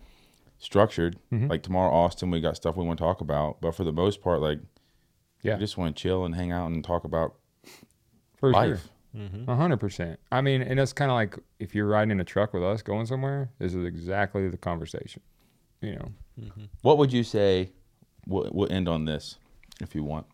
structured. 0.60 1.18
Mm-hmm. 1.32 1.48
Like 1.48 1.64
tomorrow, 1.64 1.92
Austin, 1.92 2.32
we 2.32 2.42
got 2.42 2.56
stuff 2.56 2.76
we 2.76 2.86
want 2.86 2.98
to 3.00 3.04
talk 3.04 3.22
about, 3.22 3.62
but 3.62 3.76
for 3.76 3.84
the 3.84 3.92
most 3.94 4.22
part, 4.22 4.42
like 4.42 4.60
yeah, 5.42 5.56
we 5.56 5.60
just 5.60 5.78
want 5.78 5.96
to 5.96 6.02
chill 6.02 6.26
and 6.26 6.36
hang 6.36 6.52
out 6.52 6.68
and 6.72 6.84
talk 6.84 7.04
about 7.04 7.36
for 8.38 8.52
life. 8.52 8.90
A 9.48 9.56
hundred 9.56 9.78
percent. 9.78 10.20
I 10.32 10.42
mean, 10.42 10.62
and 10.62 10.78
it's 10.80 10.92
kind 10.92 11.10
of 11.10 11.16
like 11.16 11.38
if 11.60 11.74
you're 11.74 11.88
riding 11.88 12.12
in 12.12 12.20
a 12.20 12.26
truck 12.26 12.54
with 12.54 12.64
us 12.64 12.82
going 12.82 13.06
somewhere, 13.06 13.50
this 13.60 13.74
is 13.74 13.86
exactly 13.86 14.50
the 14.50 14.58
conversation. 14.58 15.22
You 15.82 15.94
know, 15.96 16.12
What 16.82 16.98
would 16.98 17.14
you 17.14 17.24
say? 17.24 17.70
We'll, 18.28 18.50
we'll 18.52 18.72
end 18.72 18.90
on 18.90 19.06
this 19.06 19.38
if 19.82 19.94
you 19.96 20.04
want, 20.04 20.26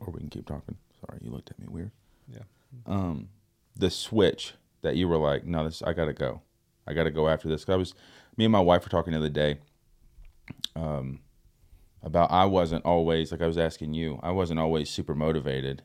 or 0.00 0.10
we 0.12 0.18
can 0.20 0.28
keep 0.30 0.46
talking. 0.46 0.76
Sorry, 1.06 1.20
you 1.22 1.30
looked 1.30 1.50
at 1.50 1.58
me 1.60 1.66
weird. 1.68 1.92
Yeah. 2.32 2.40
Um, 2.86 3.28
the 3.76 3.90
switch 3.90 4.54
that 4.82 4.96
you 4.96 5.06
were 5.06 5.18
like, 5.18 5.44
no, 5.44 5.62
this 5.64 5.80
I 5.82 5.92
gotta 5.92 6.12
go. 6.14 6.40
I 6.86 6.94
gotta 6.94 7.10
go 7.12 7.28
after 7.28 7.48
this. 7.48 7.64
'Cause 7.64 7.74
I 7.74 7.76
was, 7.76 7.94
me 8.38 8.44
and 8.46 8.52
my 8.52 8.60
wife 8.60 8.82
were 8.84 8.88
talking 8.88 9.12
the 9.12 9.18
other 9.18 9.28
day. 9.28 9.58
Um, 10.74 11.20
about 12.02 12.30
I 12.30 12.44
wasn't 12.46 12.84
always 12.86 13.32
like 13.32 13.42
I 13.42 13.46
was 13.46 13.58
asking 13.58 13.92
you. 13.92 14.18
I 14.22 14.30
wasn't 14.30 14.60
always 14.60 14.88
super 14.88 15.14
motivated. 15.14 15.82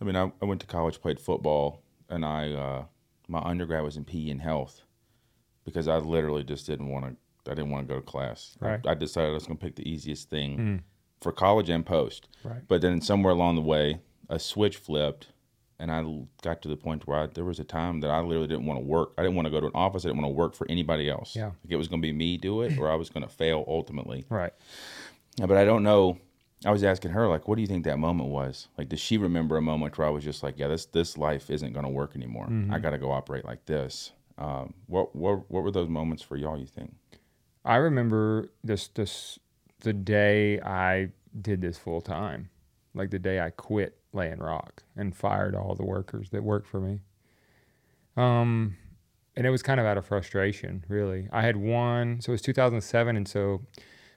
I 0.00 0.04
mean, 0.04 0.16
I, 0.16 0.30
I 0.42 0.44
went 0.44 0.60
to 0.62 0.66
college, 0.66 1.00
played 1.00 1.20
football, 1.20 1.82
and 2.10 2.24
I 2.24 2.50
uh, 2.52 2.84
my 3.28 3.38
undergrad 3.40 3.84
was 3.84 3.96
in 3.96 4.04
PE 4.04 4.28
and 4.30 4.40
health 4.42 4.82
because 5.64 5.88
I 5.88 5.96
literally 5.98 6.42
just 6.44 6.66
didn't 6.66 6.88
want 6.88 7.04
to. 7.06 7.50
I 7.50 7.54
didn't 7.54 7.70
want 7.70 7.86
to 7.86 7.94
go 7.94 8.00
to 8.00 8.04
class. 8.06 8.56
I- 8.60 8.66
Right. 8.66 8.86
I, 8.88 8.94
decided 8.94 9.30
I 9.30 9.34
was 9.34 9.46
going 9.46 9.56
to 9.56 9.64
pick 9.64 9.76
the 9.76 9.88
easiest 9.88 10.28
thing 10.28 10.82
for 11.20 11.30
college 11.30 11.68
and 11.70 11.86
post. 11.86 12.26
Right. 12.42 12.62
But 12.66 12.82
then 12.82 13.00
somewhere 13.00 13.32
along 13.32 13.54
the 13.54 13.62
way, 13.62 14.00
a 14.28 14.40
switch 14.40 14.76
flipped, 14.78 15.28
and 15.78 15.90
I 15.92 16.02
got 16.42 16.62
to 16.62 16.68
the 16.68 16.76
point 16.76 17.06
where 17.06 17.18
I, 17.20 17.26
there 17.26 17.44
was 17.44 17.58
a 17.60 17.64
time 17.64 18.00
that 18.00 18.10
I 18.10 18.20
literally 18.20 18.48
didn't 18.48 18.66
want 18.66 18.80
to 18.80 18.84
work. 18.84 19.12
I 19.18 19.22
didn't 19.22 19.36
want 19.36 19.46
to 19.46 19.50
go 19.50 19.60
to 19.60 19.66
an 19.66 19.72
office. 19.74 20.04
I 20.04 20.08
didn't 20.08 20.22
want 20.22 20.32
to 20.32 20.36
work 20.36 20.54
for 20.54 20.66
anybody 20.70 21.08
else. 21.10 21.36
Yeah. 21.36 21.46
Like 21.46 21.70
it 21.70 21.76
was 21.76 21.88
going 21.88 22.00
to 22.00 22.06
be 22.06 22.12
me 22.12 22.36
do 22.38 22.62
it, 22.62 22.78
or 22.78 22.90
I 22.90 22.94
was 22.94 23.10
going 23.10 23.24
to 23.24 23.28
fail 23.32 23.64
ultimately. 23.68 24.24
right? 24.30 24.52
But 25.38 25.56
I 25.56 25.64
don't 25.64 25.82
know. 25.82 26.18
I 26.64 26.70
was 26.70 26.82
asking 26.82 27.10
her, 27.10 27.28
like, 27.28 27.46
what 27.46 27.56
do 27.56 27.60
you 27.60 27.68
think 27.68 27.84
that 27.84 27.98
moment 27.98 28.30
was? 28.30 28.68
Like, 28.78 28.88
does 28.88 28.98
she 29.00 29.18
remember 29.18 29.58
a 29.58 29.62
moment 29.62 29.98
where 29.98 30.06
I 30.06 30.10
was 30.10 30.24
just 30.24 30.42
like, 30.42 30.58
yeah, 30.58 30.68
this 30.68 30.86
this 30.86 31.18
life 31.18 31.50
isn't 31.50 31.72
going 31.74 31.84
to 31.84 31.90
work 31.90 32.16
anymore. 32.16 32.48
I 32.70 32.78
got 32.78 32.90
to 32.90 32.98
go 32.98 33.12
operate 33.12 33.44
like 33.44 33.66
this. 33.66 34.12
Um, 34.38 34.72
what 34.86 35.14
what 35.14 35.50
what 35.50 35.62
were 35.62 35.70
those 35.70 35.88
moments 35.88 36.22
for 36.22 36.36
y'all? 36.36 36.58
You 36.58 36.66
think? 36.66 36.94
I 37.64 37.76
remember 37.76 38.48
this 38.64 38.88
this 38.88 39.38
the 39.80 39.92
day 39.92 40.60
I 40.60 41.10
did 41.38 41.60
this 41.60 41.76
full 41.76 42.00
time, 42.00 42.48
like 42.94 43.10
the 43.10 43.18
day 43.18 43.40
I 43.40 43.50
quit 43.50 43.98
laying 44.16 44.38
rock 44.38 44.82
and 44.96 45.14
fired 45.14 45.54
all 45.54 45.74
the 45.74 45.84
workers 45.84 46.30
that 46.30 46.42
worked 46.42 46.66
for 46.66 46.80
me. 46.80 47.00
Um, 48.16 48.76
and 49.36 49.46
it 49.46 49.50
was 49.50 49.62
kind 49.62 49.78
of 49.78 49.86
out 49.86 49.98
of 49.98 50.06
frustration, 50.06 50.84
really. 50.88 51.28
I 51.30 51.42
had 51.42 51.56
one, 51.56 52.20
so 52.20 52.30
it 52.30 52.34
was 52.34 52.42
2007, 52.42 53.16
and 53.16 53.28
so 53.28 53.60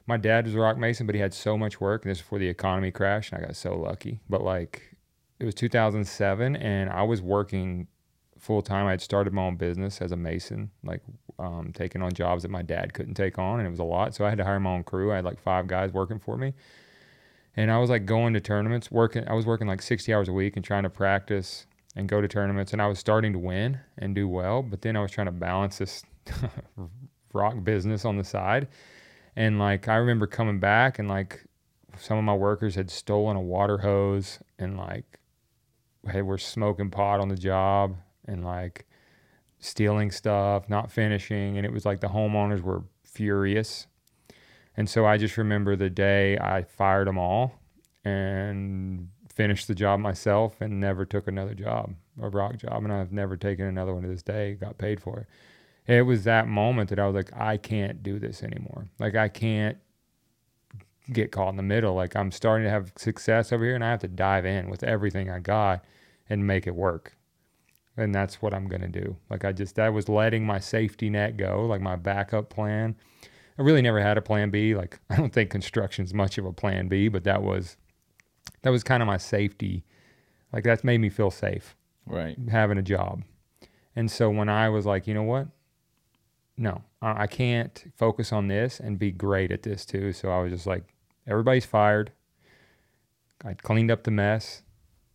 my 0.08 0.18
dad 0.18 0.46
was 0.46 0.56
a 0.56 0.60
rock 0.60 0.78
mason, 0.78 1.06
but 1.06 1.14
he 1.14 1.22
had 1.22 1.34
so 1.34 1.58
much 1.58 1.82
work, 1.82 2.04
and 2.04 2.10
this 2.10 2.20
was 2.20 2.24
before 2.24 2.40
the 2.40 2.48
economy 2.48 2.92
crashed, 2.92 3.34
and 3.34 3.44
I 3.44 3.48
got 3.48 3.56
so 3.56 3.76
lucky. 3.76 4.22
But 4.30 4.42
like, 4.42 4.96
it 5.40 5.46
was 5.46 5.54
2007, 5.56 6.56
and 6.56 6.90
I 6.90 7.04
was 7.04 7.22
working 7.22 7.88
full 8.40 8.62
time. 8.62 8.88
I 8.88 8.92
had 8.92 9.02
started 9.02 9.34
my 9.34 9.44
own 9.44 9.58
business 9.58 10.02
as 10.02 10.12
a 10.12 10.16
mason, 10.16 10.72
like 10.84 11.02
um, 11.38 11.72
taking 11.74 12.02
on 12.02 12.14
jobs 12.14 12.44
that 12.44 12.52
my 12.52 12.62
dad 12.62 12.94
couldn't 12.94 13.16
take 13.16 13.38
on, 13.38 13.60
and 13.60 13.68
it 13.68 13.70
was 13.70 13.80
a 13.80 13.84
lot. 13.84 14.16
So 14.16 14.26
I 14.26 14.30
had 14.30 14.38
to 14.38 14.46
hire 14.46 14.60
my 14.60 14.72
own 14.72 14.84
crew. 14.84 15.12
I 15.12 15.18
had 15.18 15.26
like 15.26 15.40
five 15.40 15.68
guys 15.68 15.92
working 15.92 16.20
for 16.20 16.38
me, 16.38 16.54
and 17.56 17.72
I 17.72 17.78
was 17.78 17.90
like 17.90 18.06
going 18.06 18.34
to 18.34 18.40
tournaments, 18.40 18.92
working. 18.92 19.28
I 19.28 19.34
was 19.34 19.46
working 19.46 19.68
like 19.68 19.82
60 19.82 20.14
hours 20.14 20.28
a 20.30 20.34
week 20.34 20.56
and 20.56 20.64
trying 20.64 20.84
to 20.84 20.90
practice 20.90 21.66
and 21.96 22.08
go 22.08 22.22
to 22.22 22.28
tournaments, 22.28 22.74
and 22.74 22.82
I 22.82 22.88
was 22.88 23.00
starting 23.00 23.34
to 23.34 23.40
win 23.40 23.80
and 23.98 24.16
do 24.16 24.28
well. 24.28 24.62
But 24.62 24.82
then 24.82 24.96
I 24.96 25.02
was 25.02 25.12
trying 25.12 25.28
to 25.28 25.32
balance 25.32 25.78
this 25.80 26.04
rock 27.34 27.64
business 27.64 28.06
on 28.06 28.18
the 28.18 28.24
side, 28.24 28.68
and 29.36 29.60
like 29.60 29.88
I 29.88 29.96
remember 29.96 30.28
coming 30.28 30.60
back 30.60 31.00
and 31.00 31.08
like 31.08 31.46
some 31.98 32.18
of 32.18 32.24
my 32.24 32.34
workers 32.34 32.76
had 32.76 32.90
stolen 32.90 33.36
a 33.36 33.42
water 33.42 33.80
hose 33.80 34.40
and 34.58 34.78
like 34.78 35.20
had 36.08 36.24
were 36.24 36.38
smoking 36.38 36.90
pot 36.90 37.20
on 37.20 37.28
the 37.28 37.36
job 37.36 37.98
and 38.26 38.46
like 38.46 38.86
stealing 39.60 40.12
stuff, 40.12 40.70
not 40.70 40.92
finishing, 40.92 41.58
and 41.58 41.66
it 41.66 41.72
was 41.72 41.86
like 41.86 42.00
the 42.00 42.08
homeowners 42.08 42.62
were 42.62 42.84
furious. 43.04 43.88
And 44.78 44.90
so 44.90 45.06
I 45.06 45.18
just 45.18 45.38
remember 45.38 45.76
the 45.76 45.90
day 45.90 46.38
I 46.38 46.64
fired 46.64 47.08
them 47.08 47.18
all 47.18 47.54
and 48.06 49.10
finished 49.34 49.68
the 49.68 49.76
job 49.76 50.00
myself 50.00 50.62
and 50.62 50.80
never 50.80 51.06
took 51.06 51.28
another 51.28 51.54
job, 51.54 51.94
a 52.22 52.30
rock 52.30 52.58
job, 52.58 52.84
and 52.84 52.92
I've 52.92 53.12
never 53.12 53.38
taken 53.38 53.66
another 53.66 53.94
one 53.94 54.04
to 54.04 54.10
this 54.10 54.24
day, 54.24 54.56
got 54.56 54.78
paid 54.78 55.02
for 55.02 55.20
it. 55.20 55.28
It 55.94 56.04
was 56.04 56.24
that 56.26 56.48
moment 56.48 56.90
that 56.90 57.00
I 57.00 57.08
was 57.08 57.16
like, 57.16 57.34
I 57.36 57.58
can't 57.58 58.04
do 58.04 58.20
this 58.20 58.44
anymore. 58.44 58.90
Like 59.00 59.16
I 59.16 59.28
can't 59.28 59.78
get 61.12 61.32
caught 61.32 61.50
in 61.50 61.58
the 61.58 61.64
middle. 61.64 61.96
Like 61.96 62.16
I'm 62.16 62.32
starting 62.32 62.66
to 62.66 62.72
have 62.72 62.94
success 62.96 63.52
over 63.52 63.64
here, 63.64 63.76
and 63.76 63.84
I 63.84 63.90
have 63.92 64.02
to 64.02 64.08
dive 64.08 64.46
in 64.46 64.70
with 64.70 64.84
everything 64.84 65.30
I 65.30 65.40
got 65.40 65.84
and 66.30 66.46
make 66.46 66.68
it 66.68 66.76
work. 66.76 67.16
And 67.98 68.14
that's 68.14 68.42
what 68.42 68.54
I'm 68.54 68.68
gonna 68.68 68.88
do. 68.88 69.18
Like 69.30 69.44
I 69.44 69.52
just 69.52 69.76
that 69.76 69.94
was 69.94 70.08
letting 70.08 70.46
my 70.46 70.60
safety 70.60 71.10
net 71.10 71.38
go, 71.38 71.66
like 71.66 71.82
my 71.82 71.96
backup 71.96 72.50
plan. 72.50 72.96
I 73.60 73.62
really 73.62 73.82
never 73.82 74.00
had 74.00 74.18
a 74.18 74.22
plan 74.22 74.50
B. 74.50 74.74
Like 74.74 75.00
I 75.10 75.18
don't 75.18 75.34
think 75.34 75.50
construction's 75.52 76.14
much 76.14 76.38
of 76.38 76.46
a 76.46 76.54
plan 76.54 76.88
B, 76.88 77.10
but 77.10 77.26
that 77.26 77.44
was 77.44 77.78
that 78.62 78.70
was 78.72 78.84
kind 78.84 79.04
of 79.04 79.08
my 79.08 79.18
safety. 79.18 79.84
Like 80.52 80.64
that's 80.64 80.84
made 80.84 81.00
me 81.00 81.10
feel 81.10 81.30
safe 81.30 81.76
Right. 82.08 82.38
having 82.50 82.78
a 82.78 82.82
job. 82.82 83.24
And 83.96 84.10
so 84.10 84.30
when 84.30 84.50
I 84.50 84.70
was 84.70 84.86
like, 84.86 85.06
you 85.06 85.14
know 85.14 85.24
what? 85.24 85.48
No, 86.58 86.84
I 87.02 87.24
I 87.24 87.28
can't 87.28 87.92
focus 87.96 88.32
on 88.34 88.48
this 88.48 88.80
and 88.80 88.98
be 88.98 89.12
great 89.12 89.52
at 89.52 89.64
this 89.64 89.86
too. 89.86 90.14
So 90.14 90.30
I 90.30 90.42
was 90.42 90.52
just 90.52 90.66
like, 90.66 90.84
everybody's 91.28 91.66
fired. 91.66 92.12
I 93.46 93.54
cleaned 93.54 93.92
up 93.92 94.04
the 94.04 94.12
mess. 94.12 94.64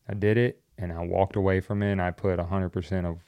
I 0.09 0.14
did 0.14 0.36
it 0.38 0.61
and 0.78 0.92
I 0.92 1.01
walked 1.05 1.36
away 1.36 1.61
from 1.61 1.82
it 1.82 1.92
and 1.92 2.01
I 2.03 2.11
put 2.11 2.38
100% 2.38 3.05
of 3.07 3.18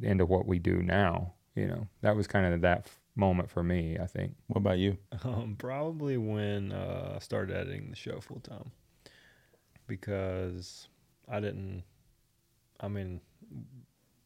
into 0.00 0.26
what 0.26 0.46
we 0.46 0.58
do 0.58 0.82
now. 0.82 1.34
You 1.54 1.68
know, 1.68 1.86
that 2.00 2.16
was 2.16 2.26
kind 2.26 2.52
of 2.52 2.60
that 2.62 2.88
moment 3.14 3.50
for 3.50 3.62
me, 3.62 3.98
I 4.00 4.06
think. 4.06 4.34
What 4.46 4.58
about 4.58 4.78
you? 4.78 4.96
Um, 5.24 5.56
probably 5.58 6.16
when 6.16 6.72
uh, 6.72 7.14
I 7.16 7.18
started 7.20 7.56
editing 7.56 7.90
the 7.90 7.96
show 7.96 8.20
full 8.20 8.40
time, 8.40 8.72
because 9.86 10.88
I 11.28 11.40
didn't. 11.40 11.84
I 12.80 12.88
mean, 12.88 13.20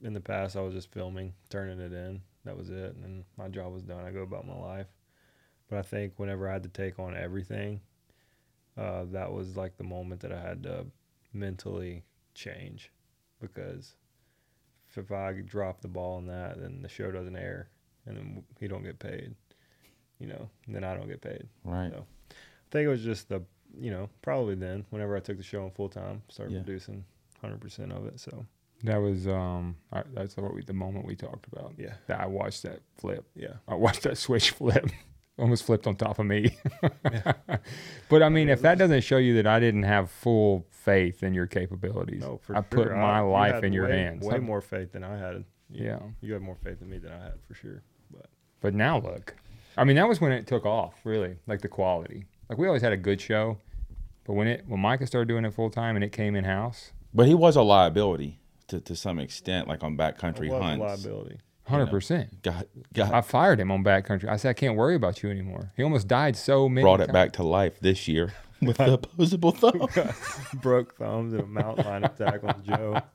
in 0.02 0.14
the 0.14 0.20
past 0.20 0.56
I 0.56 0.60
was 0.60 0.72
just 0.72 0.92
filming, 0.92 1.34
turning 1.50 1.80
it 1.80 1.92
in. 1.92 2.22
That 2.44 2.56
was 2.56 2.70
it, 2.70 2.94
and 2.94 3.02
then 3.02 3.24
my 3.36 3.48
job 3.48 3.72
was 3.72 3.82
done. 3.82 4.04
I 4.04 4.10
go 4.10 4.22
about 4.22 4.46
my 4.46 4.54
life. 4.56 4.86
But 5.68 5.80
I 5.80 5.82
think 5.82 6.14
whenever 6.16 6.48
I 6.48 6.52
had 6.52 6.62
to 6.62 6.68
take 6.68 6.98
on 6.98 7.16
everything, 7.16 7.80
uh, 8.78 9.04
that 9.10 9.32
was 9.32 9.56
like 9.56 9.76
the 9.76 9.84
moment 9.84 10.20
that 10.20 10.32
I 10.32 10.40
had 10.40 10.62
to 10.62 10.86
mentally 11.32 12.04
change, 12.34 12.92
because 13.40 13.94
if 14.96 15.10
I 15.10 15.32
drop 15.32 15.80
the 15.80 15.88
ball 15.88 16.16
on 16.16 16.26
that, 16.26 16.60
then 16.60 16.82
the 16.82 16.88
show 16.88 17.10
doesn't 17.10 17.36
air, 17.36 17.68
and 18.06 18.16
then 18.16 18.42
he 18.60 18.68
don't 18.68 18.82
get 18.84 18.98
paid. 18.98 19.34
You 20.18 20.28
know, 20.28 20.48
then 20.68 20.82
I 20.84 20.94
don't 20.96 21.08
get 21.08 21.20
paid. 21.20 21.46
Right. 21.64 21.90
So, 21.92 22.06
I 22.30 22.34
think 22.70 22.86
it 22.86 22.88
was 22.88 23.02
just 23.04 23.28
the, 23.28 23.42
you 23.78 23.90
know, 23.90 24.08
probably 24.22 24.54
then, 24.54 24.84
whenever 24.90 25.16
I 25.16 25.20
took 25.20 25.36
the 25.36 25.42
show 25.42 25.64
on 25.64 25.70
full 25.70 25.88
time, 25.88 26.22
started 26.28 26.54
Yeah. 26.54 26.62
producing 26.62 27.04
100% 27.44 27.92
of 27.96 28.06
it. 28.06 28.18
So, 28.18 28.46
That 28.84 28.96
was 28.96 29.26
um 29.28 29.76
I, 29.92 30.02
that's 30.14 30.36
what 30.36 30.54
we, 30.54 30.62
the 30.62 30.72
moment 30.72 31.04
we 31.06 31.16
talked 31.16 31.46
about. 31.52 31.74
yeah. 31.76 31.94
That 32.06 32.20
I 32.20 32.26
watched 32.26 32.62
that 32.62 32.80
flip. 32.96 33.24
Yeah. 33.34 33.54
I 33.68 33.74
watched 33.74 34.02
that 34.02 34.16
switch 34.18 34.50
flip. 34.52 34.86
Almost 35.38 35.64
flipped 35.64 35.86
on 35.86 35.96
top 35.96 36.18
of 36.18 36.24
me. 36.24 36.56
but 38.08 38.22
I 38.22 38.28
mean, 38.30 38.48
if 38.48 38.62
that 38.62 38.78
doesn't 38.78 39.02
show 39.02 39.18
you 39.18 39.34
that 39.34 39.46
I 39.46 39.60
didn't 39.60 39.82
have 39.82 40.10
full 40.10 40.66
faith 40.70 41.22
in 41.22 41.34
your 41.34 41.46
capabilities, 41.46 42.22
No, 42.22 42.38
for 42.38 42.56
I 42.56 42.62
put 42.62 42.90
my 42.90 43.20
you 43.20 43.28
life 43.28 43.54
had 43.56 43.64
in 43.64 43.72
your 43.74 43.86
way, 43.86 43.98
hands. 43.98 44.24
Way 44.24 44.34
I'm- 44.36 44.44
more 44.44 44.62
faith 44.62 44.92
than 44.92 45.04
I 45.04 45.18
had. 45.18 45.44
You- 45.70 45.84
Yeah. 45.84 45.98
You 46.22 46.32
had 46.32 46.40
more 46.42 46.54
faith 46.56 46.80
in 46.80 46.88
me 46.88 46.96
than 46.98 47.12
I 47.12 47.18
had, 47.22 47.34
for 47.46 47.52
sure. 47.54 47.82
But 48.60 48.68
But 48.72 48.74
now 48.74 48.98
look, 48.98 49.34
I 49.76 49.84
mean, 49.84 49.96
that 49.96 50.08
was 50.08 50.20
when 50.20 50.32
it 50.32 50.46
took 50.46 50.64
off, 50.66 50.94
really, 51.04 51.36
like 51.46 51.60
the 51.60 51.68
quality. 51.68 52.24
Like 52.48 52.58
we 52.58 52.66
always 52.66 52.82
had 52.82 52.92
a 52.92 52.96
good 52.96 53.20
show, 53.20 53.58
but 54.24 54.32
when 54.34 54.46
it 54.48 54.64
when 54.66 54.80
Micah 54.80 55.06
started 55.06 55.28
doing 55.28 55.44
it 55.44 55.52
full 55.54 55.70
time 55.70 55.94
and 55.96 56.04
it 56.04 56.12
came 56.12 56.34
in 56.36 56.44
house, 56.44 56.92
But 57.14 57.26
he 57.26 57.34
was 57.34 57.56
a 57.56 57.62
liability 57.62 58.40
to, 58.68 58.80
to 58.80 58.96
some 58.96 59.18
extent, 59.18 59.68
like 59.68 59.82
on 59.84 59.96
backcountry 59.96 60.46
it 60.46 60.52
was 60.52 60.60
a 60.60 60.62
hunts. 60.62 61.04
liability. 61.04 61.38
hundred 61.66 61.90
percent. 61.90 62.42
Got 62.42 62.66
got 62.94 63.12
I 63.12 63.20
fired 63.20 63.60
him 63.60 63.70
on 63.70 63.84
backcountry. 63.84 64.28
I 64.28 64.36
said 64.36 64.50
I 64.50 64.54
can't 64.54 64.76
worry 64.76 64.94
about 64.94 65.22
you 65.22 65.30
anymore. 65.30 65.72
He 65.76 65.82
almost 65.82 66.08
died 66.08 66.36
so 66.36 66.68
many. 66.68 66.82
brought 66.82 67.00
it 67.00 67.06
times. 67.06 67.12
back 67.12 67.32
to 67.34 67.42
life 67.42 67.78
this 67.80 68.08
year 68.08 68.32
with 68.62 68.78
the 68.78 68.94
opposable 68.94 69.50
thumb. 69.52 69.86
Broke 70.62 70.96
thumbs 70.96 71.34
in 71.34 71.40
a 71.40 71.46
mountain 71.46 71.84
lion 71.84 72.04
attack 72.04 72.42
on 72.44 72.62
Joe. 72.64 73.00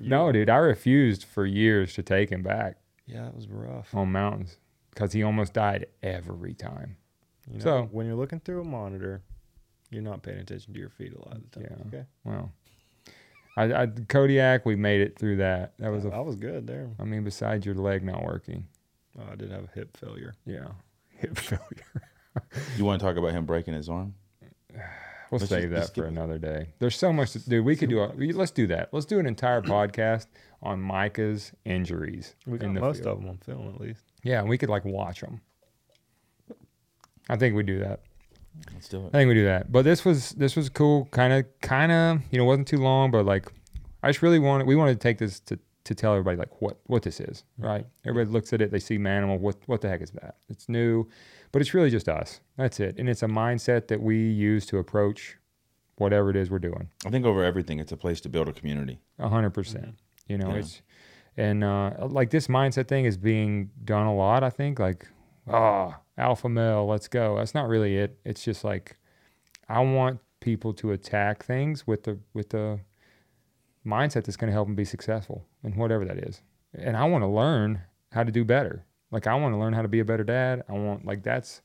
No, 0.00 0.30
dude, 0.32 0.48
I 0.48 0.56
refused 0.56 1.24
for 1.24 1.44
years 1.44 1.92
to 1.94 2.02
take 2.04 2.30
him 2.30 2.42
back 2.42 2.76
Yeah, 3.06 3.26
it 3.26 3.34
was 3.34 3.48
rough. 3.48 3.92
on 3.94 4.12
mountains 4.12 4.56
because 4.98 5.12
he 5.12 5.22
almost 5.22 5.52
died 5.52 5.86
every 6.02 6.54
time. 6.54 6.96
You 7.48 7.58
know, 7.58 7.64
So- 7.64 7.82
when 7.92 8.06
you're 8.06 8.16
looking 8.16 8.40
through 8.40 8.62
a 8.62 8.64
monitor, 8.64 9.22
you're 9.90 10.02
not 10.02 10.22
paying 10.24 10.38
attention 10.38 10.74
to 10.74 10.80
your 10.80 10.88
feet 10.90 11.12
a 11.14 11.18
lot 11.20 11.36
of 11.36 11.50
the 11.52 11.60
time. 11.60 11.68
Yeah. 11.70 11.86
Okay. 11.86 12.06
Well, 12.24 12.50
I, 13.56 13.82
I 13.82 13.86
Kodiak, 13.86 14.66
we 14.66 14.74
made 14.74 15.00
it 15.00 15.16
through 15.16 15.36
that. 15.36 15.74
That 15.78 15.92
was 15.92 16.04
a. 16.04 16.08
I 16.08 16.18
was 16.18 16.34
good 16.34 16.66
there. 16.66 16.90
I 16.98 17.04
mean, 17.04 17.22
besides 17.22 17.64
your 17.64 17.76
leg 17.76 18.02
not 18.02 18.24
working, 18.24 18.66
Oh, 19.16 19.22
I 19.32 19.36
did 19.36 19.52
have 19.52 19.64
a 19.64 19.70
hip 19.72 19.96
failure. 19.96 20.34
yeah, 20.44 20.66
hip 21.10 21.38
failure. 21.38 22.02
You 22.76 22.84
want 22.84 23.00
to 23.00 23.06
talk 23.06 23.16
about 23.16 23.30
him 23.32 23.46
breaking 23.46 23.74
his 23.74 23.88
arm? 23.88 24.14
We'll 25.30 25.38
Let's 25.40 25.50
save 25.50 25.70
just- 25.70 25.72
that 25.72 25.80
just 25.80 25.94
for 25.94 26.06
another 26.06 26.38
day. 26.38 26.68
There's 26.78 26.96
so 26.96 27.12
much, 27.12 27.32
to, 27.32 27.38
dude. 27.50 27.64
We 27.64 27.76
could 27.76 27.90
do 27.90 28.00
a. 28.00 28.12
Let's 28.32 28.50
do 28.50 28.66
that. 28.68 28.88
Let's 28.92 29.06
do 29.06 29.18
an 29.18 29.26
entire 29.26 29.60
podcast 29.60 30.26
on 30.62 30.80
Micah's 30.80 31.52
injuries. 31.64 32.34
We 32.46 32.58
got 32.58 32.66
in 32.66 32.74
the 32.74 32.80
most 32.80 33.02
field. 33.02 33.08
of 33.08 33.20
them 33.20 33.28
on 33.30 33.36
film, 33.38 33.68
at 33.74 33.80
least. 33.80 34.04
Yeah, 34.22 34.40
and 34.40 34.48
we 34.48 34.56
could 34.58 34.70
like 34.70 34.84
watch 34.84 35.20
them. 35.20 35.40
I 37.28 37.36
think 37.36 37.54
we 37.54 37.62
do 37.62 37.78
that. 37.80 38.00
Let's 38.72 38.88
do 38.88 39.04
it. 39.04 39.08
I 39.08 39.18
think 39.18 39.28
we 39.28 39.34
do 39.34 39.44
that. 39.44 39.70
But 39.70 39.84
this 39.84 40.04
was 40.04 40.30
this 40.30 40.56
was 40.56 40.68
cool. 40.68 41.06
Kind 41.10 41.32
of 41.32 41.44
kind 41.60 41.92
of 41.92 42.20
you 42.30 42.38
know 42.38 42.44
wasn't 42.44 42.66
too 42.68 42.78
long, 42.78 43.10
but 43.10 43.24
like 43.26 43.46
I 44.02 44.08
just 44.08 44.22
really 44.22 44.38
wanted 44.38 44.66
we 44.66 44.76
wanted 44.76 44.94
to 44.94 44.98
take 44.98 45.18
this 45.18 45.40
to 45.40 45.58
to 45.84 45.94
tell 45.94 46.12
everybody 46.12 46.36
like 46.36 46.60
what 46.60 46.78
what 46.86 47.02
this 47.02 47.20
is, 47.20 47.44
right? 47.58 47.86
Everybody 48.04 48.32
looks 48.32 48.52
at 48.52 48.60
it, 48.62 48.70
they 48.70 48.78
see 48.80 48.98
Maniml. 48.98 49.38
What 49.38 49.56
what 49.66 49.80
the 49.80 49.88
heck 49.88 50.00
is 50.02 50.10
that? 50.12 50.36
It's 50.48 50.68
new, 50.68 51.06
but 51.52 51.62
it's 51.62 51.74
really 51.74 51.90
just 51.90 52.08
us. 52.08 52.40
That's 52.56 52.80
it, 52.80 52.96
and 52.98 53.08
it's 53.08 53.22
a 53.22 53.26
mindset 53.28 53.88
that 53.88 54.00
we 54.02 54.16
use 54.30 54.66
to 54.66 54.78
approach 54.78 55.36
whatever 55.96 56.30
it 56.30 56.36
is 56.36 56.50
we're 56.50 56.58
doing. 56.60 56.88
I 57.06 57.10
think 57.10 57.24
over 57.26 57.42
everything, 57.42 57.78
it's 57.80 57.92
a 57.92 57.96
place 57.96 58.20
to 58.22 58.28
build 58.28 58.48
a 58.48 58.52
community. 58.52 59.00
A 59.18 59.28
hundred 59.28 59.50
percent. 59.50 59.96
You 60.28 60.38
know, 60.38 60.50
Yeah. 60.50 60.56
it's 60.60 60.82
and 61.36 61.62
uh, 61.64 61.92
like 62.08 62.30
this 62.30 62.48
mindset 62.48 62.88
thing 62.88 63.04
is 63.04 63.16
being 63.16 63.70
done 63.84 64.06
a 64.06 64.14
lot. 64.14 64.42
I 64.42 64.50
think 64.50 64.78
like 64.78 65.06
ah 65.48 65.98
alpha 66.16 66.48
male, 66.48 66.86
let's 66.86 67.08
go. 67.08 67.36
That's 67.38 67.54
not 67.54 67.68
really 67.68 67.96
it. 67.96 68.18
It's 68.24 68.42
just 68.44 68.64
like 68.64 68.96
I 69.68 69.80
want 69.80 70.20
people 70.40 70.72
to 70.74 70.92
attack 70.92 71.44
things 71.44 71.86
with 71.86 72.04
the 72.04 72.18
with 72.34 72.50
the 72.50 72.80
mindset 73.86 74.24
that's 74.24 74.36
going 74.36 74.48
to 74.48 74.52
help 74.52 74.68
them 74.68 74.74
be 74.74 74.84
successful 74.84 75.44
in 75.64 75.72
whatever 75.76 76.04
that 76.04 76.18
is. 76.18 76.42
And 76.74 76.96
I 76.96 77.04
want 77.04 77.22
to 77.22 77.28
learn 77.28 77.82
how 78.12 78.22
to 78.24 78.30
do 78.30 78.44
better. 78.44 78.84
Like 79.10 79.26
I 79.26 79.34
want 79.34 79.54
to 79.54 79.58
learn 79.58 79.72
how 79.72 79.82
to 79.82 79.88
be 79.88 80.00
a 80.00 80.04
better 80.04 80.24
dad. 80.24 80.62
I 80.68 80.72
want 80.72 81.04
like 81.04 81.22
that's 81.22 81.62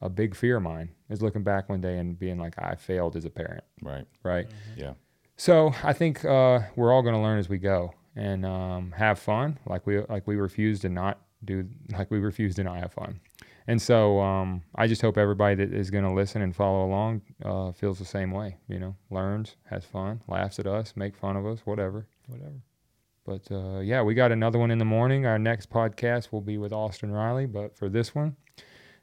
a 0.00 0.08
big 0.08 0.34
fear 0.34 0.56
of 0.58 0.62
mine 0.62 0.90
is 1.10 1.20
looking 1.22 1.42
back 1.42 1.68
one 1.68 1.80
day 1.80 1.98
and 1.98 2.18
being 2.18 2.38
like 2.38 2.54
I 2.58 2.76
failed 2.76 3.16
as 3.16 3.24
a 3.24 3.30
parent, 3.30 3.64
Right. 3.82 4.06
right? 4.22 4.46
Yeah. 4.76 4.92
So 5.36 5.74
I 5.82 5.92
think 5.92 6.24
uh, 6.24 6.60
we're 6.76 6.92
all 6.92 7.02
going 7.02 7.14
to 7.14 7.20
learn 7.20 7.38
as 7.38 7.48
we 7.48 7.58
go 7.58 7.92
and 8.16 8.44
um, 8.46 8.92
have 8.96 9.18
fun, 9.18 9.58
like 9.66 9.86
we 9.86 10.00
like 10.08 10.26
we 10.26 10.36
refuse 10.36 10.80
to 10.80 10.88
not 10.88 11.20
do, 11.44 11.66
like 11.92 12.10
we 12.10 12.18
refuse 12.18 12.54
to 12.56 12.64
not 12.64 12.76
have 12.78 12.92
fun. 12.92 13.20
And 13.66 13.80
so 13.82 14.18
um, 14.20 14.62
I 14.76 14.86
just 14.86 15.02
hope 15.02 15.18
everybody 15.18 15.54
that 15.56 15.74
is 15.74 15.90
going 15.90 16.04
to 16.04 16.12
listen 16.12 16.40
and 16.42 16.56
follow 16.56 16.86
along 16.86 17.20
uh, 17.44 17.70
feels 17.72 17.98
the 17.98 18.04
same 18.04 18.30
way. 18.30 18.56
You 18.66 18.78
know, 18.78 18.96
learns, 19.10 19.56
has 19.64 19.84
fun, 19.84 20.22
laughs 20.26 20.58
at 20.58 20.66
us, 20.66 20.94
make 20.96 21.14
fun 21.16 21.36
of 21.36 21.44
us, 21.44 21.60
whatever. 21.66 22.06
Whatever. 22.28 22.62
But 23.28 23.54
uh, 23.54 23.80
yeah, 23.80 24.00
we 24.00 24.14
got 24.14 24.32
another 24.32 24.58
one 24.58 24.70
in 24.70 24.78
the 24.78 24.86
morning. 24.86 25.26
Our 25.26 25.38
next 25.38 25.68
podcast 25.68 26.32
will 26.32 26.40
be 26.40 26.56
with 26.56 26.72
Austin 26.72 27.12
Riley. 27.12 27.44
But 27.44 27.76
for 27.76 27.90
this 27.90 28.14
one, 28.14 28.36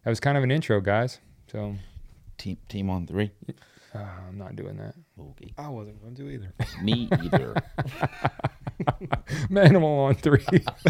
that 0.04 0.10
was 0.10 0.20
kind 0.20 0.36
of 0.36 0.44
an 0.44 0.50
intro, 0.50 0.82
guys. 0.82 1.20
So 1.52 1.76
Team 2.40 2.58
team 2.68 2.90
on 2.90 3.06
three. 3.06 3.30
uh, 3.94 4.00
I'm 4.28 4.40
not 4.40 4.56
doing 4.56 4.78
that. 4.78 4.96
Okay. 5.20 5.54
I 5.60 5.70
wasn't 5.70 6.02
going 6.02 6.16
to 6.16 6.30
either. 6.32 6.54
Me 6.82 7.08
either. 7.24 7.54
Maniml 9.52 10.08
on 10.08 10.16
three. 10.16 10.44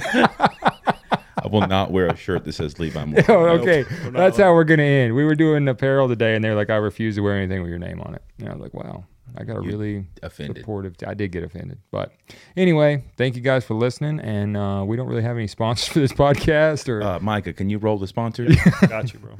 I 0.05 1.47
will 1.51 1.67
not 1.67 1.91
wear 1.91 2.07
a 2.07 2.15
shirt 2.15 2.45
that 2.45 2.53
says 2.53 2.79
Levi 2.79 3.03
Morgan. 3.03 3.25
Oh, 3.29 3.47
okay. 3.59 3.83
we're 4.05 4.11
That's 4.11 4.37
allowed. 4.37 4.47
how 4.47 4.53
we're 4.53 4.63
gonna 4.63 4.83
end. 4.83 5.13
We 5.13 5.25
were 5.25 5.35
doing 5.35 5.67
apparel 5.67 6.07
today, 6.07 6.35
and 6.35 6.43
they're 6.43 6.55
like, 6.55 6.69
"I 6.69 6.77
refuse 6.77 7.15
to 7.15 7.21
wear 7.21 7.35
anything 7.35 7.61
with 7.61 7.69
your 7.69 7.79
name 7.79 7.99
on 7.99 8.15
it." 8.15 8.21
And 8.39 8.47
I 8.49 8.53
was 8.53 8.61
like, 8.61 8.73
"Wow, 8.73 9.05
I 9.37 9.43
got 9.43 9.63
you 9.63 9.69
really 9.69 10.05
offended. 10.23 10.57
supportive. 10.57 10.95
I 11.05 11.13
did 11.13 11.31
get 11.31 11.43
offended, 11.43 11.79
but 11.91 12.13
anyway, 12.55 13.03
thank 13.17 13.35
you 13.35 13.41
guys 13.41 13.65
for 13.65 13.73
listening. 13.73 14.19
And 14.19 14.55
uh, 14.55 14.83
we 14.85 14.95
don't 14.95 15.07
really 15.07 15.23
have 15.23 15.37
any 15.37 15.47
sponsors 15.47 15.87
for 15.93 15.99
this 15.99 16.13
podcast. 16.13 16.89
Or 16.89 17.01
uh, 17.01 17.19
Micah, 17.19 17.53
can 17.53 17.69
you 17.69 17.77
roll 17.77 17.97
the 17.97 18.07
sponsors? 18.07 18.55
got 18.87 19.13
you, 19.13 19.19
bro. 19.19 19.35